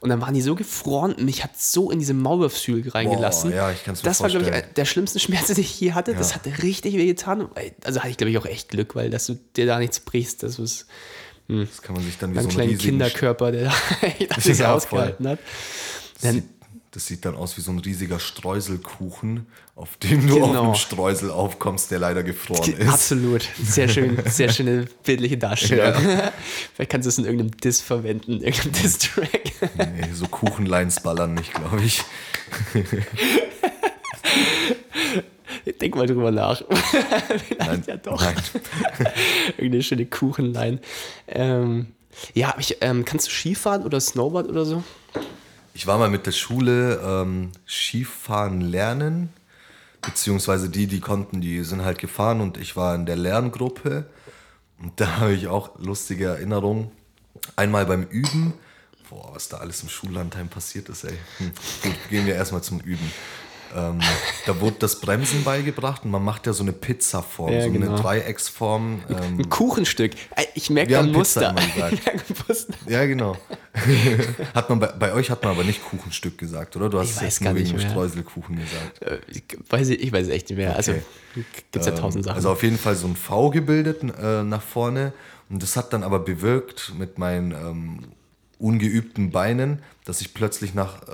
Und 0.00 0.10
dann 0.10 0.20
waren 0.20 0.34
die 0.34 0.42
so 0.42 0.54
gefroren 0.54 1.14
und 1.14 1.24
mich 1.24 1.42
hat 1.42 1.58
so 1.58 1.90
in 1.90 1.98
diese 1.98 2.12
Maulwurfshügel 2.12 2.92
reingelassen. 2.92 3.52
ja, 3.52 3.70
ich 3.70 3.82
kann's 3.84 4.02
mir 4.02 4.08
Das 4.10 4.20
war, 4.20 4.28
glaube 4.28 4.44
ich, 4.44 4.50
vorstellen. 4.50 4.74
der 4.76 4.84
schlimmste 4.84 5.18
Schmerz, 5.18 5.46
den 5.46 5.58
ich 5.60 5.80
je 5.80 5.92
hatte. 5.92 6.14
Das 6.14 6.30
Ja. 6.30 6.34
hat 6.36 6.62
richtig 6.62 6.94
weh 6.94 7.06
getan. 7.06 7.48
Also 7.84 8.00
hatte 8.00 8.10
ich, 8.10 8.18
glaube 8.18 8.30
ich, 8.30 8.36
auch 8.38 8.44
echt 8.46 8.68
Glück, 8.68 8.94
weil 8.94 9.08
dass 9.08 9.26
du 9.26 9.38
dir 9.56 9.64
da 9.64 9.78
nichts 9.78 10.00
brichst. 10.00 10.42
Das 10.42 10.58
ist 10.58 10.86
Das 11.48 11.80
kann 11.80 11.94
man 11.94 12.04
sich 12.04 12.18
dann 12.18 12.34
wie 12.34 12.38
ein 12.38 12.42
so 12.42 12.48
einen 12.48 12.54
kleiner 12.56 12.70
riesigen 12.72 12.90
Kinderkörper, 12.98 13.50
der 13.52 13.64
da 13.64 13.72
alles 14.34 14.58
Ja, 14.58 14.74
ausgehalten 14.74 15.26
hat. 15.26 15.38
Das 16.20 16.32
sieht, 16.32 16.44
das 16.94 17.06
sieht 17.06 17.24
dann 17.24 17.34
aus 17.34 17.56
wie 17.56 17.60
so 17.60 17.72
ein 17.72 17.78
riesiger 17.80 18.20
Streuselkuchen, 18.20 19.46
auf 19.74 19.96
dem 19.96 20.26
du 20.28 20.40
auf 20.40 20.48
Genau. 20.50 20.62
einem 20.62 20.74
Streusel 20.76 21.30
aufkommst, 21.30 21.90
der 21.90 21.98
leider 21.98 22.22
gefroren 22.22 22.72
ist. 22.72 22.88
Absolut. 22.88 23.48
Sehr 23.62 23.88
schön, 23.88 24.16
sehr 24.26 24.48
schöne 24.48 24.86
bildliche 25.04 25.36
Darstellung. 25.36 25.94
Vielleicht 26.74 26.90
kannst 26.90 27.06
du 27.06 27.08
es 27.08 27.18
in 27.18 27.24
irgendeinem 27.24 27.56
Diss 27.56 27.80
verwenden, 27.80 28.34
in 28.34 28.42
irgendeinem 28.42 28.72
Diss-Track. 28.82 29.52
Nee, 29.76 30.08
so 30.12 30.28
Kuchenlines 30.28 31.00
ballern 31.00 31.34
nicht, 31.34 31.52
glaube 31.52 31.82
ich. 31.82 32.00
Denk 35.80 35.96
mal 35.96 36.06
drüber 36.06 36.30
nach. 36.30 36.62
Vielleicht 36.68 37.58
Nein, 37.58 37.82
ja 37.86 37.96
doch. 37.96 38.20
nein. 38.20 38.34
Irgendeine 39.56 39.82
schöne 39.82 40.06
Kuchenlein. 40.06 40.78
Ähm, 41.26 41.86
ja, 42.34 42.54
ich, 42.58 42.76
ähm, 42.82 43.04
kannst 43.04 43.26
du 43.26 43.30
Skifahren 43.30 43.82
oder 43.82 44.00
Snowboard 44.00 44.48
oder 44.48 44.64
so? 44.64 44.84
Ich 45.76 45.88
war 45.88 45.98
mal 45.98 46.08
mit 46.08 46.24
der 46.24 46.32
Schule 46.32 47.00
ähm, 47.04 47.50
Skifahren 47.66 48.60
lernen, 48.60 49.30
beziehungsweise 50.02 50.70
die, 50.70 50.86
die 50.86 51.00
konnten, 51.00 51.40
die 51.40 51.64
sind 51.64 51.84
halt 51.84 51.98
gefahren 51.98 52.40
und 52.40 52.58
ich 52.58 52.76
war 52.76 52.94
in 52.94 53.06
der 53.06 53.16
Lerngruppe. 53.16 54.06
Und 54.80 55.00
da 55.00 55.16
habe 55.18 55.32
ich 55.32 55.48
auch 55.48 55.76
lustige 55.80 56.26
Erinnerungen. 56.26 56.92
Einmal 57.56 57.86
beim 57.86 58.04
Üben, 58.04 58.54
boah, 59.10 59.34
was 59.34 59.48
da 59.48 59.56
alles 59.56 59.82
im 59.82 59.88
Schullandheim 59.88 60.48
passiert 60.48 60.88
ist, 60.88 61.04
ey. 61.04 61.18
Hm. 61.38 61.52
Gut, 61.82 61.94
gehen 62.08 62.26
wir 62.26 62.36
erstmal 62.36 62.62
zum 62.62 62.78
Üben. 62.78 63.10
Ähm, 63.74 63.98
da 64.46 64.60
wurde 64.60 64.76
das 64.78 65.00
Bremsen 65.00 65.42
beigebracht 65.44 66.04
und 66.04 66.10
man 66.10 66.22
macht 66.24 66.46
ja 66.46 66.52
so 66.52 66.62
eine 66.62 66.72
Pizzaform, 66.72 67.52
Ja, 67.52 67.62
so 67.62 67.70
genau. 67.72 67.92
eine 67.92 68.00
Dreiecksform. 68.00 69.00
Ähm, 69.08 69.38
Ein 69.40 69.48
Kuchenstück. 69.48 70.12
Ich 70.54 70.70
merke 70.70 70.90
Wir 70.90 71.00
ein 71.00 71.12
Muster. 71.12 71.54
ja, 72.88 73.06
genau. 73.06 73.36
hat 74.54 74.70
man 74.70 74.78
bei, 74.80 74.86
bei 74.88 75.12
euch 75.12 75.30
hat 75.30 75.42
man 75.42 75.52
aber 75.52 75.64
nicht 75.64 75.84
Kuchenstück 75.84 76.38
gesagt, 76.38 76.76
oder? 76.76 76.88
Du 76.88 76.98
hast 76.98 77.10
Ich 77.10 77.16
es 77.16 77.22
jetzt 77.22 77.40
nur 77.42 77.54
wegen. 77.56 77.78
Streuselkuchen 77.80 78.56
gesagt. 78.56 79.02
Äh, 79.02 79.18
Ich 79.28 79.42
weiß, 79.68 79.88
ich 79.90 80.12
weiß 80.12 80.28
echt 80.28 80.50
nicht 80.50 80.58
mehr. 80.58 80.76
Also 80.76 80.92
Okay. 80.92 81.02
gibt 81.72 81.76
es 81.76 81.86
ja 81.86 81.92
tausend 81.92 82.24
Sachen. 82.24 82.36
Also 82.36 82.50
auf 82.50 82.62
jeden 82.62 82.78
Fall 82.78 82.94
so 82.94 83.06
ein 83.08 83.16
V 83.16 83.50
gebildet 83.50 84.02
äh, 84.02 84.42
nach 84.44 84.62
vorne. 84.62 85.12
Und 85.50 85.62
das 85.62 85.76
hat 85.76 85.92
dann 85.92 86.02
aber 86.04 86.20
bewirkt 86.20 86.92
mit 86.96 87.18
meinen 87.18 87.50
ähm, 87.52 87.98
ungeübten 88.58 89.30
Beinen, 89.30 89.82
dass 90.04 90.20
ich 90.20 90.32
plötzlich 90.32 90.74
nach 90.74 91.02
äh, 91.02 91.12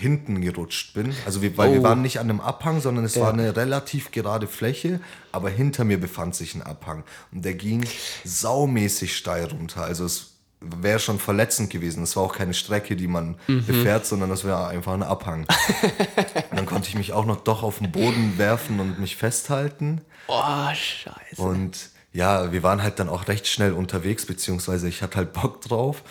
hinten 0.00 0.40
gerutscht 0.40 0.94
bin. 0.94 1.14
Also 1.26 1.42
wir, 1.42 1.56
weil 1.58 1.72
wir 1.72 1.80
Oh. 1.80 1.84
waren 1.84 2.02
nicht 2.02 2.18
an 2.18 2.30
einem 2.30 2.40
Abhang, 2.40 2.80
sondern 2.80 3.04
es 3.04 3.14
Ja. 3.14 3.22
war 3.22 3.32
eine 3.32 3.54
relativ 3.56 4.10
gerade 4.10 4.46
Fläche, 4.46 5.00
aber 5.32 5.50
hinter 5.50 5.84
mir 5.84 6.00
befand 6.00 6.34
sich 6.34 6.54
ein 6.54 6.62
Abhang. 6.62 7.04
Und 7.32 7.44
der 7.44 7.54
ging 7.54 7.84
saumäßig 8.24 9.16
steil 9.16 9.44
runter. 9.46 9.82
Also 9.82 10.04
es 10.04 10.28
wäre 10.60 10.98
schon 10.98 11.18
verletzend 11.18 11.70
gewesen. 11.70 12.02
Es 12.02 12.16
war 12.16 12.22
auch 12.22 12.34
keine 12.36 12.54
Strecke, 12.54 12.96
die 12.96 13.06
man 13.08 13.36
Mhm. 13.46 13.64
befährt, 13.66 14.06
sondern 14.06 14.28
das 14.30 14.44
wäre 14.44 14.66
einfach 14.66 14.92
ein 14.94 15.02
Abhang. 15.02 15.40
Und 15.40 15.48
dann 16.58 16.66
konnte 16.66 16.88
ich 16.88 16.94
mich 16.94 17.12
auch 17.12 17.24
noch 17.26 17.36
doch 17.42 17.62
auf 17.62 17.78
den 17.78 17.90
Boden 17.92 18.34
werfen 18.38 18.78
und 18.80 18.98
mich 18.98 19.16
festhalten. 19.16 20.00
oh, 20.28 20.40
scheiße. 20.74 21.40
Und 21.42 21.90
ja, 22.12 22.52
wir 22.52 22.62
waren 22.62 22.82
halt 22.82 22.98
dann 22.98 23.08
auch 23.08 23.28
recht 23.28 23.46
schnell 23.46 23.72
unterwegs, 23.72 24.26
beziehungsweise 24.26 24.88
ich 24.88 25.00
hatte 25.02 25.16
halt 25.18 25.32
Bock 25.32 25.60
drauf 25.62 26.02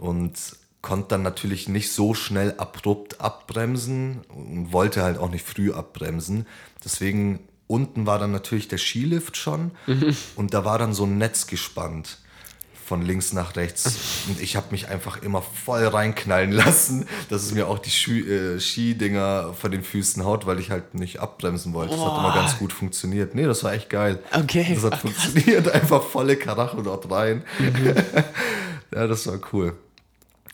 und 0.00 0.32
konnte 0.86 1.08
dann 1.08 1.22
natürlich 1.22 1.68
nicht 1.68 1.90
so 1.90 2.14
schnell 2.14 2.54
abrupt 2.58 3.20
abbremsen 3.20 4.20
und 4.28 4.72
wollte 4.72 5.02
halt 5.02 5.18
auch 5.18 5.30
nicht 5.30 5.44
früh 5.44 5.72
abbremsen. 5.72 6.46
Deswegen 6.84 7.40
unten 7.66 8.06
war 8.06 8.20
dann 8.20 8.30
natürlich 8.30 8.68
der 8.68 8.78
Skilift 8.78 9.36
schon 9.36 9.72
und 10.36 10.54
da 10.54 10.64
war 10.64 10.78
dann 10.78 10.94
so 10.94 11.02
ein 11.02 11.18
Netz 11.18 11.48
gespannt 11.48 12.18
von 12.86 13.02
links 13.02 13.32
nach 13.32 13.56
rechts. 13.56 13.96
Und 14.28 14.40
ich 14.40 14.54
habe 14.54 14.68
mich 14.70 14.86
einfach 14.86 15.20
immer 15.22 15.42
voll 15.42 15.84
reinknallen 15.84 16.52
lassen, 16.52 17.08
dass 17.30 17.42
es 17.42 17.52
mir 17.52 17.66
auch 17.66 17.80
die 17.80 17.90
Schi 17.90 18.20
äh, 18.20 18.60
Skidinger 18.60 19.54
von 19.54 19.72
den 19.72 19.82
Füßen 19.82 20.24
haut, 20.24 20.46
weil 20.46 20.60
ich 20.60 20.70
halt 20.70 20.94
nicht 20.94 21.18
abbremsen 21.18 21.74
wollte. 21.74 21.96
Das 21.96 22.04
hat 22.04 22.18
immer 22.18 22.32
ganz 22.32 22.58
gut 22.58 22.72
funktioniert. 22.72 23.34
Nee, 23.34 23.42
das 23.42 23.64
war 23.64 23.72
echt 23.72 23.90
geil. 23.90 24.20
Okay. 24.32 24.72
Das 24.72 24.84
hat 24.84 24.92
krass. 24.92 25.00
funktioniert. 25.00 25.68
Einfach 25.74 26.00
volle 26.00 26.36
Karacho 26.36 26.80
dort 26.80 27.10
rein. 27.10 27.42
Mhm. 27.58 27.94
ja, 28.94 29.08
das 29.08 29.26
war 29.26 29.40
cool. 29.52 29.76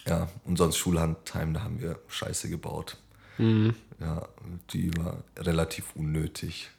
Ja, 0.08 0.28
und 0.44 0.56
sonst 0.58 0.76
Schulhandheim, 0.76 1.54
da 1.54 1.62
haben 1.62 1.80
wir 1.80 1.98
Scheiße 2.08 2.48
gebaut. 2.48 2.96
Mhm. 3.38 3.74
Ja, 4.00 4.28
die 4.72 4.90
war 4.98 5.22
relativ 5.38 5.84
unnötig. 5.94 6.70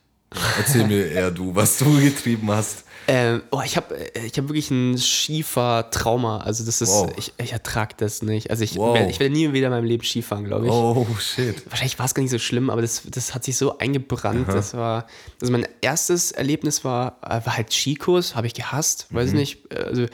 Erzähl 0.57 0.87
mir 0.87 1.05
eher 1.11 1.29
du, 1.29 1.53
was 1.55 1.77
du 1.77 1.99
getrieben 2.01 2.49
hast. 2.49 2.85
Ähm, 3.07 3.43
oh, 3.51 3.61
ich 3.63 3.77
habe 3.77 3.95
ich 4.25 4.35
hab 4.37 4.47
wirklich 4.47 4.71
ein 4.71 4.97
Skifahr-Trauma. 4.97 6.39
Also 6.39 6.65
das 6.65 6.81
ist, 6.81 6.89
Wow. 6.89 7.11
ich, 7.17 7.33
ich 7.37 7.51
ertrage 7.51 7.93
das 7.97 8.21
nicht. 8.23 8.49
Also 8.49 8.63
ich, 8.63 8.75
Wow. 8.75 8.97
ich 9.09 9.19
werde 9.19 9.33
nie 9.33 9.53
wieder 9.53 9.67
in 9.67 9.73
meinem 9.73 9.83
Leben 9.85 10.03
Skifahren, 10.03 10.45
glaube 10.45 10.65
ich. 10.65 10.71
Oh, 10.71 11.05
shit. 11.19 11.63
Wahrscheinlich 11.69 11.99
war 11.99 12.05
es 12.07 12.15
gar 12.15 12.23
nicht 12.23 12.31
so 12.31 12.39
schlimm, 12.39 12.69
aber 12.69 12.81
das, 12.81 13.03
das 13.09 13.35
hat 13.35 13.43
sich 13.43 13.57
so 13.57 13.77
eingebrannt. 13.77 14.47
Das 14.47 14.73
war, 14.73 15.05
also 15.39 15.51
mein 15.51 15.67
erstes 15.81 16.31
Erlebnis 16.31 16.83
war, 16.83 17.17
äh, 17.21 17.45
war 17.45 17.55
halt 17.57 17.71
Skikurs, 17.71 18.35
habe 18.35 18.47
ich 18.47 18.53
gehasst, 18.55 19.07
weiß 19.11 19.31
Mhm. 19.31 19.37
nicht. 19.37 19.71
Also 19.71 20.07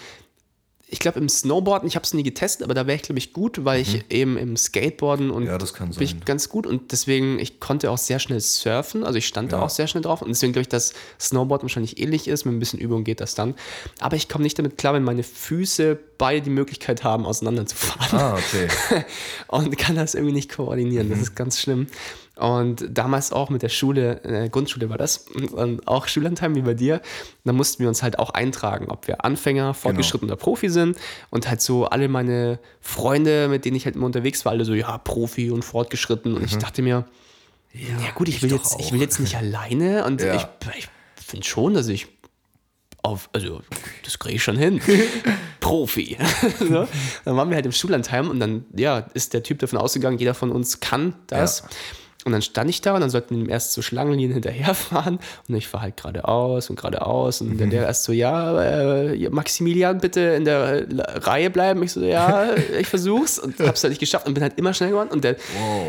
ich 0.92 1.00
glaube 1.00 1.20
im 1.20 1.30
Snowboarden, 1.30 1.88
ich 1.88 1.96
habe 1.96 2.04
es 2.04 2.14
nie 2.14 2.24
getestet, 2.24 2.64
aber 2.64 2.74
da 2.74 2.88
wäre 2.88 2.96
ich 2.96 3.04
glaube 3.04 3.20
ich 3.20 3.32
gut, 3.32 3.64
weil 3.64 3.80
ich 3.82 4.06
eben 4.10 4.38
im 4.38 4.58
Skateboarden 4.58 5.30
und 5.30 5.44
Mhm. 5.44 5.50
Ja, 5.50 5.58
das 5.58 5.74
kann 5.74 5.90
bin 5.92 6.02
ich 6.04 6.26
ganz 6.26 6.50
gut 6.50 6.66
und 6.66 6.92
deswegen 6.92 7.38
ich 7.40 7.60
konnte 7.60 7.92
auch 7.92 7.98
sehr 7.98 8.20
schnell 8.20 8.40
surfen, 8.40 9.04
also 9.04 9.18
ich 9.18 9.28
stand 9.28 9.52
da 9.54 9.58
Ja. 9.58 9.64
auch 9.66 9.70
sehr 9.70 9.88
schnell 9.88 10.02
drauf 10.02 10.22
und 10.22 10.30
deswegen 10.30 10.52
glaube 10.54 10.64
ich, 10.64 10.70
dass 10.70 10.94
Snowboard 11.20 11.62
wahrscheinlich 11.62 12.00
ähnlich 12.00 12.28
ist, 12.28 12.46
mit 12.46 12.54
ein 12.56 12.60
bisschen 12.60 12.80
Übung 12.80 13.04
geht 13.04 13.22
das 13.22 13.36
dann. 13.36 13.54
Aber 14.00 14.16
ich 14.16 14.28
komme 14.30 14.44
nicht 14.44 14.58
damit 14.58 14.78
klar, 14.78 14.94
wenn 14.94 15.04
meine 15.04 15.24
Füße 15.24 15.98
beide 16.18 16.42
die 16.42 16.50
Möglichkeit 16.50 17.04
haben, 17.04 17.26
auseinanderzufahren 17.26 18.20
Ah, 18.20 18.34
okay. 18.36 18.68
und 19.48 19.78
kann 19.78 19.96
das 19.96 20.16
irgendwie 20.16 20.34
nicht 20.34 20.52
koordinieren. 20.52 21.10
Das 21.10 21.20
ist 21.20 21.36
ganz 21.36 21.60
schlimm. 21.60 21.88
Und 22.40 22.86
damals 22.90 23.32
auch 23.32 23.50
mit 23.50 23.62
der 23.64 23.70
Schule, 23.70 24.24
äh, 24.24 24.50
Grundschule 24.50 24.90
war 24.90 24.98
das, 24.98 25.26
und 25.52 25.88
auch 25.88 26.08
Schullandheim 26.08 26.56
wie 26.56 26.62
bei 26.62 26.74
dir, 26.74 27.02
da 27.44 27.52
mussten 27.54 27.82
wir 27.82 27.90
uns 27.90 28.02
halt 28.02 28.18
auch 28.18 28.30
eintragen, 28.30 28.88
ob 28.90 29.08
wir 29.08 29.26
Anfänger, 29.26 29.74
fortgeschritten 29.74 30.28
oder 30.30 30.38
Profi 30.38 30.70
sind. 30.70 30.98
Und 31.30 31.50
halt 31.50 31.62
so 31.62 31.86
alle 31.86 32.08
meine 32.08 32.60
Freunde, 32.80 33.48
mit 33.50 33.66
denen 33.66 33.76
ich 33.76 33.86
halt 33.86 33.96
immer 33.96 34.06
unterwegs 34.06 34.46
war, 34.46 34.54
alle 34.54 34.66
so, 34.66 34.74
ja, 34.74 34.98
Profi 34.98 35.52
und 35.52 35.64
fortgeschritten. 35.66 36.34
Und 36.36 36.44
ich 36.46 36.58
dachte 36.58 36.82
mir, 36.82 37.06
ja, 37.74 38.12
gut, 38.16 38.30
ich 38.30 38.42
will, 38.42 38.50
doch 38.50 38.58
jetzt, 38.58 38.80
ich 38.80 38.92
will 38.92 39.02
jetzt 39.02 39.20
nicht 39.20 39.36
alleine 39.38 40.06
und 40.06 40.22
Ja. 40.22 40.36
ich, 40.36 40.48
ich 40.78 40.88
finde 41.26 41.46
schon, 41.46 41.74
dass 41.74 41.88
ich 41.88 42.08
auf, 43.04 43.30
also 43.34 43.62
das 44.04 44.20
kriege 44.20 44.36
ich 44.36 44.44
schon 44.44 44.58
hin. 44.58 44.82
Profi. 45.60 46.18
so. 46.60 46.88
Dann 47.26 47.36
waren 47.38 47.50
wir 47.50 47.56
halt 47.56 47.66
im 47.66 47.72
Schullandheim 47.72 48.30
und 48.30 48.40
dann, 48.40 48.66
ja, 48.76 49.00
ist 49.14 49.34
der 49.34 49.44
Typ 49.44 49.60
davon 49.60 49.78
ausgegangen, 49.78 50.18
jeder 50.18 50.34
von 50.34 50.52
uns 50.52 50.80
kann 50.80 51.14
das. 51.28 51.64
Und 52.26 52.34
dann 52.34 52.42
stand 52.42 52.70
ich 52.70 52.82
da 52.82 52.96
und 52.96 53.02
dann 53.02 53.10
sollten 53.10 53.36
wir 53.36 53.44
ihm 53.44 53.50
erst 53.50 53.72
so 53.72 53.82
Schlangenlinien 53.82 54.34
hinterherfahren. 54.34 55.20
Und 55.48 55.56
ich 55.56 55.70
fahre 55.70 55.84
halt 55.84 55.98
geradeaus 55.98 56.70
und 56.70 56.76
geradeaus. 56.76 57.40
Und 57.40 57.60
dann 57.60 57.70
der 57.70 57.84
erst 57.84 58.04
so, 58.04 58.12
ja, 58.12 58.62
äh, 58.62 59.30
Maximilian, 59.30 60.00
bitte 60.00 60.20
in 60.20 60.44
der 60.44 60.86
Reihe 61.26 61.50
bleiben. 61.50 61.82
Ich 61.82 61.94
so, 61.94 62.02
ja, 62.02 62.56
ich 62.78 62.88
versuch's. 62.88 63.40
Und 63.40 63.58
hab's 63.66 63.84
halt 63.84 63.92
nicht 63.92 64.02
geschafft 64.02 64.28
und 64.28 64.34
bin 64.34 64.44
halt 64.44 64.58
immer 64.58 64.74
schneller 64.74 64.92
geworden. 64.92 65.10
Und 65.12 65.24
der, 65.24 65.38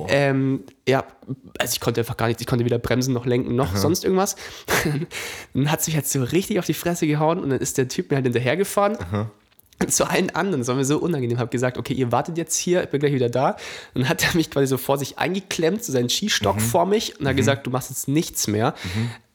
ähm, 0.09 0.63
ja, 0.89 1.05
also 1.59 1.73
ich 1.73 1.81
konnte 1.81 2.01
einfach 2.01 2.17
gar 2.17 2.29
nichts, 2.29 2.41
ich 2.41 2.47
konnte 2.47 2.65
weder 2.65 2.79
bremsen 2.79 3.13
noch 3.13 3.27
lenken 3.27 3.57
noch 3.57 3.75
sonst 3.77 4.05
irgendwas. 4.05 4.37
dann 5.55 5.71
hat 5.71 5.83
sich 5.83 5.97
halt 5.97 6.07
so 6.07 6.23
richtig 6.23 6.61
auf 6.61 6.67
die 6.67 6.75
Fresse 6.75 7.09
gehauen 7.09 7.41
und 7.41 7.51
dann 7.51 7.59
ist 7.59 7.77
der 7.77 7.89
Typ 7.89 8.11
mir 8.11 8.17
halt 8.17 8.27
hinterhergefahren. 8.27 8.97
Zu 9.89 10.09
allen 10.09 10.31
anderen, 10.31 10.61
das 10.61 10.69
war 10.69 10.75
mir 10.75 10.85
so 10.85 10.99
unangenehm, 10.99 11.39
habe 11.39 11.51
gesagt, 11.51 11.79
okay, 11.79 11.95
ihr 11.95 12.13
wartet 12.13 12.37
jetzt 12.39 12.57
hier, 12.57 12.85
ich 12.85 12.91
bin 12.91 13.01
gleich 13.01 13.15
wieder 13.15 13.31
da. 13.31 13.57
Dann 13.95 14.09
hat 14.09 14.23
er 14.23 14.37
mich 14.37 14.51
quasi 14.51 14.67
so 14.67 14.77
vor 14.77 14.99
sich 14.99 15.19
eingeklemmt, 15.19 15.83
so 15.83 15.93
seinen 15.93 16.09
Skistock 16.09 16.61
vor 16.61 16.87
mich 16.87 17.19
und 17.19 17.27
hat 17.27 17.37
gesagt, 17.37 17.67
du 17.67 17.71
machst 17.71 17.91
jetzt 17.91 18.09
nichts 18.09 18.47
mehr. 18.47 18.75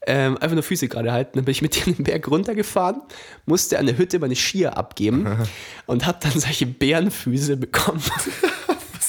Ähm, 0.08 0.38
einfach 0.38 0.54
nur 0.54 0.64
Füße 0.64 0.88
gerade 0.88 1.12
halten. 1.12 1.32
Dann 1.36 1.46
bin 1.46 1.52
ich 1.52 1.62
mit 1.62 1.86
den 1.86 2.04
Berg 2.04 2.28
runtergefahren, 2.28 3.02
musste 3.46 3.80
an 3.80 3.88
der 3.88 3.98
Hütte 3.98 4.20
meine 4.20 4.36
Skier 4.36 4.78
abgeben 4.78 5.28
und 5.88 6.06
habe 6.06 6.20
dann 6.22 6.40
solche 6.40 6.66
Bärenfüße 6.68 7.58
bekommen. 7.58 8.04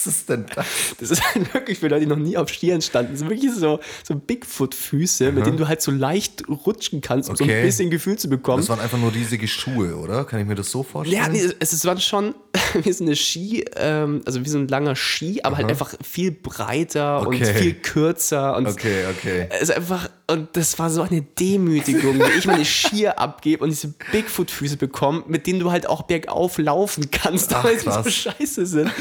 Ist 0.07 0.29
denn 0.29 0.45
das? 0.55 0.65
Das 0.99 1.11
ist 1.11 1.21
halt 1.35 1.53
wirklich 1.53 1.79
für 1.79 1.87
Leute, 1.87 2.01
die 2.01 2.07
noch 2.07 2.15
nie 2.17 2.37
auf 2.37 2.49
Stieren 2.49 2.81
standen. 2.81 3.11
Das 3.13 3.19
sind 3.19 3.29
wirklich 3.29 3.51
so, 3.53 3.79
so 4.07 4.15
Bigfoot-Füße, 4.15 5.31
mit 5.31 5.45
denen 5.45 5.57
du 5.57 5.67
halt 5.67 5.81
so 5.81 5.91
leicht 5.91 6.43
rutschen 6.47 7.01
kannst, 7.01 7.29
um 7.29 7.35
so 7.35 7.43
ein 7.43 7.49
Okay. 7.49 7.63
bisschen 7.63 7.89
Gefühl 7.89 8.17
zu 8.17 8.29
bekommen. 8.29 8.59
Das 8.59 8.69
waren 8.69 8.79
einfach 8.79 8.97
nur 8.97 9.13
riesige 9.13 9.47
Schuhe, 9.47 9.95
oder? 9.97 10.23
Kann 10.25 10.39
ich 10.39 10.45
mir 10.47 10.55
das 10.55 10.71
so 10.71 10.83
vorstellen? 10.83 11.21
Ja, 11.21 11.29
nee, 11.29 11.41
es, 11.59 11.73
es 11.73 11.85
waren 11.85 11.99
schon 11.99 12.33
wie 12.83 12.91
so 12.91 13.03
eine 13.03 13.15
Ski, 13.15 13.65
ähm, 13.75 14.21
also 14.25 14.43
wie 14.43 14.49
so 14.49 14.57
ein 14.57 14.67
langer 14.67 14.95
Ski, 14.95 15.41
aber 15.43 15.57
halt 15.57 15.67
einfach 15.69 15.93
viel 16.03 16.31
breiter 16.31 17.19
und 17.21 17.27
Okay. 17.35 17.53
viel 17.53 17.73
kürzer. 17.75 18.55
Und 18.55 18.67
Okay, 18.77 19.05
okay. 19.09 19.47
Es 19.49 19.63
ist 19.63 19.71
einfach, 19.71 20.09
und 20.27 20.55
das 20.55 20.77
war 20.79 20.89
so 20.89 21.01
eine 21.01 21.21
Demütigung, 21.21 22.19
wie 22.19 22.37
ich 22.37 22.45
meine 22.47 22.65
Skier 22.65 23.19
abgebe 23.19 23.63
und 23.63 23.69
diese 23.69 23.93
Bigfoot-Füße 24.11 24.77
bekomme, 24.77 25.23
mit 25.27 25.47
denen 25.47 25.59
du 25.59 25.71
halt 25.71 25.87
auch 25.87 26.03
bergauf 26.03 26.57
laufen 26.57 27.09
kannst, 27.11 27.53
weil 27.63 27.79
sie 27.79 27.89
so 27.91 28.09
scheiße 28.09 28.65
sind. 28.65 28.91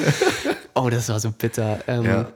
Oh, 0.76 0.88
das 0.90 1.08
war 1.08 1.18
so 1.18 1.30
bitter. 1.32 1.80
Ähm, 1.88 2.04
Ja. 2.04 2.32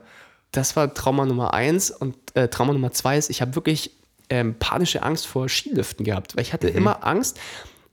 Das 0.51 0.75
war 0.75 0.93
Trauma 0.93 1.25
Nummer 1.25 1.53
eins 1.53 1.91
und 1.91 2.15
äh, 2.33 2.49
Trauma 2.49 2.73
Nummer 2.73 2.91
zwei 2.91 3.17
ist, 3.17 3.29
ich 3.29 3.41
habe 3.41 3.55
wirklich 3.55 3.91
ähm, 4.29 4.55
panische 4.59 5.01
Angst 5.03 5.25
vor 5.27 5.47
Skiliften 5.47 6.03
gehabt, 6.05 6.35
weil 6.35 6.41
ich 6.43 6.49
Mhm. 6.49 6.53
hatte 6.53 6.67
immer 6.69 7.05
Angst, 7.07 7.39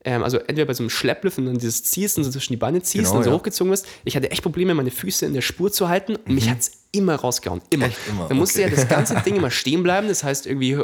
ähm, 0.04 0.24
also 0.24 0.38
entweder 0.38 0.64
bei 0.64 0.74
so 0.74 0.82
einem 0.82 0.90
Schlepplift 0.90 1.38
und 1.38 1.46
dann 1.46 1.58
dieses 1.58 1.84
ziehst 1.84 2.18
und 2.18 2.24
so 2.24 2.30
zwischen 2.30 2.52
die 2.52 2.56
Beine 2.56 2.82
ziehst 2.82 3.04
Genau, 3.06 3.18
und 3.18 3.22
so 3.24 3.30
ja. 3.30 3.36
hochgezogen 3.36 3.70
wirst. 3.70 3.86
Ich 4.04 4.16
hatte 4.16 4.30
echt 4.32 4.42
Probleme, 4.42 4.74
meine 4.74 4.90
Füße 4.90 5.24
in 5.26 5.34
der 5.34 5.40
Spur 5.42 5.70
zu 5.70 5.88
halten 5.88 6.16
und 6.16 6.30
mich 6.34 6.48
hat 6.50 6.58
es 6.60 6.72
immer 6.90 7.14
rausgehauen. 7.14 7.60
Immer. 7.70 7.86
Mhm. 7.86 7.90
Echt 7.92 8.08
immer, 8.08 8.26
Dann 8.28 8.36
musste 8.38 8.60
okay. 8.62 8.70
ja 8.70 8.76
das 8.76 8.88
ganze 8.88 9.14
Ding 9.24 9.36
immer 9.36 9.50
stehen 9.52 9.82
bleiben. 9.84 10.08
Das 10.08 10.24
heißt, 10.24 10.46
irgendwie 10.46 10.78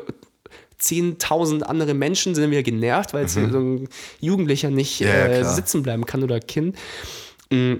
10.000 0.81 1.63
andere 1.63 1.95
Menschen 1.95 2.35
sind 2.35 2.51
wieder 2.51 2.63
genervt, 2.63 3.15
weil 3.15 3.23
jetzt 3.23 3.35
so 3.35 3.41
ein 3.41 3.89
Jugendlicher 4.21 4.71
nicht 4.71 5.01
Mhm. 5.01 5.07
Ja, 5.07 5.27
äh, 5.27 5.45
sitzen 5.45 5.83
bleiben 5.83 6.05
kann 6.07 6.23
oder 6.23 6.41
Kind. 6.41 6.77
Mm. 7.51 7.75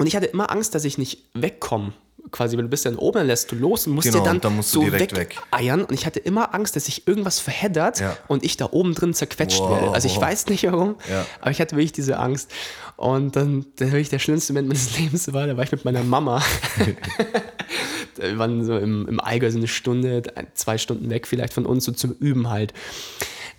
Und 0.00 0.06
ich 0.06 0.16
hatte 0.16 0.26
immer 0.26 0.50
Angst, 0.50 0.74
dass 0.74 0.84
ich 0.84 0.96
nicht 0.98 1.18
wegkomme. 1.34 1.92
Quasi, 2.32 2.56
weil 2.56 2.64
du 2.64 2.70
bist 2.70 2.86
dann 2.86 2.96
oben, 2.96 3.18
dann 3.18 3.26
lässt 3.26 3.50
du 3.50 3.56
los 3.56 3.86
und 3.86 3.94
musst 3.94 4.06
Genau, 4.06 4.18
dir 4.20 4.24
dann, 4.24 4.40
dann 4.40 4.56
musst 4.56 4.74
du 4.74 4.82
so 4.84 4.88
direkt 4.90 5.16
weg. 5.16 5.36
eiern. 5.50 5.82
Und 5.84 5.92
ich 5.94 6.06
hatte 6.06 6.20
immer 6.20 6.54
Angst, 6.54 6.76
dass 6.76 6.84
sich 6.86 7.06
irgendwas 7.08 7.38
verheddert 7.40 7.98
Ja. 8.00 8.16
und 8.28 8.44
ich 8.44 8.56
da 8.56 8.68
oben 8.70 8.94
drin 8.94 9.14
zerquetscht 9.14 9.58
Wow. 9.60 9.70
werde. 9.70 9.90
Also 9.92 10.06
ich 10.08 10.20
weiß 10.20 10.46
nicht 10.46 10.64
warum, 10.64 10.96
Ja. 11.10 11.26
aber 11.40 11.50
ich 11.50 11.60
hatte 11.60 11.76
wirklich 11.76 11.92
diese 11.92 12.18
Angst. 12.18 12.50
Und 12.96 13.36
dann, 13.36 13.66
der 13.78 13.88
wirklich 13.88 14.10
der 14.10 14.18
schlimmste 14.20 14.52
Moment 14.52 14.68
meines 14.68 14.96
Lebens 14.98 15.32
war, 15.32 15.46
da 15.46 15.56
war 15.56 15.64
ich 15.64 15.72
mit 15.72 15.84
meiner 15.84 16.02
Mama. 16.04 16.42
wir 18.16 18.38
waren 18.38 18.64
so 18.64 18.76
im, 18.78 19.08
im 19.08 19.20
Allgäu 19.20 19.50
so 19.50 19.58
eine 19.58 19.68
Stunde, 19.68 20.22
zwei 20.54 20.78
Stunden 20.78 21.10
weg 21.10 21.26
vielleicht 21.26 21.52
von 21.52 21.66
uns, 21.66 21.84
so 21.84 21.92
zum 21.92 22.12
Üben 22.20 22.48
halt. 22.48 22.72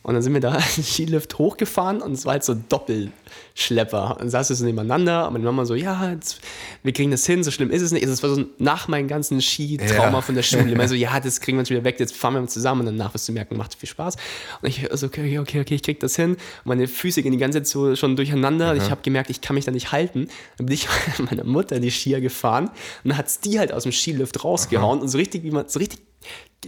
Und 0.03 0.15
dann 0.15 0.23
sind 0.23 0.33
wir 0.33 0.41
da 0.41 0.59
Skilift 0.61 1.37
hochgefahren 1.37 2.01
und 2.01 2.13
es 2.13 2.25
war 2.25 2.33
halt 2.33 2.43
so 2.43 2.55
Doppelschlepper. 2.55 4.17
Und 4.19 4.29
saßen 4.29 4.53
wir 4.53 4.57
so 4.57 4.65
nebeneinander 4.65 5.27
und 5.27 5.33
meine 5.33 5.45
Mama 5.45 5.65
so, 5.65 5.75
ja, 5.75 6.09
jetzt, 6.11 6.41
wir 6.83 6.91
kriegen 6.93 7.11
das 7.11 7.25
hin, 7.25 7.43
so 7.43 7.51
schlimm 7.51 7.69
ist 7.69 7.81
es 7.81 7.91
nicht. 7.91 8.01
Also 8.03 8.13
Es 8.13 8.23
war 8.23 8.29
so 8.33 8.45
nach 8.57 8.87
meinem 8.87 9.07
ganzen 9.07 9.41
Skitrauma 9.41 10.11
Ja. 10.17 10.21
von 10.21 10.35
der 10.35 10.43
Schule. 10.43 10.71
Immer 10.71 10.87
so, 10.87 10.95
ja, 11.05 11.19
das 11.19 11.39
kriegen 11.39 11.57
wir 11.57 11.61
uns 11.61 11.69
wieder 11.69 11.83
weg, 11.83 11.99
jetzt 11.99 12.15
fahren 12.15 12.33
wir 12.33 12.47
zusammen 12.47 12.81
und 12.81 12.97
danach 12.97 13.13
wirst 13.13 13.27
du 13.27 13.31
merken, 13.31 13.57
macht 13.57 13.75
viel 13.75 13.89
Spaß. 13.89 14.15
Und 14.61 14.67
ich 14.69 14.87
so, 14.93 15.05
okay, 15.07 15.37
okay, 15.39 15.61
okay, 15.61 15.75
ich 15.75 15.83
krieg 15.83 15.99
das 15.99 16.15
hin. 16.15 16.31
Und 16.31 16.39
meine 16.65 16.87
Füße 16.87 17.21
gehen 17.21 17.31
die 17.31 17.37
ganze 17.37 17.59
Zeit 17.59 17.67
so 17.67 17.95
schon 17.95 18.15
durcheinander. 18.15 18.71
Und 18.71 18.77
ich 18.77 18.89
habe 18.89 19.01
gemerkt, 19.03 19.29
ich 19.29 19.41
kann 19.41 19.55
mich 19.55 19.65
da 19.65 19.71
nicht 19.71 19.91
halten. 19.91 20.27
Dann 20.57 20.65
bin 20.65 20.73
ich 20.73 20.87
meiner 21.19 21.43
Mutter 21.43 21.79
die 21.79 21.91
Skier 21.91 22.21
gefahren 22.21 22.69
und 23.03 23.09
dann 23.09 23.17
hat's 23.17 23.39
die 23.39 23.59
halt 23.59 23.71
aus 23.71 23.83
dem 23.83 23.91
Skilift 23.91 24.43
rausgehauen 24.43 24.99
und 25.01 25.07
so 25.09 25.17
richtig, 25.19 25.43
wie 25.43 25.51
man, 25.51 25.67
so 25.67 25.79
richtig 25.79 25.99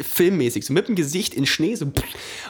filmmäßig, 0.02 0.66
so 0.66 0.74
mit 0.74 0.88
dem 0.88 0.96
Gesicht 0.96 1.36
in 1.36 1.46
Schnee, 1.46 1.76
so 1.76 1.86
und 1.86 2.04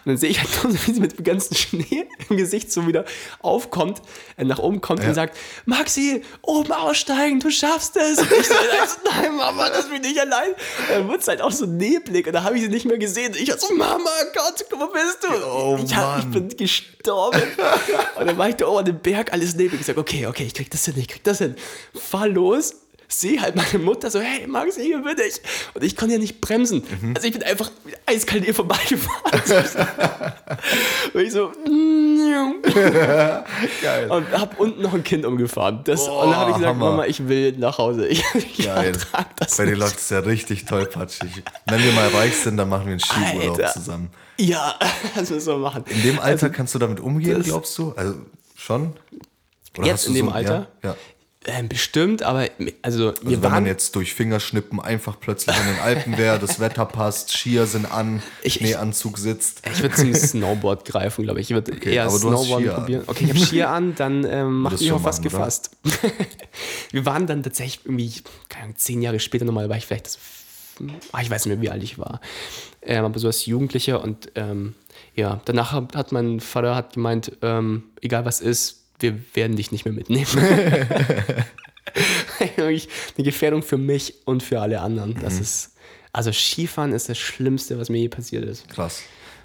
dann 0.06 0.18
sehe 0.18 0.30
ich 0.30 0.40
halt 0.40 0.50
so, 0.62 0.70
wie 0.88 0.94
sie 0.94 1.00
mit 1.00 1.18
dem 1.18 1.24
ganzen 1.24 1.56
Schnee 1.56 2.08
im 2.30 2.38
Gesicht 2.38 2.72
so 2.72 2.88
wieder 2.88 3.06
aufkommt, 3.42 4.02
äh, 4.38 4.46
nach 4.46 4.60
oben 4.60 4.82
kommt 4.82 5.04
und 5.04 5.14
sagt, 5.14 5.38
Maxi, 5.66 6.22
oben 6.42 6.72
aussteigen, 6.72 7.40
du 7.40 7.50
schaffst 7.50 7.98
es. 7.98 8.20
Und 8.20 8.32
ich 8.32 8.48
so, 8.48 8.54
also, 8.82 8.96
nein, 9.06 9.36
Mama, 9.36 9.70
das 9.70 9.90
bin 9.90 10.04
ich 10.04 10.20
allein. 10.20 10.52
Und 10.52 10.90
dann 10.90 11.10
wird 11.10 11.22
es 11.22 11.28
halt 11.28 11.42
auch 11.42 11.52
so 11.52 11.66
neblig 11.66 12.28
und 12.28 12.34
da 12.34 12.44
habe 12.44 12.56
ich 12.56 12.64
sie 12.64 12.70
nicht 12.70 12.86
mehr 12.86 12.98
gesehen. 12.98 13.34
Und 13.34 13.40
ich 13.40 13.54
so, 13.54 13.74
Mama, 13.74 14.10
Gott, 14.34 14.66
wo 14.72 14.88
bist 14.88 15.20
du? 15.24 15.28
Oh, 15.46 15.80
ich, 15.84 15.96
hab, 15.96 16.20
ich 16.20 16.26
bin 16.26 16.50
gestorben. 16.50 17.42
und 18.20 18.28
dann 18.28 18.38
war 18.38 18.50
ich 18.50 18.56
da 18.56 18.68
oben 18.68 18.80
an 18.80 18.86
dem 18.86 19.00
Berg, 19.00 19.34
alles 19.34 19.56
neblig. 19.56 19.82
Ich 19.82 19.88
sage, 19.88 20.00
okay, 20.00 20.28
okay, 20.28 20.46
ich 20.46 20.54
krieg 20.54 20.70
das 20.70 20.86
hin, 20.86 20.96
ich 20.98 21.08
krieg 21.08 21.24
das 21.24 21.40
hin. 21.40 21.56
Fahr 21.94 22.28
los, 22.28 22.74
sehe 23.08 23.40
halt 23.42 23.56
meine 23.56 23.80
Mutter 23.84 24.10
so, 24.10 24.20
hey 24.20 24.48
Max, 24.48 24.76
hier 24.78 25.00
bin 25.02 25.16
ich. 25.28 25.40
Und 25.74 25.84
ich 25.84 25.96
konnte 25.96 26.14
ja 26.14 26.20
nicht 26.20 26.42
bremsen. 26.42 26.84
Mhm. 27.02 27.14
Also 27.16 27.28
ich 27.28 27.34
bin 27.34 27.44
einfach 27.44 27.70
eiskalt 28.06 28.46
ihr 28.46 28.54
vorbeigefahren. 28.56 29.42
und 31.14 31.22
ich 31.22 31.32
so, 31.32 31.52
Geil. 33.82 34.10
und 34.10 34.32
hab 34.32 34.60
unten 34.60 34.82
noch 34.82 34.94
ein 34.94 35.04
Kind 35.04 35.26
umgefahren. 35.26 35.82
Das, 35.84 36.06
Boah, 36.06 36.24
und 36.24 36.32
dann 36.32 36.40
habe 36.40 36.50
ich 36.52 36.58
gesagt, 36.58 36.76
Hammer. 36.76 36.90
Mama, 36.92 37.06
ich 37.06 37.28
will 37.28 37.54
nach 37.58 37.78
Hause. 37.78 38.08
Ich, 38.14 38.24
ich 38.36 38.66
Geil. 38.66 38.94
das 39.38 39.58
Bei 39.58 39.66
dir 39.66 39.72
nicht. 39.72 39.80
läuft 39.80 40.00
es 40.00 40.10
ja 40.10 40.20
richtig 40.20 40.66
tollpatschig. 40.66 41.44
Wenn 41.68 41.84
wir 41.84 41.92
mal 41.94 42.08
reich 42.10 42.36
sind, 42.38 42.58
dann 42.58 42.70
machen 42.70 42.86
wir 42.86 42.92
einen 42.92 43.00
Skiurlaub 43.00 43.58
Alter. 43.60 43.72
zusammen. 43.74 44.10
Ja, 44.38 44.76
das 45.16 45.30
müssen 45.30 45.48
wir 45.48 45.58
machen. 45.58 45.84
In 45.88 46.02
dem 46.04 46.20
Alter 46.20 46.50
kannst 46.50 46.74
du 46.76 46.80
damit 46.80 47.00
umgehen, 47.00 47.42
glaubst 47.44 47.78
du? 47.78 47.94
Also 47.96 48.16
schon? 48.56 48.94
Oder 49.78 49.88
Jetzt 49.88 50.08
in 50.08 50.14
dem 50.14 50.28
so- 50.28 50.32
Alter? 50.34 50.68
Ja, 50.84 50.90
ja. 50.90 50.96
Ähm, 51.46 51.68
bestimmt, 51.68 52.24
aber 52.24 52.48
also, 52.82 53.00
wir 53.00 53.08
Also 53.12 53.14
wenn 53.26 53.44
waren 53.44 53.52
man 53.52 53.66
jetzt 53.66 53.96
durch 53.96 54.14
Fingerschnippen 54.14 54.80
einfach 54.80 55.20
plötzlich 55.20 55.56
in 55.58 55.66
den 55.74 55.80
Alpen 55.80 56.18
wäre, 56.18 56.40
das 56.40 56.60
Wetter 56.60 56.86
passt, 56.86 57.32
Skier 57.38 57.66
sind 57.66 57.86
an, 57.92 58.24
Ich- 58.44 58.54
Schneeanzug 58.56 59.18
sitzt. 59.18 59.62
Ich 59.72 59.82
würde 59.82 59.96
zum 59.96 60.14
Snowboard 60.16 60.86
greifen, 60.86 61.24
glaube 61.26 61.42
ich. 61.42 61.50
Ich 61.52 61.54
würde 61.56 61.74
eher 61.86 62.06
du 62.06 62.12
hast 62.12 62.22
Snowboard 62.22 62.76
probieren. 62.76 63.04
Okay, 63.08 63.26
ich 63.26 63.30
habe 63.32 63.40
Skier 63.40 63.70
an, 63.70 63.94
dann 63.96 64.26
ähm, 64.26 64.64
mich 64.64 64.88
schon 64.88 64.92
auf 64.94 65.04
was 65.04 65.20
oder? 65.20 65.30
gefasst. 65.30 65.72
Wir 66.92 67.06
waren 67.06 67.28
dann 67.28 67.44
tatsächlich 67.44 67.86
irgendwie, 67.86 68.14
keine 68.50 68.66
Ahnung, 68.66 68.76
zehn 68.78 69.02
Jahre 69.02 69.20
später 69.20 69.46
nochmal, 69.46 69.70
war 69.70 69.78
ich 69.78 69.86
vielleicht, 69.86 70.10
so, 70.10 70.20
ah, 71.12 71.22
ich 71.22 71.30
weiß 71.30 71.46
nicht 71.46 71.56
mehr, 71.56 71.62
wie 71.62 71.70
alt 71.70 71.84
ich 71.84 71.98
war. 71.98 72.22
Ähm, 72.82 73.06
aber 73.06 73.20
so 73.20 73.28
als 73.28 73.46
Jugendlicher 73.46 74.02
und 74.04 74.32
ähm, 74.36 74.76
ja, 75.16 75.42
danach 75.46 75.72
hat 75.72 75.96
hat 75.96 76.12
mein 76.12 76.40
Vater 76.40 76.76
hat 76.76 76.94
gemeint, 76.94 77.32
ähm, 77.42 77.84
egal 78.02 78.26
was 78.26 78.42
ist, 78.42 78.83
wir 79.04 79.20
werden 79.36 79.56
dich 79.56 79.72
nicht 79.72 79.86
mehr 79.86 79.94
mitnehmen. 79.94 80.26
Eine 82.58 82.82
Gefährdung 83.18 83.62
für 83.62 83.78
mich 83.78 84.16
und 84.26 84.42
für 84.42 84.60
alle 84.60 84.82
anderen. 84.82 85.20
Das 85.22 85.40
ist, 85.40 85.76
also 86.12 86.32
Skifahren 86.32 86.92
ist 86.94 87.10
das 87.10 87.20
Schlimmste, 87.20 87.78
was 87.78 87.90
mir 87.90 88.00
je 88.00 88.10
passiert 88.10 88.46
ist. 88.46 88.68
Krass. 88.70 89.04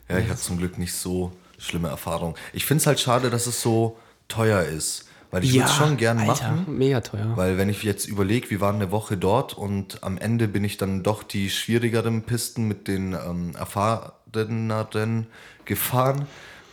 Ja, 0.09 0.18
ich 0.18 0.29
hatte 0.29 0.40
zum 0.40 0.57
Glück 0.57 0.79
nicht 0.79 0.94
so 0.94 1.33
schlimme 1.59 1.88
Erfahrungen. 1.88 2.35
Ich 2.55 2.64
finde 2.64 2.81
es 2.81 2.87
halt 2.87 3.01
schade, 3.01 3.29
dass 3.29 3.47
es 3.47 3.61
so 3.61 3.99
teuer 4.29 4.62
ist. 4.62 5.05
Weil 5.31 5.44
ich 5.44 5.53
würde 5.53 5.66
es 5.66 5.75
schon 5.75 5.99
gern 5.99 6.18
Alter, 6.18 6.53
machen. 6.53 6.79
Mega 6.79 7.03
teuer. 7.03 7.37
Weil 7.37 7.59
wenn 7.59 7.68
ich 7.68 7.83
jetzt 7.83 8.09
überlege, 8.09 8.49
wir 8.49 8.62
waren 8.62 8.77
eine 8.77 8.90
Woche 8.90 9.18
dort 9.18 9.53
und 9.53 10.03
am 10.03 10.16
Ende 10.16 10.49
bin 10.49 10.64
ich 10.64 10.79
dann 10.79 11.03
doch 11.03 11.23
die 11.23 11.51
schwierigeren 11.51 12.23
Pisten 12.23 12.66
mit 12.66 12.88
den 12.88 13.12
ähm, 13.12 13.55
erfahreneren 13.55 15.27
gefahren. 15.66 16.27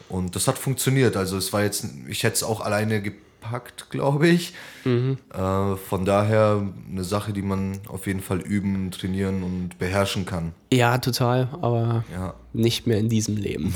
Und 0.10 0.36
das 0.36 0.48
hat 0.48 0.58
funktioniert. 0.58 1.16
Also 1.18 1.38
es 1.38 1.52
war 1.54 1.64
jetzt, 1.64 1.86
ich 2.08 2.24
hätte 2.24 2.36
es 2.36 2.44
auch 2.44 2.62
alleine 2.62 3.02
gepackt, 3.02 3.90
glaube 3.90 4.28
ich. 4.28 4.54
Äh, 4.86 5.76
von 5.78 6.06
daher 6.06 6.62
eine 6.90 7.04
Sache, 7.04 7.34
die 7.34 7.42
man 7.42 7.80
auf 7.88 8.06
jeden 8.08 8.22
Fall 8.22 8.40
üben, 8.42 8.92
trainieren 8.92 9.42
und 9.44 9.80
beherrschen 9.80 10.26
kann. 10.26 10.54
Ja, 10.72 10.98
total, 11.00 11.50
aber 11.62 12.04
Ja. 12.14 12.36
nicht 12.54 12.86
mehr 12.88 12.98
in 13.00 13.10
diesem 13.10 13.36
Leben. 13.38 13.74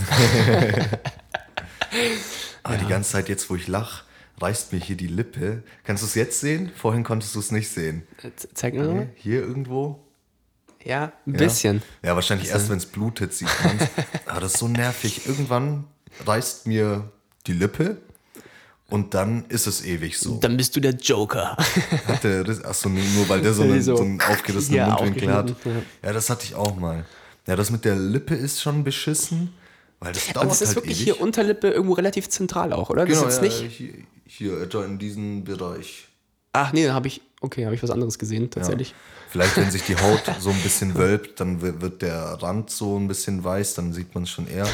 Aber 2.63 2.77
die 2.81 2.87
ganze 2.87 3.11
Zeit 3.11 3.29
jetzt, 3.29 3.49
wo 3.49 3.55
ich 3.55 3.67
lach, 3.67 4.03
reißt 4.39 4.71
mir 4.73 4.79
hier 4.79 4.95
die 4.97 5.07
Lippe. 5.07 5.63
Kannst 5.83 6.03
du 6.03 6.07
es 6.07 6.15
jetzt 6.15 6.39
sehen? 6.39 6.71
Vorhin 6.75 7.03
konntest 7.03 7.35
du 7.35 7.39
es 7.39 7.51
nicht 7.51 7.69
sehen. 7.69 8.03
Z- 8.35 8.49
Zeig 8.53 8.73
mir 8.73 8.83
mal. 8.87 9.09
Hier 9.15 9.41
irgendwo? 9.41 9.99
Ja, 10.83 11.11
ein 11.25 11.33
Ja? 11.33 11.37
bisschen. 11.39 11.81
Ja, 12.03 12.15
wahrscheinlich 12.15 12.49
erst, 12.49 12.69
wenn 12.69 12.77
es 12.77 12.85
blutet, 12.85 13.33
sieht 13.33 13.49
man 13.63 13.77
Aber 14.27 14.39
das 14.39 14.53
ist 14.53 14.59
so 14.59 14.67
nervig. 14.69 15.27
Irgendwann 15.27 15.85
reißt 16.25 16.67
mir 16.67 17.09
die 17.47 17.53
Lippe 17.53 17.97
Und 18.89 19.13
dann 19.13 19.45
ist 19.49 19.67
es 19.67 19.83
ewig 19.85 20.17
so. 20.17 20.37
Dann 20.39 20.57
bist 20.57 20.75
du 20.75 20.79
der 20.79 20.93
Joker. 20.95 21.55
Hat 22.07 22.23
der 22.23 22.43
achso, 22.65 22.89
nur 22.89 23.29
weil 23.29 23.41
der 23.41 23.53
so 23.53 23.63
einen, 23.63 23.81
So. 23.81 23.95
so 23.97 24.03
einen 24.03 24.19
aufgerissenen 24.21 24.77
Ja, 24.77 24.87
Mundwinkel 24.89 25.31
hat. 25.33 25.55
Ja. 26.03 26.11
das 26.13 26.29
hatte 26.29 26.45
ich 26.45 26.55
auch 26.55 26.75
mal. 26.75 27.05
Ja, 27.47 27.55
das 27.55 27.69
mit 27.71 27.85
der 27.85 27.95
Lippe 27.95 28.35
ist 28.35 28.61
schon 28.61 28.83
beschissen, 28.83 29.53
weil 29.99 30.13
das 30.13 30.25
dauert 30.27 30.37
Aber 30.37 30.45
das 30.47 30.61
ist 30.61 30.67
halt 30.69 30.77
wirklich 30.77 30.97
ewig. 30.97 31.03
hier 31.15 31.21
Unterlippe 31.21 31.69
irgendwo 31.69 31.93
relativ 31.93 32.29
zentral 32.29 32.73
auch, 32.73 32.89
oder? 32.89 33.05
genau, 33.05 33.23
das 33.25 33.35
ist 33.35 33.43
ja, 33.43 33.61
nicht. 33.63 33.75
Hier, 33.77 33.93
hier 34.25 34.61
etwa 34.61 34.83
in 34.85 34.97
diesem 34.99 35.43
Bereich. 35.43 36.07
Ach 36.53 36.73
nee, 36.73 36.85
dann 36.85 36.93
habe 36.95 37.07
ich. 37.07 37.21
Okay, 37.41 37.65
habe 37.65 37.73
ich 37.75 37.81
was 37.83 37.89
anderes 37.91 38.19
gesehen, 38.19 38.49
tatsächlich. 38.49 38.93
Vielleicht, 39.29 39.55
wenn 39.55 39.69
sich 39.71 39.83
die 39.83 39.95
Haut 39.95 40.23
so 40.39 40.49
ein 40.49 40.61
bisschen 40.61 40.95
wölbt, 40.95 41.39
dann 41.39 41.61
wi- 41.61 41.79
wird 41.81 42.01
der 42.01 42.21
Rand 42.41 42.69
so 42.71 42.97
ein 42.99 43.07
bisschen 43.07 43.43
weiß, 43.43 43.75
dann 43.75 43.93
sieht 43.93 44.13
man 44.15 44.23
es 44.23 44.29
schon 44.31 44.47
eher. 44.47 44.67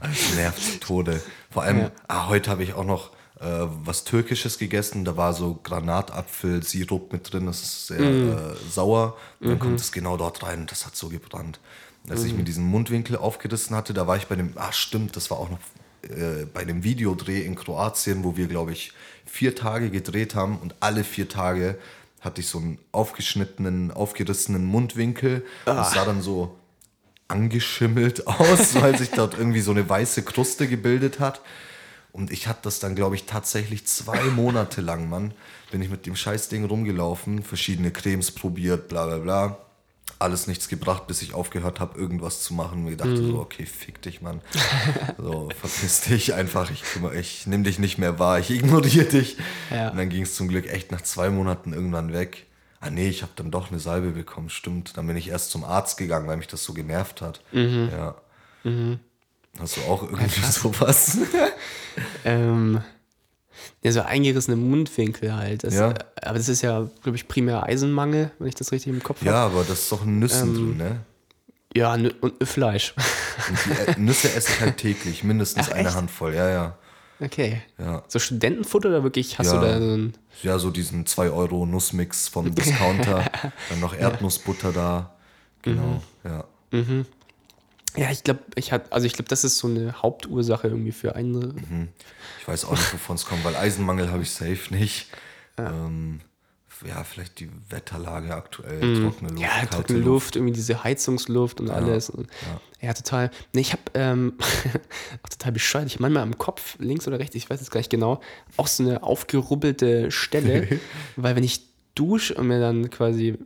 Das 0.00 0.34
nervt 0.36 0.62
zu 0.62 0.78
Tode. 0.80 1.20
Vor 1.50 1.62
allem, 1.64 1.78
Ja. 1.80 1.90
ah, 2.06 2.28
heute 2.28 2.50
habe 2.50 2.62
ich 2.62 2.74
auch 2.74 2.84
noch 2.84 3.10
äh, 3.40 3.44
was 3.84 4.04
Türkisches 4.04 4.58
gegessen. 4.58 5.04
Da 5.04 5.16
war 5.16 5.32
so 5.32 5.58
Granatapfel-Sirup 5.62 7.12
mit 7.12 7.32
drin. 7.32 7.46
Das 7.46 7.62
ist 7.62 7.86
sehr 7.88 8.00
Mm. 8.00 8.32
äh, 8.32 8.36
sauer. 8.70 9.16
Und 9.40 9.48
dann 9.48 9.56
Mhm. 9.56 9.60
kommt 9.60 9.80
es 9.80 9.92
genau 9.92 10.16
dort 10.16 10.42
rein 10.42 10.60
und 10.60 10.70
das 10.70 10.86
hat 10.86 10.96
so 10.96 11.08
gebrannt. 11.08 11.60
Als 12.08 12.24
ich 12.24 12.32
mir 12.34 12.42
diesen 12.44 12.64
Mundwinkel 12.64 13.16
aufgerissen 13.16 13.76
hatte, 13.76 13.92
da 13.92 14.06
war 14.06 14.16
ich 14.16 14.26
bei 14.28 14.34
dem, 14.36 14.52
ah 14.56 14.72
stimmt, 14.72 15.14
das 15.16 15.30
war 15.30 15.38
auch 15.38 15.50
noch 15.50 15.58
äh, 16.08 16.46
bei 16.46 16.64
dem 16.64 16.84
Videodreh 16.84 17.42
in 17.42 17.54
Kroatien, 17.56 18.22
wo 18.24 18.36
wir, 18.36 18.46
glaube 18.46 18.72
ich, 18.72 18.92
vier 19.26 19.54
Tage 19.56 19.90
gedreht 19.90 20.34
haben 20.36 20.58
und 20.58 20.74
alle 20.80 21.02
vier 21.04 21.28
Tage 21.28 21.76
hatte 22.20 22.40
ich 22.40 22.46
so 22.46 22.58
einen 22.58 22.78
aufgeschnittenen, 22.92 23.90
aufgerissenen 23.90 24.64
Mundwinkel. 24.64 25.44
Und 25.66 25.72
Ah. 25.72 25.82
es 25.82 25.92
sah 25.92 26.04
dann 26.04 26.22
so 26.22 26.56
angeschimmelt 27.28 28.26
aus, 28.26 28.74
weil 28.74 28.96
sich 28.98 29.10
dort 29.10 29.38
irgendwie 29.38 29.60
so 29.60 29.70
eine 29.70 29.88
weiße 29.88 30.22
Kruste 30.22 30.66
gebildet 30.66 31.20
hat. 31.20 31.40
Und 32.12 32.32
ich 32.32 32.48
hatte 32.48 32.60
das 32.62 32.80
dann, 32.80 32.94
glaube 32.94 33.14
ich, 33.14 33.24
tatsächlich 33.26 33.86
zwei 33.86 34.22
Monate 34.24 34.80
lang, 34.80 35.08
Mann, 35.08 35.32
bin 35.70 35.82
ich 35.82 35.90
mit 35.90 36.06
dem 36.06 36.16
Scheißding 36.16 36.64
rumgelaufen, 36.64 37.42
verschiedene 37.42 37.90
Cremes 37.90 38.30
probiert, 38.30 38.88
bla 38.88 39.06
bla 39.06 39.18
bla. 39.18 39.58
Alles 40.18 40.48
nichts 40.48 40.68
gebracht, 40.68 41.06
bis 41.06 41.22
ich 41.22 41.32
aufgehört 41.34 41.78
habe, 41.78 41.96
irgendwas 41.96 42.42
zu 42.42 42.52
machen. 42.54 42.82
Mir 42.84 42.96
dachte 42.96 43.10
Mhm. 43.10 43.30
so, 43.30 43.38
okay, 43.38 43.66
fick 43.66 44.02
dich, 44.02 44.20
Mann. 44.20 44.40
So, 45.16 45.48
verpiss 45.60 46.00
dich 46.00 46.34
einfach, 46.34 46.70
ich, 46.72 46.82
kümmere- 46.82 47.14
ich 47.14 47.46
nehme 47.46 47.62
dich 47.62 47.78
nicht 47.78 47.98
mehr 47.98 48.18
wahr, 48.18 48.40
ich 48.40 48.50
ignoriere 48.50 49.04
dich. 49.04 49.36
Ja. 49.70 49.90
Und 49.90 49.98
dann 49.98 50.08
ging 50.08 50.22
es 50.22 50.34
zum 50.34 50.48
Glück 50.48 50.66
echt 50.66 50.90
nach 50.90 51.02
zwei 51.02 51.30
Monaten 51.30 51.72
irgendwann 51.72 52.12
weg. 52.12 52.46
Ah 52.80 52.90
nee, 52.90 53.08
ich 53.08 53.22
habe 53.22 53.32
dann 53.36 53.50
doch 53.50 53.70
eine 53.70 53.80
Salbe 53.80 54.10
bekommen, 54.10 54.50
stimmt. 54.50 54.96
Dann 54.96 55.06
bin 55.06 55.16
ich 55.16 55.28
erst 55.28 55.50
zum 55.50 55.64
Arzt 55.64 55.96
gegangen, 55.98 56.28
weil 56.28 56.36
mich 56.36 56.46
das 56.46 56.62
so 56.62 56.72
genervt 56.74 57.20
hat. 57.22 57.40
Mhm. 57.52 57.88
Ja. 57.90 58.14
Hast 59.58 59.76
du 59.76 59.80
auch 59.82 60.02
irgendwie 60.04 60.40
sowas? 60.50 61.18
Ähm, 62.24 62.80
ja, 63.82 63.92
so 63.92 64.02
eingerissene 64.02 64.56
Mundwinkel 64.56 65.34
halt. 65.34 65.64
Das, 65.64 65.74
Ja. 65.74 65.90
äh, 65.90 65.94
Aber 66.22 66.38
das 66.38 66.48
ist 66.48 66.62
ja, 66.62 66.88
glaube 67.02 67.16
ich, 67.16 67.26
primär 67.26 67.64
Eisenmangel, 67.64 68.30
wenn 68.38 68.48
ich 68.48 68.54
das 68.54 68.70
richtig 68.72 68.92
im 68.92 69.02
Kopf 69.02 69.20
habe. 69.20 69.30
ja, 69.30 69.46
aber 69.46 69.64
das 69.64 69.80
ist 69.80 69.92
doch 69.92 70.04
in 70.04 70.18
Nüssen 70.20 70.48
Ähm, 70.50 70.54
drin, 70.54 70.76
ne? 70.76 71.00
Ja, 71.76 71.92
und 71.94 72.14
Fleisch. 72.48 72.94
Und 73.48 73.58
die 73.66 73.70
Ä- 73.92 73.98
Nüsse 73.98 74.32
esse 74.32 74.52
ich 74.52 74.60
halt 74.60 74.76
täglich, 74.78 75.22
mindestens 75.24 75.68
Ach, 75.68 75.72
eine 75.74 75.88
echt? 75.88 75.96
Handvoll, 75.96 76.34
ja, 76.34 76.48
ja. 76.50 76.78
Okay. 77.20 77.60
Ja. 77.78 78.02
So 78.08 78.18
Studentenfutter 78.18 78.88
oder 78.90 79.02
wirklich 79.02 79.38
hast 79.38 79.46
Ja. 79.52 79.60
du 79.60 79.66
da 79.66 79.78
so 79.78 79.94
ein. 79.94 80.14
Ja, 80.42 80.58
so 80.58 80.70
diesen 80.70 81.04
2 81.06 81.30
Euro 81.30 81.66
Nussmix 81.66 82.28
vom 82.28 82.54
Discounter, 82.54 83.24
dann 83.70 83.80
noch 83.80 83.94
Erdnussbutter 83.94 84.72
da. 84.72 85.14
Genau, 85.62 86.00
ja. 86.24 86.44
Ja, 87.96 88.10
ich 88.12 88.22
glaube, 88.22 88.40
ich 88.54 88.70
hat, 88.70 88.92
also 88.92 89.06
ich 89.06 89.14
glaube, 89.14 89.28
das 89.28 89.42
ist 89.42 89.58
so 89.58 89.66
eine 89.66 90.00
Hauptursache 90.02 90.68
irgendwie 90.68 90.92
für 90.92 91.16
eine. 91.16 91.54
Ich 92.40 92.46
weiß 92.46 92.66
auch 92.66 92.72
nicht, 92.72 92.92
wovon 92.92 93.16
es 93.16 93.24
kommt, 93.24 93.44
weil 93.44 93.56
Eisenmangel 93.56 94.10
habe 94.12 94.22
ich 94.22 94.30
safe 94.30 94.72
nicht. 94.72 95.08
Ja. 95.58 95.70
Ähm, 95.70 96.20
ja, 96.86 97.04
vielleicht 97.04 97.40
die 97.40 97.50
Wetterlage 97.68 98.34
aktuell, 98.34 99.02
trockene 99.02 99.30
Luft, 99.30 99.42
Ja, 99.42 99.66
trockene 99.66 99.98
Luft, 99.98 100.36
irgendwie 100.36 100.54
diese 100.54 100.84
Heizungsluft 100.84 101.60
und 101.60 101.70
alles. 101.70 102.10
Und, 102.10 102.28
ja. 102.80 102.92
total. 102.92 103.30
Nee, 103.52 103.62
ich 103.62 103.72
habe 103.72 103.82
ähm, 103.94 104.34
auch 105.22 105.28
total 105.28 105.52
bescheuert. 105.52 105.86
Ich 105.86 106.00
manchmal 106.00 106.22
am 106.22 106.38
Kopf, 106.38 106.76
links 106.78 107.06
oder 107.08 107.18
rechts, 107.18 107.34
ich 107.34 107.48
weiß 107.48 107.60
es 107.60 107.70
gar 107.70 107.80
nicht 107.80 107.90
genau, 107.90 108.20
auch 108.56 108.66
so 108.66 108.82
eine 108.82 109.02
aufgerubbelte 109.02 110.10
Stelle, 110.10 110.80
weil 111.16 111.36
wenn 111.36 111.44
ich 111.44 111.67
dusche 111.98 112.34
und 112.34 112.46
mir 112.48 112.60
dann 112.60 112.90
quasi, 112.90 113.28
äh, 113.28 113.36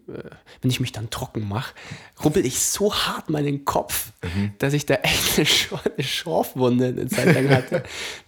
wenn 0.61 0.71
ich 0.71 0.81
mich 0.81 0.93
dann 0.93 1.11
trocken 1.11 1.49
mache, 1.49 1.75
rubbel 2.25 2.45
ich 2.45 2.59
so 2.61 2.95
hart 2.95 3.31
meinen 3.31 3.65
Kopf, 3.65 4.13
Mhm. 4.23 4.53
dass 4.59 4.73
ich 4.75 4.87
da 4.87 4.95
echt 4.97 5.39
eine, 5.39 5.47
Schor 5.47 5.81
eine 5.97 6.05
Schorfwunde 6.07 6.87
eine 6.89 7.07
Zeit 7.09 7.35
lang 7.35 7.49
hatte, 7.51 7.83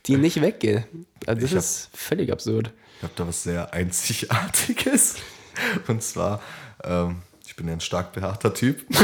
die 0.06 0.16
nicht 0.16 0.40
weggeht. 0.40 0.84
Also 1.26 1.40
das 1.42 1.50
Ich 1.50 1.56
hab- 1.56 1.58
ist 1.58 1.90
völlig 1.94 2.32
absurd. 2.32 2.72
Ich 2.98 3.02
habe 3.02 3.12
da 3.16 3.26
was 3.26 3.42
sehr 3.42 3.72
Einzigartiges. 3.74 5.16
Und 5.88 6.02
zwar, 6.02 6.40
ähm, 6.82 7.22
ich 7.46 7.54
bin 7.56 7.66
ja 7.68 7.74
ein 7.74 7.80
stark 7.80 8.12
behaarter 8.12 8.52
Typ. 8.54 8.84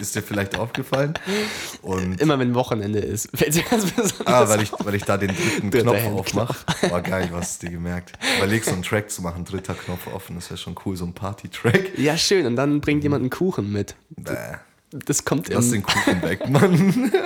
Ist 0.00 0.14
dir 0.14 0.22
vielleicht 0.22 0.58
aufgefallen? 0.58 1.14
Und 1.82 2.20
Immer 2.20 2.38
wenn 2.38 2.54
Wochenende 2.54 2.98
ist, 2.98 3.28
fällt 3.34 3.54
dir 3.54 3.62
ganz 3.62 3.90
besonders 3.90 4.26
ah, 4.26 4.48
weil 4.48 4.62
ich, 4.62 4.72
weil 4.78 4.94
ich 4.94 5.04
da 5.04 5.16
den 5.16 5.28
dritten 5.34 5.70
Dritter 5.70 5.94
Knopf 5.94 6.18
aufmache. 6.18 6.56
War 6.90 7.02
geil, 7.02 7.28
du 7.30 7.36
hast 7.36 7.52
es 7.52 7.58
dir 7.58 7.70
gemerkt. 7.70 8.12
Überleg, 8.38 8.64
so 8.64 8.72
einen 8.72 8.82
Track 8.82 9.10
zu 9.10 9.22
machen, 9.22 9.44
dritter 9.44 9.74
Knopf 9.74 10.06
offen, 10.06 10.36
das 10.36 10.50
wäre 10.50 10.58
schon 10.58 10.74
cool, 10.84 10.96
so 10.96 11.04
ein 11.04 11.12
Party-Track. 11.12 11.98
Ja, 11.98 12.16
schön. 12.16 12.46
Und 12.46 12.56
dann 12.56 12.80
bringt 12.80 13.02
jemand 13.02 13.20
einen 13.22 13.30
Kuchen 13.30 13.70
mit. 13.72 13.94
Bäh. 14.10 14.56
Das 14.90 15.24
kommt 15.24 15.48
Lass 15.48 15.70
den 15.70 15.82
Kuchen 15.82 16.22
weg, 16.22 16.48
Mann. 16.48 17.10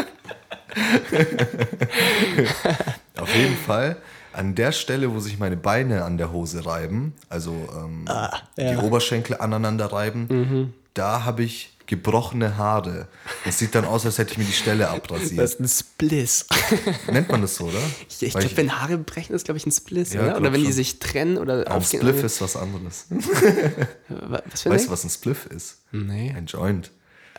Auf 3.19 3.35
jeden 3.35 3.57
Fall, 3.57 3.97
an 4.33 4.55
der 4.55 4.73
Stelle, 4.73 5.13
wo 5.15 5.21
sich 5.21 5.39
meine 5.39 5.57
Beine 5.57 6.05
an 6.05 6.19
der 6.19 6.31
Hose 6.33 6.65
reiben, 6.67 7.15
also 7.29 7.53
ähm, 7.75 8.05
die 8.07 8.11
Ah, 8.13 8.43
ja. 8.57 8.73
Mhm. 8.75 8.81
Oberschenkel 8.81 9.37
aneinander 9.39 9.87
reiben, 9.87 10.73
da 10.95 11.25
habe 11.25 11.43
ich 11.43 11.76
gebrochene 11.87 12.57
Haare. 12.57 13.09
Das 13.45 13.59
sieht 13.59 13.75
dann 13.75 13.85
aus, 13.85 14.05
als 14.07 14.19
hätte 14.19 14.33
ich 14.33 14.39
mir 14.39 14.45
die 14.45 14.53
Stelle 14.53 14.89
abrasiert. 14.89 15.39
Das 15.39 15.55
ist 15.55 15.61
ein 15.61 15.69
Spliss. 15.69 16.47
Nennt 17.11 17.29
man 17.29 17.43
das 17.43 17.57
so, 17.57 17.65
oder? 17.67 17.79
Ich, 18.09 18.23
ich 18.23 18.33
glaube, 18.35 18.57
wenn 18.57 18.81
Haare 18.81 18.99
brechen, 18.99 19.35
ist, 19.35 19.45
glaube 19.45 19.59
ich, 19.59 19.67
ein 19.67 19.73
Spliss. 19.73 20.13
Ja, 20.13 20.23
oder? 20.23 20.37
oder 20.39 20.53
wenn 20.53 20.61
die 20.61 20.67
schon. 20.67 20.73
sich 20.75 20.99
trennen 20.99 21.39
oder 21.39 21.67
ein 21.67 21.73
aufgehen. 21.73 22.01
Spliff 22.01 22.23
ist 22.25 22.41
was 22.41 22.57
anderes. 22.57 23.07
Wa- 24.09 24.43
Was 24.51 24.67
Weißt 24.67 24.67
ein 24.67 24.87
du, 24.87 24.91
was 24.91 25.05
ein 25.05 25.11
Spliff 25.11 25.47
ist? 25.47 25.79
Nee. 25.93 26.33
Ein 26.37 26.47
Joint. 26.47 26.91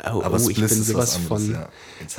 Oh, 0.04 0.22
Aber 0.24 0.40
oh, 0.40 0.50
ich 0.50 0.58
bin 0.58 0.68
sowas 0.68 1.18
von 1.18 1.52
ja. 1.52 1.70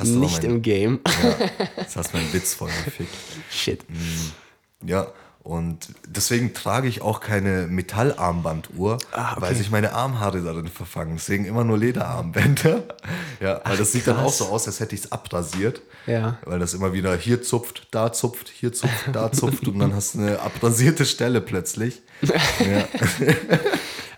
Nicht 0.03 0.43
mein- 0.43 0.51
im 0.51 0.61
Game. 0.61 0.99
Jetzt 1.77 1.95
hast 1.95 2.13
du 2.13 2.17
meinen 2.17 2.33
Witz 2.33 2.53
voll 2.53 2.69
gefickt. 2.85 3.13
Shit. 3.49 3.85
Ja, 4.85 5.11
und 5.41 5.87
deswegen 6.05 6.53
trage 6.53 6.87
ich 6.87 7.01
auch 7.01 7.21
keine 7.21 7.67
Metallarmbanduhr, 7.67 8.97
Ah, 9.11 9.31
okay. 9.33 9.41
weil 9.41 9.55
sich 9.55 9.71
meine 9.71 9.93
Armhaare 9.93 10.41
darin 10.41 10.67
verfangen. 10.67 11.15
Deswegen 11.15 11.45
immer 11.45 11.63
nur 11.63 11.77
Lederarmbänder. 11.77 12.83
Ja, 13.41 13.61
weil 13.63 13.77
das 13.77 13.93
sieht 13.93 14.05
dann 14.05 14.17
auch 14.17 14.23
krass. 14.23 14.39
so 14.39 14.45
aus, 14.47 14.67
als 14.67 14.81
hätte 14.81 14.93
ich 14.95 15.05
es 15.05 15.11
abrasiert. 15.13 15.81
Ja. 16.07 16.37
Weil 16.43 16.59
das 16.59 16.73
immer 16.73 16.91
wieder 16.91 17.15
hier 17.15 17.41
zupft, 17.41 17.87
da 17.91 18.11
zupft, 18.11 18.49
hier 18.49 18.73
zupft, 18.73 18.93
da 19.13 19.31
zupft 19.31 19.65
und 19.69 19.79
dann 19.79 19.93
hast 19.95 20.15
du 20.15 20.19
eine 20.19 20.39
abrasierte 20.41 21.05
Stelle 21.05 21.39
plötzlich. 21.41 22.01
Ja, 22.59 22.85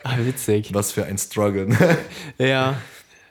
Ah, 0.03 0.17
witzig. 0.17 0.73
was 0.73 0.91
für 0.91 1.05
ein 1.05 1.17
Struggle. 1.19 1.67
Ja. 2.39 2.75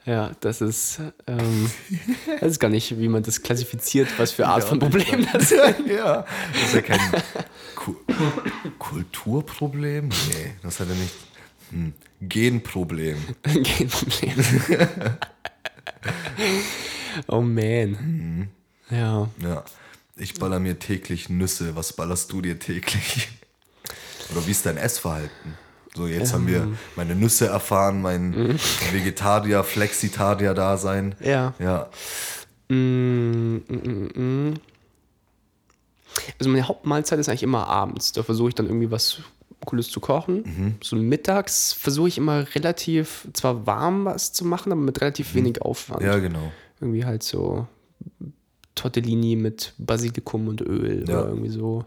Ja, 0.06 0.32
das 0.40 0.60
ist. 0.60 1.00
Ähm, 1.26 1.70
weiß 2.40 2.58
gar 2.58 2.68
nicht, 2.68 2.98
wie 2.98 3.08
man 3.08 3.22
das 3.22 3.42
klassifiziert, 3.42 4.08
was 4.18 4.32
für 4.32 4.46
Art 4.46 4.64
von 4.64 4.78
Problem 4.78 5.26
das 5.32 5.52
ist. 5.52 5.52
ja, 5.86 6.24
das 6.52 6.62
ist 6.62 6.74
ja 6.74 6.82
kein 6.82 7.00
Ku 7.74 7.96
Kulturproblem. 8.78 10.08
Nee, 10.08 10.54
das 10.62 10.80
hat 10.80 10.88
er 10.88 10.94
nicht. 10.94 11.14
Hm. 11.70 11.92
Genproblem. 12.20 13.16
Kein 13.42 13.88
Problem. 13.88 14.44
oh 17.28 17.40
man. 17.40 18.50
Ja. 18.90 19.28
Ja. 19.40 19.64
Ich 20.16 20.34
baller 20.34 20.58
mir 20.58 20.78
täglich 20.78 21.30
Nüsse. 21.30 21.76
Was 21.76 21.94
ballerst 21.94 22.30
du 22.32 22.42
dir 22.42 22.58
täglich? 22.58 23.28
Oder 24.32 24.46
wie 24.46 24.50
ist 24.50 24.66
dein 24.66 24.76
Essverhalten? 24.76 25.54
So, 25.96 26.06
jetzt 26.06 26.32
haben 26.32 26.46
Ähm. 26.46 26.54
wir 26.54 26.68
meine 26.96 27.14
Nüsse 27.14 27.46
erfahren, 27.48 28.00
mein 28.02 28.30
Mhm. 28.30 28.58
Vegetarier, 28.92 29.64
Flexitarier-Dasein. 29.64 31.14
Ja. 31.20 31.54
Ja. 31.58 31.88
Mm, 32.68 33.56
mm, 33.68 34.08
mm. 34.14 34.54
Also 36.38 36.50
meine 36.50 36.66
Hauptmahlzeit 36.68 37.18
ist 37.18 37.28
eigentlich 37.28 37.42
immer 37.42 37.66
abends. 37.68 38.12
Da 38.12 38.22
versuche 38.22 38.48
ich 38.50 38.54
dann 38.54 38.66
irgendwie 38.66 38.90
was 38.90 39.18
Cooles 39.64 39.90
zu 39.90 40.00
kochen. 40.00 40.42
Mhm. 40.44 40.74
So 40.82 40.96
mittags 40.96 41.72
versuche 41.72 42.08
ich 42.08 42.18
immer 42.18 42.46
relativ, 42.54 43.28
zwar 43.32 43.66
warm 43.66 44.04
was 44.04 44.32
zu 44.32 44.44
machen, 44.44 44.72
aber 44.72 44.80
mit 44.80 45.00
relativ 45.00 45.34
wenig 45.34 45.62
Aufwand. 45.62 46.00
Mhm. 46.00 46.06
Ja, 46.06 46.18
genau. 46.18 46.52
Irgendwie 46.80 47.04
halt 47.04 47.22
so 47.22 47.66
Tortellini 48.74 49.36
mit 49.36 49.74
Basilikum 49.78 50.48
und 50.48 50.60
Öl 50.62 51.04
Ja. 51.08 51.20
oder 51.20 51.28
irgendwie 51.28 51.50
so. 51.50 51.84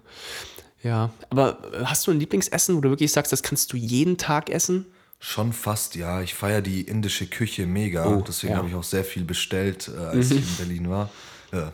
Ja, 0.84 1.10
aber 1.30 1.58
äh, 1.74 1.86
hast 1.86 2.06
du 2.08 2.12
ein 2.12 2.20
Lieblingsessen, 2.20 2.76
wo 2.76 2.82
du 2.82 2.90
wirklich 2.90 3.12
sagst, 3.12 3.32
das 3.32 3.42
kannst 3.44 3.72
du 3.74 3.78
jeden 3.78 4.18
Tag 4.18 4.50
essen? 4.50 4.86
Schon 5.20 5.54
fast, 5.54 5.96
ja. 5.96 6.22
Ich 6.22 6.34
feiere 6.34 6.62
die 6.62 6.82
indische 6.82 7.26
Küche 7.28 7.66
mega. 7.66 8.06
Oh, 8.08 8.22
Deswegen 8.28 8.52
ja. 8.54 8.58
Mhm. 8.58 8.60
habe 8.60 8.70
ich 8.70 8.76
auch 8.76 8.84
sehr 8.84 9.06
viel 9.06 9.24
bestellt, 9.24 9.90
äh, 9.98 10.00
als 10.00 10.32
ich 10.32 10.42
in 10.42 10.56
Berlin 10.58 10.90
war. 10.90 11.10
Äh, 11.52 11.68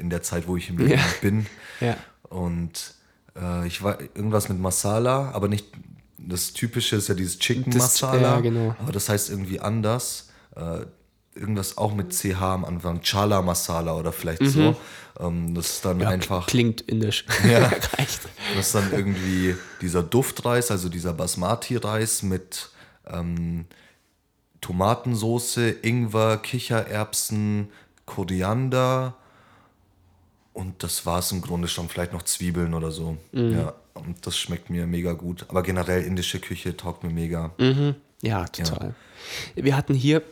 in 0.00 0.08
der 0.08 0.22
Zeit, 0.22 0.48
wo 0.48 0.56
ich 0.56 0.70
in 0.70 0.76
Berlin 0.76 0.96
Ja. 0.98 1.04
bin. 1.20 1.46
Ja. 1.80 1.96
Und 2.30 2.94
äh, 3.36 3.66
ich 3.66 3.82
war 3.82 4.00
irgendwas 4.00 4.48
mit 4.48 4.58
Masala, 4.58 5.32
aber 5.32 5.48
nicht 5.48 5.66
das 6.16 6.52
Typische 6.54 6.96
ist 6.96 7.08
ja 7.08 7.14
dieses 7.14 7.38
Chicken 7.38 7.70
Das- 7.72 8.00
Masala. 8.00 8.22
ja, 8.36 8.40
genau. 8.40 8.74
Aber 8.78 8.92
das 8.92 9.08
heißt 9.10 9.28
irgendwie 9.28 9.60
anders. 9.60 10.30
Irgendwas 11.34 11.78
auch 11.78 11.94
mit 11.94 12.12
CH 12.12 12.40
am 12.42 12.64
Anfang. 12.64 13.00
Chala 13.02 13.40
Masala 13.42 13.94
oder 13.94 14.12
vielleicht 14.12 14.44
so. 14.46 14.76
Ähm, 15.18 15.54
das 15.54 15.70
ist 15.70 15.84
dann 15.84 15.96
Mhm. 15.96 16.02
Ja, 16.02 16.08
einfach. 16.10 16.46
Klingt 16.46 16.82
indisch. 16.82 17.24
Ja. 17.48 17.58
Reicht. 17.98 18.28
Das 18.56 18.66
ist 18.66 18.74
dann 18.74 18.92
irgendwie 18.92 19.56
dieser 19.80 20.02
Duftreis, 20.02 20.70
also 20.70 20.88
dieser 20.88 21.14
Basmati-Reis 21.14 22.22
mit 22.22 22.68
ähm, 23.06 23.64
Tomatensoße, 24.60 25.70
Ingwer, 25.82 26.36
Kichererbsen, 26.38 27.68
Koriander 28.06 29.14
und 30.52 30.82
das 30.82 31.06
war 31.06 31.18
es 31.20 31.32
im 31.32 31.40
Grunde 31.40 31.66
schon, 31.68 31.88
vielleicht 31.88 32.12
noch 32.12 32.22
Zwiebeln 32.22 32.74
oder 32.74 32.90
so. 32.90 33.16
Ja, 33.32 33.72
und 33.94 34.26
das 34.26 34.36
schmeckt 34.36 34.68
mir 34.70 34.86
mega 34.86 35.12
gut. 35.14 35.46
Aber 35.48 35.62
generell 35.62 36.02
indische 36.04 36.38
Küche 36.40 36.76
taugt 36.76 37.02
mir 37.04 37.10
mega. 37.10 37.52
Ja, 38.20 38.44
total. 38.46 38.94
Wir 39.54 39.76
hatten 39.76 39.94
hier 39.94 40.22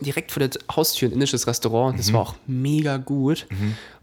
direkt 0.00 0.32
vor 0.32 0.46
der 0.46 0.50
Haustür 0.74 1.08
ein 1.08 1.12
indisches 1.12 1.46
Restaurant. 1.46 1.94
Mhm. 1.94 1.98
Das 1.98 2.12
war 2.12 2.20
auch 2.20 2.34
mega 2.46 2.96
gut. 2.96 3.46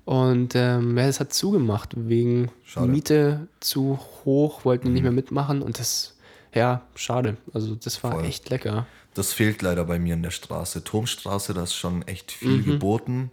Und 0.05 0.55
ähm, 0.55 0.97
ja, 0.97 1.05
das 1.05 1.19
hat 1.19 1.33
zugemacht 1.33 1.93
wegen 1.95 2.49
Schade. 2.63 2.87
Miete 2.87 3.47
zu 3.59 3.99
hoch, 4.23 4.63
wollten 4.63 4.87
die 4.87 4.93
nicht 4.93 5.03
mehr 5.03 5.11
mitmachen. 5.11 5.61
Und 5.61 5.79
das, 5.79 6.15
ja, 6.53 6.83
schade. 6.95 7.35
Also 7.53 7.75
das 7.75 8.01
war 8.03 8.13
Voll. 8.13 8.25
echt 8.25 8.49
lecker. 8.49 8.87
Das 9.13 9.33
fehlt 9.33 9.61
leider 9.61 9.83
bei 9.83 9.99
mir 9.99 10.13
in 10.13 10.23
der 10.23 10.31
Straße. 10.31 10.83
Turmstraße, 10.83 11.53
da 11.53 11.63
ist 11.63 11.73
schon 11.73 12.07
echt 12.07 12.31
viel 12.31 12.63
geboten, 12.63 13.31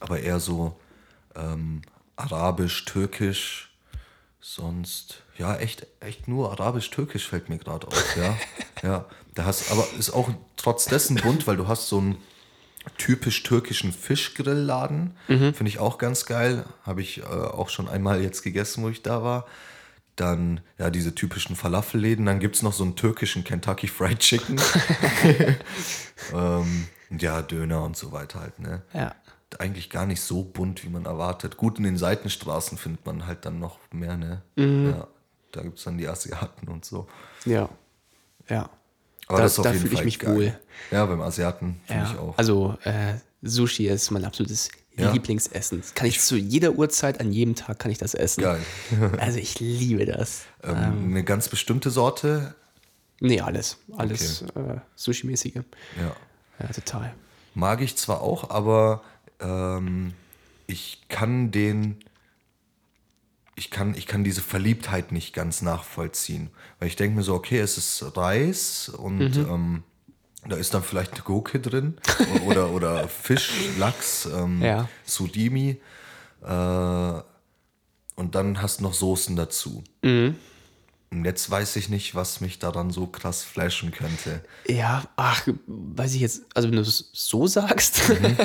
aber 0.00 0.20
eher 0.20 0.40
so 0.40 0.76
ähm, 1.34 1.82
arabisch, 2.16 2.84
türkisch, 2.84 3.70
sonst, 4.40 5.22
ja, 5.38 5.56
echt, 5.56 5.86
echt 6.00 6.28
nur 6.28 6.50
arabisch-türkisch 6.50 7.28
fällt 7.28 7.48
mir 7.48 7.58
gerade 7.58 7.86
auf, 7.86 8.16
ja. 8.16 8.36
ja, 8.82 9.04
da 9.34 9.44
hast, 9.44 9.70
aber 9.70 9.86
ist 9.98 10.10
auch 10.10 10.30
trotz 10.56 10.86
dessen 10.86 11.16
bunt, 11.16 11.46
weil 11.46 11.56
du 11.56 11.68
hast 11.68 11.88
so 11.88 11.98
einen 11.98 12.18
typisch 12.96 13.42
türkischen 13.42 13.92
Fischgrillladen, 13.92 15.16
finde 15.26 15.68
ich 15.68 15.78
auch 15.78 15.98
ganz 15.98 16.26
geil, 16.26 16.64
habe 16.84 17.02
ich 17.02 17.18
äh, 17.18 17.24
auch 17.24 17.68
schon 17.68 17.88
einmal 17.88 18.22
jetzt 18.22 18.42
gegessen, 18.42 18.82
wo 18.82 18.88
ich 18.88 19.02
da 19.02 19.22
war. 19.22 19.46
Dann, 20.16 20.62
ja, 20.78 20.90
diese 20.90 21.14
typischen 21.14 21.54
Falafelläden. 21.54 22.26
Dann 22.26 22.40
gibt 22.40 22.56
es 22.56 22.62
noch 22.62 22.72
so 22.72 22.82
einen 22.82 22.96
türkischen 22.96 23.44
Kentucky 23.44 23.86
Fried 23.86 24.18
Chicken. 24.18 24.60
ähm, 26.34 26.88
ja, 27.16 27.40
Döner 27.40 27.84
und 27.84 27.96
so 27.96 28.10
weiter 28.10 28.40
halt, 28.40 28.58
ne? 28.58 28.82
Ja. 28.92 29.14
Eigentlich 29.60 29.90
gar 29.90 30.06
nicht 30.06 30.20
so 30.20 30.42
bunt, 30.42 30.82
wie 30.84 30.88
man 30.88 31.04
erwartet. 31.04 31.56
Gut, 31.56 31.78
in 31.78 31.84
den 31.84 31.96
Seitenstraßen 31.96 32.78
findet 32.78 33.06
man 33.06 33.26
halt 33.26 33.44
dann 33.44 33.60
noch 33.60 33.78
mehr, 33.92 34.16
ne? 34.16 34.42
Mhm. 34.56 34.90
Ja, 34.90 35.06
da 35.52 35.62
gibt 35.62 35.78
es 35.78 35.84
dann 35.84 35.98
die 35.98 36.06
Asiaten 36.08 36.68
und 36.68 36.84
so. 36.84 37.06
Ja. 37.44 37.68
Ja. 38.48 38.70
Aber 39.26 39.38
Da- 39.38 39.42
das 39.44 39.52
ist 39.52 39.58
auf 39.60 39.64
da 39.66 39.72
fühle 39.72 39.94
ich 39.94 40.04
mich 40.04 40.18
geil. 40.18 40.34
wohl. 40.34 40.58
Ja, 40.90 41.04
beim 41.06 41.20
Asiaten 41.20 41.80
finde 41.86 42.02
Ja. 42.04 42.10
ich 42.12 42.18
auch. 42.18 42.38
Also 42.38 42.76
äh, 42.84 43.14
Sushi 43.42 43.86
ist 43.88 44.10
mein 44.10 44.24
absolutes 44.24 44.70
Ja. 44.96 45.12
Lieblingsessen. 45.12 45.80
Das 45.80 45.94
kann 45.94 46.06
ich 46.08 46.20
zu 46.20 46.36
jeder 46.36 46.72
Uhrzeit, 46.72 47.20
an 47.20 47.30
jedem 47.32 47.54
Tag 47.54 47.78
kann 47.78 47.90
ich 47.90 47.98
das 47.98 48.14
essen. 48.14 48.42
Geil. 48.42 48.60
Also 49.18 49.38
ich 49.38 49.60
liebe 49.60 50.06
das. 50.06 50.42
ähm, 50.64 51.04
eine 51.10 51.24
ganz 51.24 51.48
bestimmte 51.48 51.90
Sorte. 51.90 52.54
Nee, 53.20 53.40
alles. 53.40 53.78
Alles 53.96 54.42
äh, 54.42 54.76
Sushi-mäßige. 54.96 55.56
Ja. 56.00 56.16
Ja, 56.60 56.66
total. 56.72 57.14
Mag 57.54 57.80
ich 57.80 57.96
zwar 57.96 58.20
auch, 58.22 58.50
aber 58.50 59.02
ähm, 59.40 60.14
ich 60.66 61.02
kann 61.08 61.50
den, 61.50 61.96
ich 63.58 63.70
kann, 63.70 63.94
ich 63.94 64.06
kann 64.06 64.24
diese 64.24 64.40
Verliebtheit 64.40 65.12
nicht 65.12 65.34
ganz 65.34 65.62
nachvollziehen. 65.62 66.50
Weil 66.78 66.88
ich 66.88 66.96
denke 66.96 67.16
mir 67.16 67.22
so, 67.22 67.34
okay, 67.34 67.58
es 67.58 67.76
ist 67.76 68.16
Reis 68.16 68.88
und 68.88 69.36
ähm, 69.36 69.82
da 70.46 70.56
ist 70.56 70.72
dann 70.72 70.82
vielleicht 70.82 71.14
eine 71.14 71.22
Gurke 71.22 71.58
drin 71.58 71.98
oder, 72.46 72.70
oder 72.70 73.08
Fisch, 73.22 73.50
Lachs, 73.78 74.26
ähm, 74.26 74.62
Ja. 74.62 74.88
Sudimi 75.04 75.80
äh, 76.42 77.22
und 78.14 78.34
dann 78.34 78.62
hast 78.62 78.78
du 78.78 78.84
noch 78.84 78.94
Soßen 78.94 79.34
dazu. 79.36 79.82
Und 80.02 81.24
jetzt 81.24 81.50
weiß 81.50 81.76
ich 81.76 81.88
nicht, 81.88 82.14
was 82.14 82.40
mich 82.40 82.58
daran 82.58 82.90
so 82.90 83.06
krass 83.06 83.42
flashen 83.42 83.90
könnte. 83.90 84.42
Ja, 84.66 85.04
ach, 85.16 85.46
weiß 85.66 86.14
ich 86.14 86.20
jetzt, 86.20 86.42
also 86.54 86.68
wenn 86.68 86.76
du 86.76 86.82
es 86.82 87.10
so 87.12 87.46
sagst. 87.46 88.08
Mhm. 88.08 88.36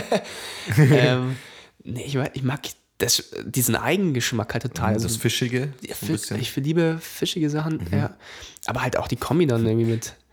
ähm, 0.77 1.35
nee, 1.83 2.03
ich 2.03 2.15
mag, 2.15 2.31
ich 2.33 2.43
mag 2.43 2.61
das, 3.03 3.23
diesen 3.43 3.75
Eigengeschmack 3.75 4.53
halt 4.53 4.63
total. 4.63 4.93
Also, 4.93 5.07
das 5.07 5.17
Fischige. 5.17 5.73
ja, 5.81 5.95
so. 5.95 6.33
Mhm. 6.33 6.39
ich 6.39 6.55
liebe 6.55 6.99
fischige 7.01 7.49
Sachen, 7.49 7.85
ja. 7.91 8.15
Aber 8.65 8.81
halt 8.81 8.97
auch 8.97 9.07
die 9.07 9.17
Kombi 9.17 9.45
dann 9.47 9.65
irgendwie 9.65 9.91
mit. 9.91 10.13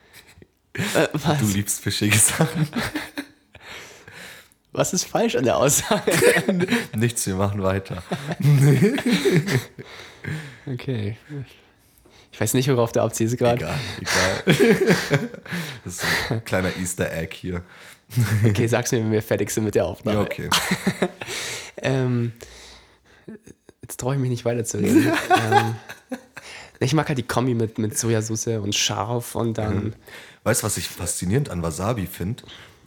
Äh, 0.73 1.09
was, 1.14 1.41
Du 1.41 1.47
liebst 1.47 1.81
fischige 1.81 2.16
Sachen. 2.16 2.68
was 4.73 4.93
ist 4.93 5.03
falsch 5.03 5.35
an 5.35 5.43
der 5.43 5.57
Aussage? 5.57 6.12
Nichts, 6.97 7.27
wir 7.27 7.35
machen 7.35 7.61
weiter. 7.61 8.05
Okay. 10.64 11.16
Ich 12.31 12.41
weiß 12.41 12.55
nicht, 12.55 12.68
worauf 12.68 12.93
du 12.93 13.03
abziehst 13.03 13.37
gerade. 13.37 13.64
Egal, 13.64 13.79
egal. 14.47 15.29
Das 15.85 15.95
ist 15.97 16.05
ein 16.31 16.45
kleiner 16.45 16.71
Easter 16.81 17.12
Egg 17.12 17.35
hier. 17.35 17.64
Okay, 18.45 18.68
sag's 18.68 18.93
mir, 18.93 18.99
wenn 18.99 19.11
wir 19.11 19.23
fertig 19.23 19.51
sind 19.51 19.64
mit 19.64 19.75
der 19.75 19.87
Aufnahme. 19.87 20.18
Ja, 20.18 20.25
okay. 20.25 20.49
Ähm, 21.83 22.33
jetzt 23.83 24.01
traue 24.01 24.14
ich 24.14 24.20
mich 24.20 24.31
nicht 24.31 24.45
weiterzureden. 24.45 25.12
ähm, 25.37 25.74
ich 26.81 26.93
mag 26.95 27.09
halt 27.09 27.18
die 27.18 27.22
Kombi 27.24 27.55
mit, 27.55 27.78
mit 27.78 27.99
Sojasauce 27.99 28.47
und 28.62 28.74
scharf 28.74 29.35
und 29.35 29.59
dann. 29.59 29.95
Weißt 30.45 30.62
du, 30.62 30.66
was 30.66 30.76
ich 30.76 30.89
faszinierend 30.89 31.51
an 31.51 31.62
Wasabi 31.62 32.07
finde? 32.07 32.43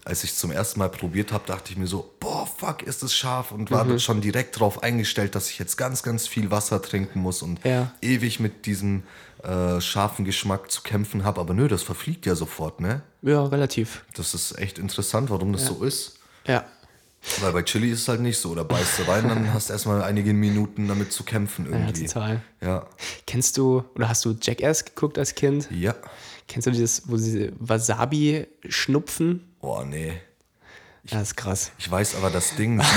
Als 0.05 0.25
ich 0.25 0.35
zum 0.35 0.51
ersten 0.51 0.79
Mal 0.79 0.89
probiert 0.89 1.31
habe, 1.31 1.45
dachte 1.47 1.71
ich 1.71 1.77
mir 1.77 1.87
so, 1.87 2.13
boah, 2.19 2.45
fuck, 2.45 2.81
ist 2.83 3.03
es 3.03 3.15
scharf 3.15 3.51
und 3.53 3.69
Mhm. 3.71 3.75
war 3.75 3.99
schon 3.99 4.19
direkt 4.19 4.55
darauf 4.57 4.83
eingestellt, 4.83 5.33
dass 5.35 5.49
ich 5.49 5.59
jetzt 5.59 5.77
ganz, 5.77 6.03
ganz 6.03 6.27
viel 6.27 6.51
Wasser 6.51 6.81
trinken 6.81 7.19
muss 7.21 7.41
und 7.41 7.63
Ja. 7.63 7.93
ewig 8.01 8.39
mit 8.41 8.65
diesem 8.65 9.03
äh, 9.43 9.79
scharfen 9.79 10.25
Geschmack 10.25 10.71
zu 10.71 10.81
kämpfen 10.81 11.23
habe. 11.23 11.39
Aber 11.39 11.53
nö, 11.53 11.67
das 11.69 11.83
verfliegt 11.83 12.25
ja 12.25 12.35
sofort, 12.35 12.79
ne? 12.81 13.01
Ja, 13.21 13.45
relativ. 13.45 14.03
Das 14.15 14.33
ist 14.33 14.57
echt 14.57 14.77
interessant, 14.79 15.29
warum 15.29 15.53
das 15.53 15.65
so 15.67 15.83
ist. 15.83 16.17
Ja. 16.47 16.65
Weil 17.41 17.53
bei 17.53 17.61
Chili 17.63 17.89
ist 17.91 18.01
es 18.01 18.07
halt 18.07 18.19
nicht 18.21 18.37
so. 18.37 18.53
Da 18.53 18.63
beißt 18.63 18.99
du 18.99 19.03
rein, 19.03 19.27
dann 19.29 19.53
hast 19.53 19.69
du 19.69 19.73
erstmal 19.73 20.03
einige 20.03 20.33
Minuten 20.33 20.87
damit 20.87 21.11
zu 21.13 21.23
kämpfen 21.23 21.65
Ja, 21.71 21.77
irgendwie. 21.79 22.05
total. 22.05 22.41
Ja. 22.61 22.85
Kennst 23.25 23.57
du 23.57 23.83
oder 23.95 24.09
hast 24.09 24.25
du 24.25 24.35
Jackass 24.41 24.83
geguckt 24.85 25.17
als 25.17 25.33
Kind? 25.35 25.69
Ja. 25.71 25.95
Kennst 26.47 26.67
du 26.67 26.71
dieses, 26.71 27.03
wo 27.09 27.15
sie 27.17 27.51
Wasabi 27.59 28.47
schnupfen? 28.67 29.53
Oh, 29.61 29.81
nee. 29.85 30.13
Ja, 31.05 31.19
das 31.19 31.29
ist 31.29 31.35
krass. 31.35 31.71
Ich 31.77 31.91
weiß 31.91 32.15
aber, 32.15 32.29
das 32.29 32.55
Ding, 32.55 32.79
Si- 32.81 32.87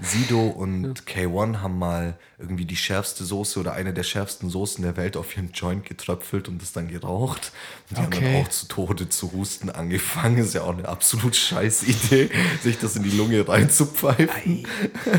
Sido 0.26 0.40
und 0.48 1.04
K1 1.04 1.60
haben 1.60 1.78
mal 1.78 2.16
irgendwie 2.36 2.64
die 2.64 2.76
schärfste 2.76 3.24
Soße 3.24 3.60
oder 3.60 3.74
eine 3.74 3.92
der 3.94 4.02
schärfsten 4.02 4.50
Soßen 4.50 4.82
der 4.82 4.96
Welt 4.96 5.16
auf 5.16 5.36
ihren 5.36 5.52
Joint 5.52 5.84
getröpfelt 5.86 6.48
und 6.48 6.60
das 6.60 6.72
dann 6.72 6.88
geraucht. 6.88 7.52
Und 7.90 7.98
die 7.98 8.02
haben 8.02 8.12
Okay. 8.12 8.32
dann 8.32 8.42
auch 8.44 8.48
zu 8.48 8.66
Tode 8.66 9.08
zu 9.08 9.30
husten 9.32 9.70
angefangen. 9.70 10.38
Ist 10.38 10.54
ja 10.54 10.62
auch 10.62 10.76
eine 10.76 10.88
absolut 10.88 11.36
scheiß 11.36 11.84
Idee, 11.84 12.28
sich 12.60 12.78
das 12.78 12.96
in 12.96 13.04
die 13.04 13.10
Lunge 13.16 13.46
reinzupfeifen. 13.46 14.66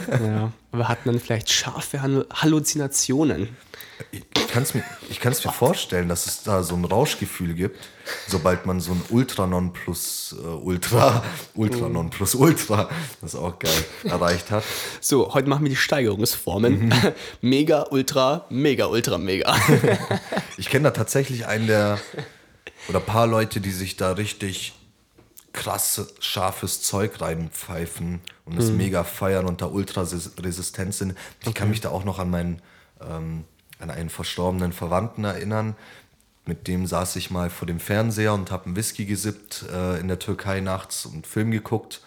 Ja. 0.10 0.52
Aber 0.72 0.88
hatten 0.88 1.10
dann 1.10 1.20
vielleicht 1.20 1.50
scharfe 1.52 2.02
Hall- 2.02 2.28
Halluzinationen? 2.32 3.50
Ich 4.12 4.48
kann 4.48 4.64
es 4.64 4.74
mir, 4.74 4.84
ich 5.10 5.20
kann's 5.20 5.44
mir 5.44 5.52
vorstellen, 5.52 6.08
dass 6.08 6.26
es 6.26 6.44
da 6.44 6.64
so 6.64 6.76
ein 6.76 6.86
Rauschgefühl 6.86 7.54
gibt, 7.54 7.78
sobald 8.28 8.66
man 8.66 8.80
so 8.80 8.94
ein 8.94 9.02
Ultranon 9.10 9.74
plus 9.74 10.36
äh, 10.42 10.46
Ultra, 10.46 11.24
Ultranon 11.54 12.10
plus 12.10 12.34
Ultra, 12.34 12.90
das 13.20 13.34
ist 13.34 13.40
auch 13.40 13.60
geil, 13.60 13.86
erreicht 14.06 14.52
hat. 14.52 14.64
So, 15.02 15.34
heute 15.34 15.50
machen 15.50 15.64
wir 15.66 15.70
die 15.70 15.76
Steigerungsformen. 15.76 16.94
mega, 17.42 17.88
ultra, 17.90 18.46
mega, 18.50 18.86
ultra, 18.86 19.18
mega. 19.18 19.54
Ich 20.58 20.70
kenne 20.70 20.86
da 20.86 20.92
tatsächlich 20.92 21.46
einen 21.46 21.68
der, 21.68 22.00
oder 22.88 23.00
ein 23.00 23.06
paar 23.06 23.28
Leute, 23.28 23.60
die 23.60 23.72
sich 23.72 23.98
da 23.98 24.12
richtig 24.14 24.74
krass 25.54 26.02
scharfes 26.20 26.82
Zeug 26.82 27.22
reinpfeifen 27.22 28.22
und 28.46 28.58
es 28.58 28.70
mega 28.72 29.04
feiern 29.04 29.46
und 29.46 29.62
da 29.62 29.68
ultra 29.68 30.02
res- 30.02 30.32
resistent 30.42 30.94
sind. 30.94 31.16
Ich 31.46 31.54
kann 31.54 31.70
mich 31.70 31.82
da 31.82 31.90
auch 31.90 32.04
noch 32.04 32.20
an 32.20 32.30
meinen, 32.30 32.62
ähm, 33.02 33.44
an 33.80 33.90
einen 33.90 34.10
verstorbenen 34.10 34.74
Verwandten 34.74 35.24
erinnern. 35.24 35.76
Mit 36.46 36.68
dem 36.68 36.88
saß 36.88 37.16
ich 37.18 37.30
mal 37.30 37.50
vor 37.50 37.68
dem 37.68 37.80
Fernseher 37.80 38.34
und 38.34 38.50
habe 38.52 38.66
einen 38.66 38.76
Whisky 38.76 39.06
gesippt 39.06 39.66
äh, 39.72 40.00
in 40.00 40.08
der 40.08 40.20
Türkei 40.20 40.62
nachts 40.62 41.06
und 41.06 41.14
einen 41.14 41.24
Film 41.24 41.52
geguckt. 41.52 42.02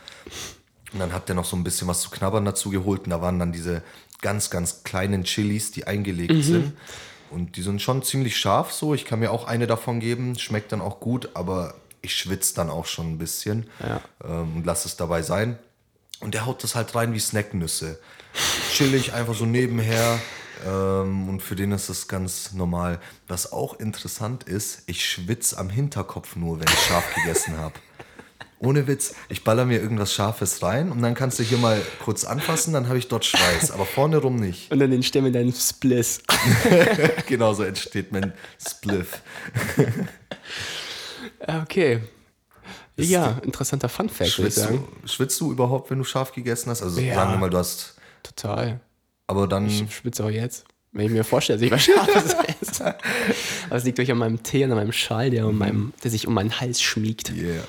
Und 0.92 0.98
dann 0.98 1.12
hat 1.12 1.28
der 1.28 1.34
noch 1.36 1.44
so 1.44 1.56
ein 1.56 1.64
bisschen 1.64 1.88
was 1.88 2.00
zu 2.00 2.10
knabbern 2.10 2.44
dazu 2.44 2.70
geholt. 2.70 3.04
Und 3.04 3.10
da 3.10 3.20
waren 3.20 3.38
dann 3.38 3.52
diese 3.52 3.82
ganz, 4.20 4.50
ganz 4.50 4.84
kleinen 4.84 5.24
Chilis, 5.24 5.70
die 5.70 5.86
eingelegt 5.86 6.44
sind. 6.44 6.72
Und 7.30 7.56
die 7.56 7.62
sind 7.62 7.80
schon 7.80 8.02
ziemlich 8.02 8.36
scharf 8.36 8.72
so. 8.72 8.94
Ich 8.94 9.04
kann 9.04 9.20
mir 9.20 9.30
auch 9.30 9.46
eine 9.46 9.66
davon 9.66 10.00
geben. 10.00 10.38
Schmeckt 10.38 10.72
dann 10.72 10.80
auch 10.82 11.00
gut, 11.00 11.30
aber 11.34 11.74
ich 12.02 12.14
schwitze 12.14 12.54
dann 12.54 12.68
auch 12.68 12.86
schon 12.86 13.12
ein 13.12 13.18
bisschen. 13.18 13.68
Ja. 13.80 14.00
Ähm, 14.24 14.56
und 14.56 14.66
lass 14.66 14.84
es 14.84 14.96
dabei 14.96 15.22
sein. 15.22 15.58
Und 16.20 16.34
der 16.34 16.46
haut 16.46 16.62
das 16.62 16.74
halt 16.74 16.94
rein 16.94 17.14
wie 17.14 17.20
Snacknüsse. 17.20 17.98
Chillig, 18.72 19.12
einfach 19.12 19.34
so 19.34 19.46
nebenher. 19.46 20.20
Ähm, 20.66 21.28
und 21.28 21.42
für 21.42 21.56
den 21.56 21.72
ist 21.72 21.88
das 21.88 22.08
ganz 22.08 22.52
normal. 22.52 23.00
Was 23.26 23.52
auch 23.52 23.78
interessant 23.80 24.44
ist, 24.44 24.82
ich 24.86 25.04
schwitze 25.04 25.58
am 25.58 25.70
Hinterkopf 25.70 26.36
nur, 26.36 26.60
wenn 26.60 26.68
ich 26.68 26.80
scharf 26.80 27.04
gegessen 27.24 27.58
habe. 27.58 27.74
Ohne 28.58 28.86
Witz. 28.86 29.16
Ich 29.28 29.42
baller 29.42 29.64
mir 29.64 29.80
irgendwas 29.80 30.14
Scharfes 30.14 30.62
rein 30.62 30.92
und 30.92 31.02
dann 31.02 31.14
kannst 31.14 31.40
du 31.40 31.42
hier 31.42 31.58
mal 31.58 31.82
kurz 32.04 32.24
anfassen, 32.24 32.72
dann 32.72 32.86
habe 32.86 32.96
ich 32.96 33.08
dort 33.08 33.24
Schweiß, 33.24 33.72
aber 33.72 33.84
vorne 33.84 34.18
rum 34.18 34.36
nicht. 34.36 34.70
Und 34.70 34.78
dann 34.78 34.92
entstehen 34.92 35.24
wir 35.24 35.32
deinen 35.32 35.52
Spliss. 35.52 36.22
genau 37.26 37.54
so 37.54 37.64
entsteht 37.64 38.12
mein 38.12 38.32
Spliff. 38.64 39.20
Okay. 41.46 42.00
Ja, 42.96 43.38
interessanter 43.42 43.88
Fun 43.88 44.08
Fact, 44.08 44.20
würde 44.38 44.48
ich 44.48 44.54
Schwitzt 44.54 44.56
sagen. 44.58 44.86
du, 45.02 45.08
schwitzt 45.08 45.40
du 45.40 45.50
überhaupt, 45.52 45.90
wenn 45.90 45.98
du 45.98 46.04
scharf 46.04 46.32
gegessen 46.32 46.70
hast? 46.70 46.82
Also 46.82 47.00
Ja. 47.00 47.14
sagen 47.14 47.32
wir 47.32 47.38
mal, 47.38 47.50
du 47.50 47.58
hast. 47.58 47.94
Total. 48.22 48.80
Aber 49.26 49.48
dann. 49.48 49.66
Ich 49.66 49.84
schwitze 49.94 50.24
auch 50.24 50.30
jetzt. 50.30 50.64
Wenn 50.92 51.06
ich 51.06 51.12
mir 51.12 51.24
vorstelle, 51.24 51.58
dass 51.58 51.64
ich 51.66 51.72
was 51.72 51.82
Scharfes 51.84 52.34
esse. 52.60 52.84
Aber 53.68 53.76
es 53.76 53.84
liegt 53.84 53.96
durch 53.96 54.10
an 54.12 54.18
meinem 54.18 54.42
Tee 54.42 54.62
und 54.64 54.72
an 54.72 54.76
meinem 54.76 54.92
Schal, 54.92 55.30
der, 55.30 55.46
um 55.46 55.56
meinem, 55.56 55.94
der 56.04 56.10
sich 56.10 56.26
um 56.26 56.34
meinen 56.34 56.60
Hals 56.60 56.82
schmiegt. 56.82 57.30
Yeah. 57.32 57.62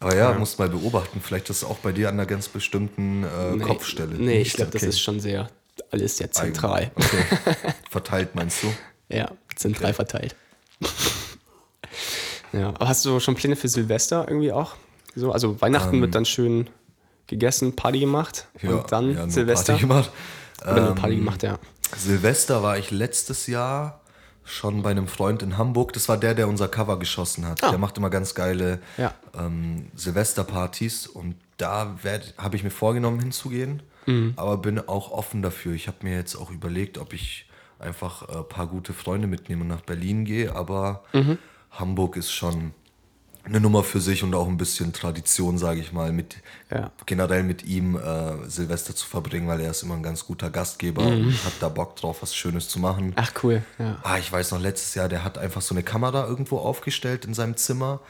Aber 0.00 0.14
ja, 0.14 0.32
musst 0.34 0.58
mal 0.58 0.68
beobachten. 0.68 1.22
Vielleicht 1.24 1.48
ist 1.48 1.58
es 1.58 1.64
auch 1.64 1.78
bei 1.78 1.92
dir 1.92 2.08
an 2.10 2.14
einer 2.16 2.26
ganz 2.26 2.48
bestimmten 2.48 3.24
äh, 3.24 3.56
Kopfstelle. 3.58 4.14
Nee, 4.16 4.42
ich 4.42 4.52
glaube, 4.52 4.70
das 4.70 4.82
Okay. 4.82 4.90
ist 4.90 5.00
schon 5.00 5.18
sehr, 5.20 5.48
alles 5.90 6.18
sehr 6.18 6.30
zentral. 6.30 6.90
Okay. 6.94 7.24
Verteilt 7.90 8.34
meinst 8.34 8.62
du? 8.62 8.72
Ja, 9.08 9.30
zentral 9.54 9.94
verteilt. 9.94 10.36
Ja, 12.52 12.68
aber 12.70 12.88
hast 12.88 13.04
du 13.04 13.20
schon 13.20 13.34
Pläne 13.34 13.56
für 13.56 13.68
Silvester 13.68 14.26
irgendwie 14.28 14.52
auch? 14.52 14.74
So, 15.14 15.32
also 15.32 15.60
Weihnachten 15.60 16.00
wird 16.00 16.14
dann 16.14 16.24
schön 16.24 16.68
gegessen, 17.26 17.74
Party 17.74 18.00
gemacht 18.00 18.46
und 18.62 18.92
dann 18.92 19.14
ja, 19.14 19.28
Silvester. 19.28 19.72
Party 19.72 19.86
gemacht. 19.86 20.10
Oder 20.62 20.88
Ähm, 20.90 20.94
Party 20.94 21.16
gemacht, 21.16 21.42
ja. 21.42 21.58
Silvester 21.96 22.62
war 22.62 22.78
ich 22.78 22.90
letztes 22.90 23.46
Jahr 23.46 24.00
schon 24.44 24.82
bei 24.82 24.90
einem 24.90 25.08
Freund 25.08 25.42
in 25.42 25.58
Hamburg. 25.58 25.92
Das 25.92 26.08
war 26.08 26.16
der, 26.16 26.34
der 26.34 26.48
unser 26.48 26.68
Cover 26.68 26.98
geschossen 26.98 27.46
hat. 27.46 27.62
Ah. 27.64 27.70
Der 27.70 27.78
macht 27.78 27.96
immer 27.98 28.10
ganz 28.10 28.34
geile 28.34 28.78
Ja. 28.96 29.12
ähm, 29.38 29.86
Silvesterpartys 29.96 31.06
und 31.06 31.34
da 31.56 31.96
habe 32.38 32.56
ich 32.56 32.62
mir 32.62 32.70
vorgenommen 32.70 33.18
hinzugehen, 33.20 33.82
aber 34.36 34.58
bin 34.58 34.78
auch 34.88 35.10
offen 35.10 35.42
dafür. 35.42 35.72
Ich 35.74 35.88
habe 35.88 35.98
mir 36.02 36.14
jetzt 36.14 36.36
auch 36.36 36.50
überlegt, 36.52 36.96
ob 36.98 37.12
ich 37.12 37.46
einfach 37.80 38.28
ein 38.28 38.48
paar 38.48 38.66
gute 38.68 38.92
Freunde 38.92 39.26
mitnehme 39.26 39.62
und 39.62 39.68
nach 39.68 39.80
Berlin 39.80 40.24
gehe, 40.24 40.54
aber 40.54 41.02
Hamburg 41.78 42.16
ist 42.16 42.30
schon 42.32 42.72
eine 43.44 43.60
Nummer 43.60 43.84
für 43.84 44.00
sich 44.00 44.24
und 44.24 44.34
auch 44.34 44.48
ein 44.48 44.56
bisschen 44.56 44.92
Tradition, 44.92 45.56
sage 45.56 45.78
ich 45.78 45.92
mal, 45.92 46.10
mit 46.10 46.36
Ja. 46.68 46.90
generell 47.06 47.44
mit 47.44 47.64
ihm 47.64 47.96
äh, 47.96 48.48
Silvester 48.48 48.96
zu 48.96 49.06
verbringen, 49.06 49.46
weil 49.46 49.60
er 49.60 49.70
ist 49.70 49.84
immer 49.84 49.94
ein 49.94 50.02
ganz 50.02 50.26
guter 50.26 50.50
Gastgeber 50.50 51.02
Mhm. 51.02 51.28
und 51.28 51.44
hat 51.44 51.52
da 51.60 51.68
Bock 51.68 51.94
drauf, 51.94 52.22
was 52.22 52.34
Schönes 52.34 52.68
zu 52.68 52.80
machen. 52.80 53.12
Ach 53.14 53.30
cool, 53.44 53.62
ja. 53.78 53.98
Ah, 54.02 54.18
ich 54.18 54.32
weiß 54.32 54.50
noch, 54.50 54.60
letztes 54.60 54.94
Jahr, 54.96 55.08
der 55.08 55.22
hat 55.22 55.38
einfach 55.38 55.62
so 55.62 55.74
eine 55.74 55.84
Kamera 55.84 56.26
irgendwo 56.26 56.58
aufgestellt 56.58 57.24
in 57.24 57.34
seinem 57.34 57.56
Zimmer 57.56 58.00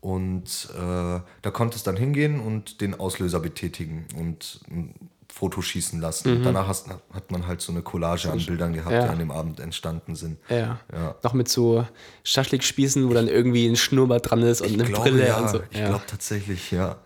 und 0.00 0.68
äh, 0.74 1.20
da 1.42 1.50
konnte 1.52 1.76
es 1.76 1.82
dann 1.82 1.96
hingehen 1.98 2.40
und 2.40 2.80
den 2.80 2.98
Auslöser 2.98 3.40
betätigen 3.40 4.06
und 4.16 4.60
ein 4.70 4.94
Foto 5.38 5.62
schießen 5.62 6.00
lassen. 6.00 6.42
Danach 6.42 6.66
hast, 6.66 6.88
hat 6.90 7.30
man 7.30 7.46
halt 7.46 7.60
so 7.60 7.70
eine 7.70 7.82
Collage 7.82 8.30
an 8.30 8.44
Bildern 8.44 8.72
gehabt, 8.72 8.90
Mhm. 8.90 8.94
Ja. 8.96 9.04
die 9.04 9.08
an 9.10 9.18
dem 9.20 9.30
Abend 9.30 9.60
entstanden 9.60 10.16
sind. 10.16 10.38
Ja. 10.48 10.80
Ja. 10.92 11.14
Noch 11.22 11.32
mit 11.32 11.48
so 11.48 11.86
Schaschlik-Spießen, 12.24 13.08
wo 13.08 13.14
dann 13.14 13.28
irgendwie 13.28 13.66
ein 13.68 13.76
Schnurrbart 13.76 14.30
dran 14.30 14.42
ist 14.42 14.60
und 14.62 14.72
eine 14.72 14.84
glaube, 14.84 15.10
Brille 15.10 15.28
ja, 15.28 15.38
und 15.38 15.48
so. 15.50 15.60
ich 15.70 15.78
glaube 15.78 16.02
tatsächlich, 16.06 16.70
ja. 16.72 16.96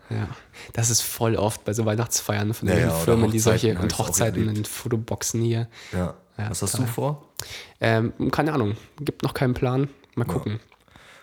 Das 0.73 0.89
ist 0.89 1.01
voll 1.01 1.35
oft 1.35 1.63
bei 1.65 1.73
so 1.73 1.85
Weihnachtsfeiern 1.85 2.53
von 2.53 2.67
den 2.67 2.89
Firmen, 2.91 3.31
die 3.31 3.39
solche 3.39 3.77
und 3.77 3.97
Hochzeiten 3.97 4.49
und 4.49 4.67
Fotoboxen 4.67 5.41
hier. 5.41 5.67
ja. 5.91 6.15
Was 6.49 6.63
hast 6.63 6.79
du 6.79 6.85
vor? 6.87 7.23
Ähm, 7.79 8.13
keine 8.31 8.53
Ahnung, 8.53 8.75
gibt 8.99 9.21
noch 9.21 9.35
keinen 9.35 9.53
Plan. 9.53 9.89
Mal 10.15 10.25
gucken. 10.25 10.59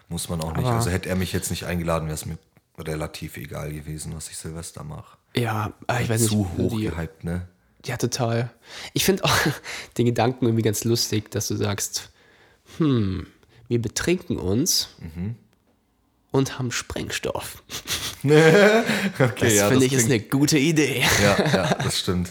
Muss 0.08 0.28
man 0.28 0.40
auch 0.40 0.54
nicht. 0.56 0.64
Aber- 0.66 0.76
also 0.76 0.90
hätte 0.90 1.08
er 1.08 1.16
mich 1.16 1.32
jetzt 1.32 1.50
nicht 1.50 1.64
eingeladen, 1.66 2.06
wäre 2.06 2.14
es 2.14 2.26
mir 2.26 2.38
relativ 2.80 3.36
egal 3.36 3.72
gewesen, 3.72 4.12
was 4.14 4.28
ich 4.30 4.36
Silvester 4.36 4.84
mache. 4.84 5.16
Ja, 5.36 5.72
ah, 5.86 6.00
ich 6.00 6.08
weiß 6.08 6.26
Zu 6.26 6.36
nicht. 6.38 6.58
hoch 6.58 6.76
die- 6.76 6.84
gehypt, 6.84 7.24
ne? 7.24 7.48
Ja, 7.86 7.96
total. 7.96 8.50
Ich 8.92 9.04
finde 9.04 9.24
auch 9.24 9.36
den 9.98 10.06
Gedanken 10.06 10.44
irgendwie 10.46 10.62
ganz 10.62 10.84
lustig, 10.84 11.30
dass 11.30 11.48
du 11.48 11.56
sagst, 11.56 12.10
hm, 12.78 13.26
wir 13.68 13.80
betrinken 13.80 14.36
uns 14.38 14.88
Mhm. 14.98 15.36
und 16.30 16.58
haben 16.58 16.70
Sprengstoff. 16.70 17.62
Okay, 18.22 19.56
Das 19.56 19.68
finde 19.70 19.86
ich 19.86 19.94
ist 19.94 20.04
eine 20.04 20.20
gute 20.20 20.58
Idee. 20.58 21.02
Ja, 21.22 21.38
ja, 21.54 21.74
das 21.74 22.00
stimmt. 22.00 22.30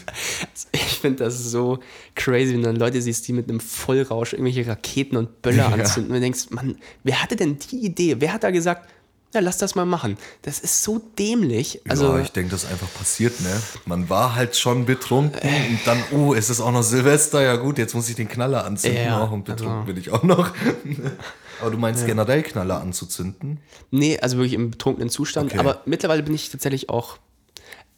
Ich 0.70 0.98
finde 1.00 1.24
das 1.24 1.36
so 1.42 1.80
crazy, 2.14 2.52
wenn 2.52 2.62
du 2.62 2.66
dann 2.68 2.76
Leute 2.76 3.02
siehst, 3.02 3.26
die 3.26 3.32
mit 3.32 3.48
einem 3.48 3.58
Vollrausch 3.58 4.32
irgendwelche 4.34 4.66
Raketen 4.68 5.16
und 5.16 5.42
Böller 5.42 5.68
Ja. 5.68 5.72
anzünden 5.72 6.12
und 6.12 6.16
du 6.18 6.20
denkst, 6.20 6.50
Mann, 6.50 6.76
wer 7.02 7.20
hatte 7.20 7.34
denn 7.34 7.58
die 7.58 7.84
Idee? 7.84 8.16
Wer 8.20 8.32
hat 8.32 8.44
da 8.44 8.52
gesagt, 8.52 8.88
ja, 9.32 9.40
lass 9.40 9.58
das 9.58 9.74
mal 9.74 9.86
machen? 9.86 10.16
Das 10.42 10.58
ist 10.60 10.82
so 10.82 10.98
dämlich. 11.18 11.80
Also, 11.88 12.16
ja, 12.16 12.20
ich 12.20 12.32
denke, 12.32 12.50
das 12.50 12.64
einfach 12.66 12.92
passiert, 12.94 13.40
ne? 13.40 13.50
Man 13.86 14.08
war 14.08 14.34
halt 14.34 14.56
schon 14.56 14.86
betrunken 14.86 15.40
und 15.48 15.80
dann, 15.86 16.02
oh, 16.12 16.34
es 16.34 16.50
ist 16.50 16.60
auch 16.60 16.72
noch 16.72 16.82
Silvester, 16.82 17.40
ja 17.42 17.56
gut, 17.56 17.78
jetzt 17.78 17.94
muss 17.94 18.08
ich 18.08 18.16
den 18.16 18.28
Knaller 18.28 18.64
anzünden 18.64 19.04
Ja, 19.04 19.20
auch 19.22 19.30
und 19.30 19.44
betrunken 19.44 19.74
also- 19.80 19.86
bin 19.86 19.96
ich 19.96 20.10
auch 20.10 20.22
noch. 20.24 20.52
Aber 21.60 21.70
du 21.70 21.76
meinst 21.78 22.06
generell 22.06 22.42
Knaller 22.42 22.80
anzuzünden? 22.80 23.60
Nee, 23.90 24.18
also 24.18 24.38
wirklich 24.38 24.54
im 24.54 24.70
betrunkenen 24.70 25.10
Zustand. 25.10 25.50
Okay. 25.50 25.58
Aber 25.60 25.82
mittlerweile 25.84 26.22
bin 26.22 26.34
ich 26.34 26.48
tatsächlich 26.48 26.88
auch. 26.88 27.18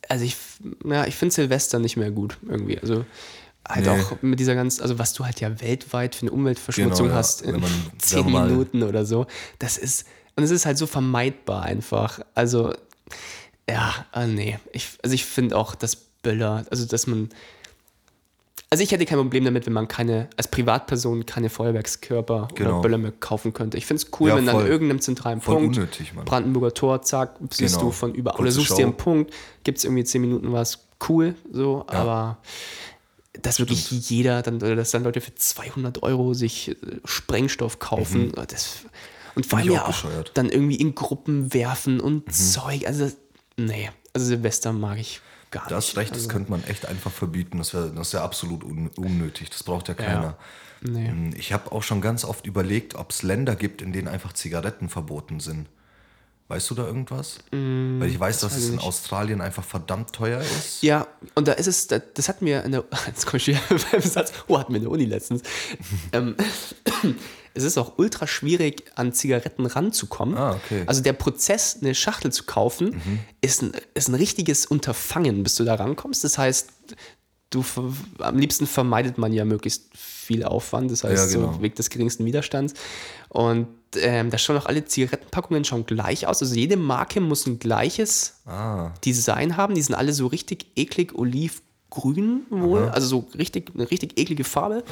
Also 0.08 0.24
ich, 0.24 0.36
ja, 0.84 1.06
ich 1.06 1.14
finde 1.14 1.32
Silvester 1.34 1.78
nicht 1.78 1.96
mehr 1.96 2.10
gut 2.10 2.38
irgendwie. 2.48 2.78
Also 2.80 3.04
halt 3.66 3.86
Nee. 3.86 3.90
auch 3.92 4.16
mit 4.20 4.40
dieser 4.40 4.56
ganzen, 4.56 4.82
also 4.82 4.98
was 4.98 5.12
du 5.12 5.24
halt 5.24 5.40
ja 5.40 5.60
weltweit 5.60 6.16
für 6.16 6.22
eine 6.22 6.32
Umweltverschmutzung 6.32 7.06
Genau, 7.06 7.14
ja. 7.14 7.18
hast 7.20 7.42
in 7.42 7.60
man 7.60 7.70
zehn 7.98 8.26
Minuten 8.26 8.82
oder 8.82 9.06
so. 9.06 9.26
Das 9.60 9.76
ist, 9.78 10.06
und 10.36 10.42
es 10.44 10.50
ist 10.50 10.66
halt 10.66 10.78
so 10.78 10.86
vermeidbar 10.86 11.62
einfach. 11.62 12.20
Also, 12.34 12.72
ja, 13.68 14.06
ah, 14.12 14.26
nee. 14.26 14.58
Ich, 14.72 14.90
also 15.02 15.14
ich 15.14 15.24
finde 15.24 15.56
auch, 15.56 15.74
dass 15.74 15.96
Böller, 15.96 16.64
also 16.70 16.84
dass 16.86 17.06
man. 17.06 17.28
Also 18.70 18.82
ich 18.84 18.90
hätte 18.90 19.04
kein 19.04 19.18
Problem 19.18 19.44
damit, 19.44 19.66
wenn 19.66 19.74
man 19.74 19.86
keine, 19.86 20.30
als 20.38 20.48
Privatperson 20.48 21.26
keine 21.26 21.50
Feuerwerkskörper 21.50 22.48
Genau. 22.54 22.70
oder 22.70 22.80
Böller 22.80 22.96
mehr 22.96 23.12
kaufen 23.12 23.52
könnte. 23.52 23.76
Ich 23.76 23.84
finde 23.84 24.02
es 24.02 24.10
cool, 24.18 24.30
Ja, 24.30 24.36
wenn 24.36 24.48
an 24.48 24.54
voll. 24.54 24.66
irgendeinem 24.66 25.00
zentralen 25.02 25.40
Punkt, 25.40 25.76
unnötig. 25.76 26.12
Brandenburger 26.24 26.72
Tor, 26.72 27.02
zack, 27.02 27.36
siehst 27.50 27.74
Genau. 27.74 27.88
du 27.88 27.92
von 27.92 28.14
überall. 28.14 28.36
Kurze 28.36 28.42
Oder 28.44 28.52
suchst 28.52 28.68
Show. 28.70 28.76
dir 28.76 28.86
einen 28.86 28.96
Punkt, 28.96 29.34
gibt 29.62 29.76
es 29.76 29.84
irgendwie 29.84 30.04
zehn 30.04 30.22
Minuten 30.22 30.52
was, 30.52 30.86
cool, 31.06 31.34
so, 31.52 31.84
aber 31.86 32.38
dass 33.42 33.58
wirklich 33.58 33.90
jeder, 34.08 34.40
dann, 34.40 34.56
oder 34.56 34.74
dass 34.76 34.90
dann 34.90 35.04
Leute 35.04 35.20
für 35.20 35.34
200 35.34 36.02
Euro 36.02 36.32
sich 36.32 36.68
äh, 36.70 36.74
Sprengstoff 37.04 37.78
kaufen, 37.78 38.32
das, 38.48 38.86
und 39.34 39.46
vor 39.46 39.58
allem 39.58 39.68
Mhm. 39.68 39.74
ja 39.74 39.82
auch 39.82 39.86
bescheuert. 39.88 40.28
Mhm. 40.28 40.34
dann 40.34 40.48
irgendwie 40.50 40.76
in 40.76 40.94
Gruppen 40.94 41.52
werfen 41.54 42.00
und 42.00 42.32
Zeug, 42.34 42.86
also 42.86 43.04
das- 43.04 43.16
nee, 43.56 43.90
also 44.12 44.26
Silvester 44.26 44.72
mag 44.72 44.98
ich 44.98 45.20
gar 45.50 45.66
Du 45.68 45.74
hast 45.74 45.88
nicht. 45.88 45.96
recht, 45.98 46.12
also, 46.12 46.24
das 46.24 46.32
könnte 46.32 46.50
man 46.50 46.64
echt 46.64 46.86
einfach 46.86 47.10
verbieten. 47.12 47.58
Das 47.58 47.74
wäre 47.74 47.90
das 47.92 48.12
wär 48.12 48.22
absolut 48.22 48.64
un 48.64 48.88
unnötig. 48.96 49.50
Das 49.50 49.62
braucht 49.62 49.88
ja 49.88 49.94
keiner. 49.94 50.36
Nee. 50.80 51.06
Ähm, 51.08 51.34
Ich 51.36 51.52
habe 51.52 51.70
auch 51.72 51.82
schon 51.82 52.00
ganz 52.00 52.24
oft 52.24 52.46
überlegt, 52.46 52.94
ob 52.96 53.10
es 53.10 53.22
Länder 53.22 53.54
gibt, 53.54 53.82
in 53.82 53.92
denen 53.92 54.08
einfach 54.08 54.32
Zigaretten 54.32 54.88
verboten 54.88 55.38
sind. 55.40 55.68
Weißt 56.52 56.68
du 56.68 56.74
da 56.74 56.86
irgendwas? 56.86 57.38
Weil 57.50 58.08
ich 58.10 58.20
weiß, 58.20 58.40
dass 58.40 58.52
Mm, 58.52 58.56
weiß 58.56 58.62
es 58.62 58.68
in 58.68 58.74
nicht. 58.76 58.84
Australien 58.84 59.40
einfach 59.40 59.64
verdammt 59.64 60.12
teuer 60.12 60.40
ist. 60.40 60.82
Ja, 60.82 61.06
und 61.34 61.48
da 61.48 61.52
ist 61.52 61.66
es, 61.66 61.86
da- 61.86 61.98
das 61.98 62.28
hatten 62.28 62.44
wir 62.44 62.62
in 62.64 62.72
der, 62.72 62.84
jetzt 63.06 63.24
komme 63.24 63.38
ich 63.38 63.46
wieder 63.48 63.60
beim 63.90 64.02
Satz, 64.02 64.32
oh, 64.48 64.58
hatten 64.58 64.72
wir 64.72 64.76
in 64.76 64.82
der 64.82 64.90
Uni 64.92 65.06
letztens. 65.06 65.40
ähm, 66.12 66.36
es 67.54 67.64
ist 67.64 67.78
auch 67.78 67.94
ultra 67.98 68.26
schwierig, 68.26 68.84
an 68.96 69.14
Zigaretten 69.14 69.64
ranzukommen. 69.64 70.36
Ah, 70.36 70.52
okay. 70.56 70.80
Mhm. 70.82 70.88
Also 70.88 71.02
der 71.02 71.14
Prozess, 71.14 71.78
eine 71.80 71.94
Schachtel 71.94 72.30
zu 72.32 72.44
kaufen, 72.44 73.00
ist, 73.40 73.62
ein, 73.62 73.72
ist 73.94 74.08
ein 74.08 74.14
richtiges 74.14 74.66
Unterfangen, 74.66 75.42
bis 75.42 75.54
du 75.56 75.64
da 75.64 75.74
rankommst. 75.76 76.22
Das 76.22 76.36
heißt, 76.36 76.68
du, 77.52 77.64
am 78.18 78.38
liebsten 78.38 78.66
vermeidet 78.66 79.18
man 79.18 79.32
ja 79.32 79.44
möglichst 79.44 79.84
viel 79.96 80.44
Aufwand, 80.44 80.90
das 80.90 81.04
heißt, 81.04 81.32
Ja, 81.32 81.38
genau. 81.40 81.52
so 81.54 81.62
Weg 81.62 81.74
des 81.76 81.90
geringsten 81.90 82.24
Widerstands. 82.24 82.74
Und 83.28 83.68
ähm, 83.96 84.30
da 84.30 84.38
schauen 84.38 84.56
auch 84.56 84.66
alle 84.66 84.84
Zigarettenpackungen 84.84 85.64
schauen 85.64 85.84
gleich 85.86 86.26
aus. 86.26 86.42
Also 86.42 86.54
jede 86.54 86.76
Marke 86.76 87.20
muss 87.20 87.46
ein 87.46 87.58
gleiches 87.58 88.34
Ah, 88.46 88.90
Design 89.04 89.56
haben. 89.56 89.74
Die 89.74 89.82
sind 89.82 89.94
alle 89.94 90.12
so 90.12 90.26
richtig 90.26 90.66
eklig 90.76 91.14
olivgrün 91.14 91.62
wohl. 91.96 92.88
Also 92.88 93.06
so 93.06 93.28
richtig, 93.36 93.70
eine 93.74 93.90
richtig 93.90 94.18
eklige 94.18 94.44
Farbe. 94.44 94.82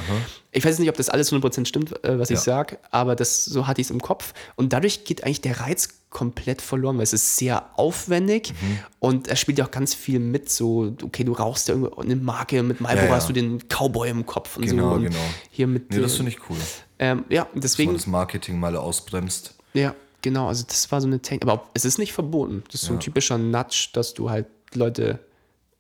Ich 0.53 0.65
weiß 0.65 0.79
nicht, 0.79 0.89
ob 0.89 0.97
das 0.97 1.09
alles 1.09 1.33
100% 1.33 1.67
stimmt, 1.67 2.05
äh, 2.05 2.19
was 2.19 2.31
ich 2.31 2.37
Ja. 2.39 2.43
sage, 2.43 2.79
aber 2.91 3.17
das, 3.17 3.45
so 3.45 3.67
hatte 3.67 3.81
ich 3.81 3.87
es 3.87 3.91
im 3.91 4.01
Kopf. 4.01 4.35
Und 4.57 4.73
dadurch 4.73 5.05
geht 5.05 5.25
eigentlich 5.25 5.41
der 5.41 5.61
Reiz 5.61 5.89
komplett 6.11 6.61
verloren, 6.61 6.97
weil 6.97 7.05
es 7.05 7.13
ist 7.13 7.37
sehr 7.37 7.71
aufwendig 7.79 8.53
Mhm. 8.61 8.79
und 8.99 9.29
er 9.29 9.37
spielt 9.37 9.59
ja 9.59 9.67
auch 9.67 9.71
ganz 9.71 9.95
viel 9.95 10.19
mit. 10.19 10.51
So, 10.51 10.95
okay, 11.03 11.23
du 11.25 11.33
rauchst 11.33 11.69
ja 11.69 11.77
eine 11.99 12.17
Marke, 12.17 12.63
mit 12.63 12.81
Marlboro 12.81 13.05
Ja, 13.07 13.11
ja. 13.13 13.17
hast 13.17 13.29
du 13.29 13.33
den 13.33 13.61
Cowboy 13.69 14.11
im 14.11 14.27
Kopf 14.27 14.57
und 14.57 14.67
Genau, 14.67 14.91
so. 14.91 14.95
Und 14.97 15.03
genau. 15.05 15.19
Hier 15.51 15.67
mit 15.69 15.91
nee, 15.91 16.01
das 16.01 16.17
finde 16.17 16.33
ich 16.33 16.39
cool. 16.51 16.57
ähm, 16.99 17.25
ja, 17.29 17.45
Dass 17.45 17.53
man 17.55 17.61
deswegen. 17.63 17.93
das 17.93 18.07
Marketing 18.09 18.59
mal 18.59 18.75
ausbremst. 18.77 19.55
Ja, 19.73 19.95
genau. 20.21 20.49
Also 20.49 20.65
das 20.67 20.91
war 20.91 21.01
so 21.01 21.07
eine 21.07 21.21
Technik. 21.21 21.49
Aber 21.49 21.69
es 21.75 21.85
ist 21.85 21.99
nicht 21.99 22.13
verboten. 22.13 22.65
Das 22.73 22.83
ist 22.83 22.89
so 22.89 22.93
ein 22.95 23.01
typischer 23.01 23.39
Nudge, 23.39 23.91
dass 23.93 24.13
du 24.13 24.31
halt 24.31 24.47
Leute 24.75 25.21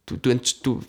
du, 0.06 0.16
du, 0.16 0.34
du 0.62 0.80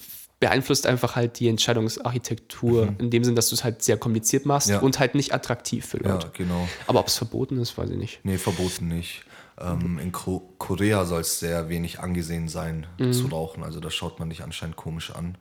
beeinflusst 0.41 0.85
einfach 0.87 1.15
halt 1.15 1.39
die 1.39 1.47
Entscheidungsarchitektur 1.47 2.93
in 2.97 3.09
dem 3.09 3.23
Sinn, 3.23 3.35
dass 3.35 3.47
du 3.49 3.55
es 3.55 3.63
halt 3.63 3.81
sehr 3.83 3.95
kompliziert 3.97 4.45
machst 4.45 4.67
Mhm. 4.67 4.73
Ja. 4.73 4.79
und 4.81 4.99
halt 4.99 5.15
nicht 5.15 5.33
attraktiv 5.33 5.85
für 5.85 6.03
Ja, 6.03 6.13
Leute. 6.15 6.31
genau. 6.33 6.67
Aber 6.87 6.99
ob 6.99 7.07
es 7.07 7.17
verboten 7.17 7.57
ist, 7.59 7.77
weiß 7.77 7.89
ich 7.91 7.97
nicht. 7.97 8.19
Nee, 8.23 8.37
verboten 8.37 8.87
nicht. 8.89 9.23
Ähm, 9.59 9.99
in 9.99 10.11
Ko 10.11 10.41
Korea 10.57 11.05
soll 11.05 11.21
es 11.21 11.39
sehr 11.39 11.69
wenig 11.69 11.99
angesehen 11.99 12.49
sein, 12.49 12.87
Mhm. 12.99 13.13
zu 13.13 13.27
rauchen. 13.27 13.63
Also 13.63 13.79
da 13.79 13.89
schaut 13.91 14.19
man 14.19 14.29
dich 14.29 14.43
anscheinend 14.43 14.75
komisch 14.75 15.11
an. 15.11 15.37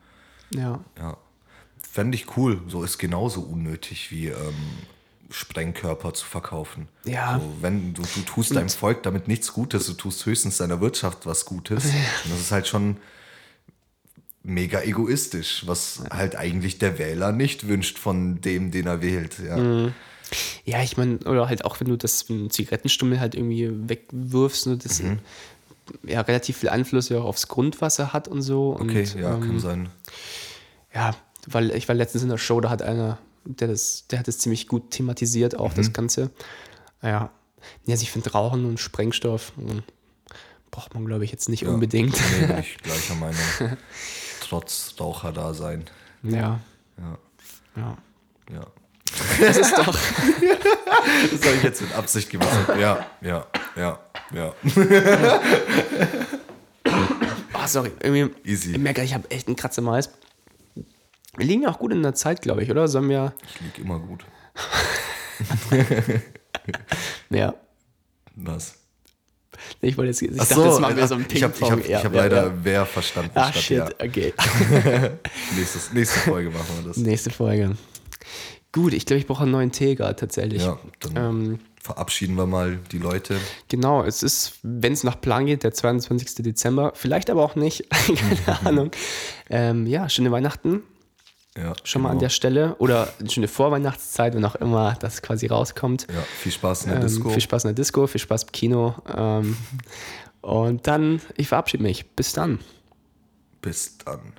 Ja. 0.55 0.81
Ja. 0.99 1.17
Fände 1.91 2.15
ich 2.17 2.37
cool. 2.37 2.61
So 2.69 2.83
ist 2.85 2.99
genauso 2.99 3.41
unnötig 3.41 4.11
wie 4.11 4.27
ähm, 4.29 4.55
Sprengkörper 5.31 6.13
zu 6.13 6.27
verkaufen. 6.27 6.89
Ja. 7.07 7.39
So, 7.41 7.53
wenn 7.63 7.95
du, 7.95 8.03
du 8.03 8.21
tust 8.27 8.55
deinem 8.55 8.69
Volk 8.69 9.03
damit 9.05 9.29
nichts 9.29 9.53
Gutes, 9.53 9.87
du 9.87 9.93
tust 9.95 10.27
höchstens 10.27 10.59
deiner 10.59 10.81
Wirtschaft 10.81 11.25
was 11.25 11.45
Gutes. 11.47 11.85
Und 11.87 12.33
das 12.33 12.41
ist 12.41 12.53
halt 12.53 12.67
schon 12.69 12.97
mega 14.43 14.81
egoistisch, 14.83 15.65
was 15.67 16.03
halt 16.11 16.37
eigentlich 16.37 16.79
der 16.79 16.99
Wähler 16.99 17.33
nicht 17.33 17.69
wünscht 17.69 17.99
von 17.99 18.41
dem, 18.41 18.71
den 18.71 18.87
er 18.87 19.03
wählt. 19.03 19.39
Ja. 19.39 19.57
Mhm. 19.57 19.95
Ja, 20.65 20.83
ich 20.83 20.97
meine, 20.97 21.19
oder 21.19 21.49
halt 21.49 21.65
auch 21.65 21.81
wenn 21.81 21.89
du 21.89 21.97
das 21.97 22.29
wenn 22.29 22.39
du 22.45 22.49
Zigarettenstummel 22.49 23.19
halt 23.21 23.35
irgendwie 23.35 23.69
wegwirfst, 23.89 24.67
ne, 24.69 24.77
das 24.77 25.03
Mhm. 25.03 25.19
ja 26.05 26.21
relativ 26.21 26.59
viel 26.59 26.69
Einfluss 26.69 27.09
ja 27.09 27.19
auch 27.19 27.25
aufs 27.25 27.49
Grundwasser 27.49 28.13
hat 28.13 28.29
und 28.29 28.43
so. 28.43 28.77
Okay, 28.81 29.01
und, 29.03 29.21
ja, 29.21 29.35
ähm, 29.35 29.41
kann 29.41 29.59
sein. 29.61 29.89
Ja, 30.95 31.15
weil 31.47 31.73
ich 31.73 31.89
war 31.89 31.95
letztens 31.97 32.23
in 32.23 32.29
der 32.29 32.39
Show, 32.39 32.61
da 32.61 32.71
hat 32.71 32.81
einer, 32.83 33.19
der 33.45 33.69
das, 33.69 34.07
der 34.09 34.21
hat 34.21 34.29
das 34.29 34.39
ziemlich 34.39 34.69
gut 34.69 34.91
thematisiert, 34.93 35.59
auch 35.59 35.73
Mhm. 35.73 35.77
das 35.77 35.93
Ganze. 35.93 36.31
Ja. 37.03 37.09
ja, 37.09 37.31
also 37.89 38.03
ich 38.03 38.11
finde 38.11 38.31
Rauchen 38.31 38.65
und 38.67 38.79
Sprengstoff 38.79 39.53
hm, 39.57 39.83
braucht 40.71 40.95
man, 40.95 41.05
glaube 41.07 41.25
ich, 41.25 41.33
jetzt 41.33 41.49
nicht 41.49 41.67
unbedingt. 41.67 42.15
Nee, 42.41 42.47
bin 42.47 42.59
ich 42.61 42.79
gleicher 42.79 43.15
Meinung. 43.17 43.37
Trotz 44.51 44.97
Raucherdasein. 44.99 45.85
Ja. 46.25 46.59
Ja. 46.99 47.19
Ja. 47.77 47.97
Ja. 48.53 48.67
Das 49.39 49.57
ist 49.57 49.79
doch. 49.79 49.97
Das 51.31 51.47
habe 51.47 51.57
ich 51.57 51.63
jetzt 51.63 51.81
mit 51.81 51.95
Absicht 51.95 52.31
gemacht. 52.31 52.69
Ja, 52.79 53.07
ja, 53.21 53.47
ja, 53.77 53.99
ja. 54.33 54.55
Oh, 57.55 57.61
sorry, 57.67 57.93
irgendwie. 58.03 58.35
Easy. 58.45 58.73
Ich 58.73 58.79
merke, 58.79 59.03
ich 59.03 59.15
habe 59.15 59.31
echt 59.31 59.47
einen 59.47 59.57
Kratzer 59.57 59.83
im 59.83 59.89
Hals. 59.91 60.11
Wir 61.37 61.47
liegen 61.47 61.63
ja 61.63 61.71
auch 61.71 61.79
gut 61.79 61.93
in 61.93 62.03
der 62.03 62.15
Zeit, 62.15 62.43
glaube 62.43 62.63
ich, 62.65 62.71
oder? 62.71 62.89
Sollen 62.89 63.09
wir. 63.09 63.33
Ich 63.47 63.61
lieg 63.61 63.79
immer 63.79 64.01
gut. 64.01 64.25
Ja. 67.31 67.55
Was? 68.35 68.80
Ich 69.81 69.97
wollte 69.97 70.11
jetzt. 70.11 70.23
Ich 70.23 70.31
Ach 70.41 70.47
dachte, 70.47 70.63
jetzt 70.63 70.81
machen 70.81 70.97
wir 70.97 71.07
so 71.07 71.15
ein 71.15 71.27
ich 71.33 71.43
habe 71.43 71.55
hab, 71.61 71.83
Ping-Pong. 71.83 72.05
hab 72.05 72.15
leider 72.15 72.47
ja. 72.47 72.53
wer 72.63 72.87
verstanden. 72.87 73.31
Ach, 73.35 73.51
statt 73.51 73.63
shit, 73.63 73.79
ja. 73.79 73.89
okay. 73.99 74.33
Nächstes, 75.57 75.93
nächste 75.93 76.21
Folge 76.21 76.51
machen 76.51 76.67
wir 76.81 76.89
das. 76.89 76.97
Nächste 76.97 77.31
Folge. 77.31 77.77
Gut, 78.73 78.93
ich 78.93 79.05
glaube, 79.05 79.19
ich 79.19 79.27
brauche 79.27 79.43
einen 79.43 79.53
neuen 79.53 79.73
Tee 79.73 79.95
gerade 79.97 80.17
tatsächlich. 80.17 80.63
Ja, 80.63 80.79
dann 81.01 81.17
Ähm, 81.17 81.59
verabschieden 81.81 82.37
wir 82.37 82.47
mal 82.47 82.79
die 82.93 82.99
Leute. 82.99 83.37
Genau, 83.69 84.05
es 84.05 84.23
ist, 84.23 84.59
wenn 84.63 84.93
es 84.93 85.03
nach 85.03 85.21
Plan 85.21 85.47
geht, 85.47 85.65
der 85.65 85.73
22. 85.73 86.37
Dezember, 86.37 86.93
vielleicht 86.95 87.31
aber 87.31 87.43
auch 87.43 87.57
nicht, 87.57 87.89
keine 88.47 88.61
Ahnung. 88.67 88.91
Ähm, 89.49 89.87
ja, 89.87 90.09
schöne 90.09 90.31
Weihnachten 90.31 90.83
Ja, 91.61 91.75
schon 91.85 92.03
mal 92.03 92.09
an 92.09 92.15
genau. 92.15 92.21
der 92.23 92.29
Stelle 92.31 92.75
oder 92.79 93.09
eine 93.19 93.29
schöne 93.29 93.49
Vorweihnachtszeit, 93.49 94.35
wenn 94.35 94.45
auch 94.45 94.55
immer 94.55 94.97
das 94.99 95.21
quasi 95.21 95.47
rauskommt. 95.47 96.07
Ja, 96.09 96.21
viel 96.39 96.53
Spaß 96.53 96.85
in 96.85 96.91
der 96.91 97.01
Ähm, 97.01 97.07
Disco. 97.07 97.29
Viel 97.29 97.43
Spaß 97.43 97.65
in 97.65 97.69
der 97.69 97.75
Disco, 97.75 98.07
viel 98.07 98.21
Spaß 98.21 98.45
im 98.45 98.53
Kino. 98.53 98.95
Ähm, 99.15 99.57
und 100.41 100.87
dann, 100.87 101.21
ich 101.37 101.49
verabschiede 101.49 101.83
mich. 101.83 102.09
Bis 102.17 102.33
dann. 102.33 102.61
Bis 103.61 103.99
dann. 103.99 104.33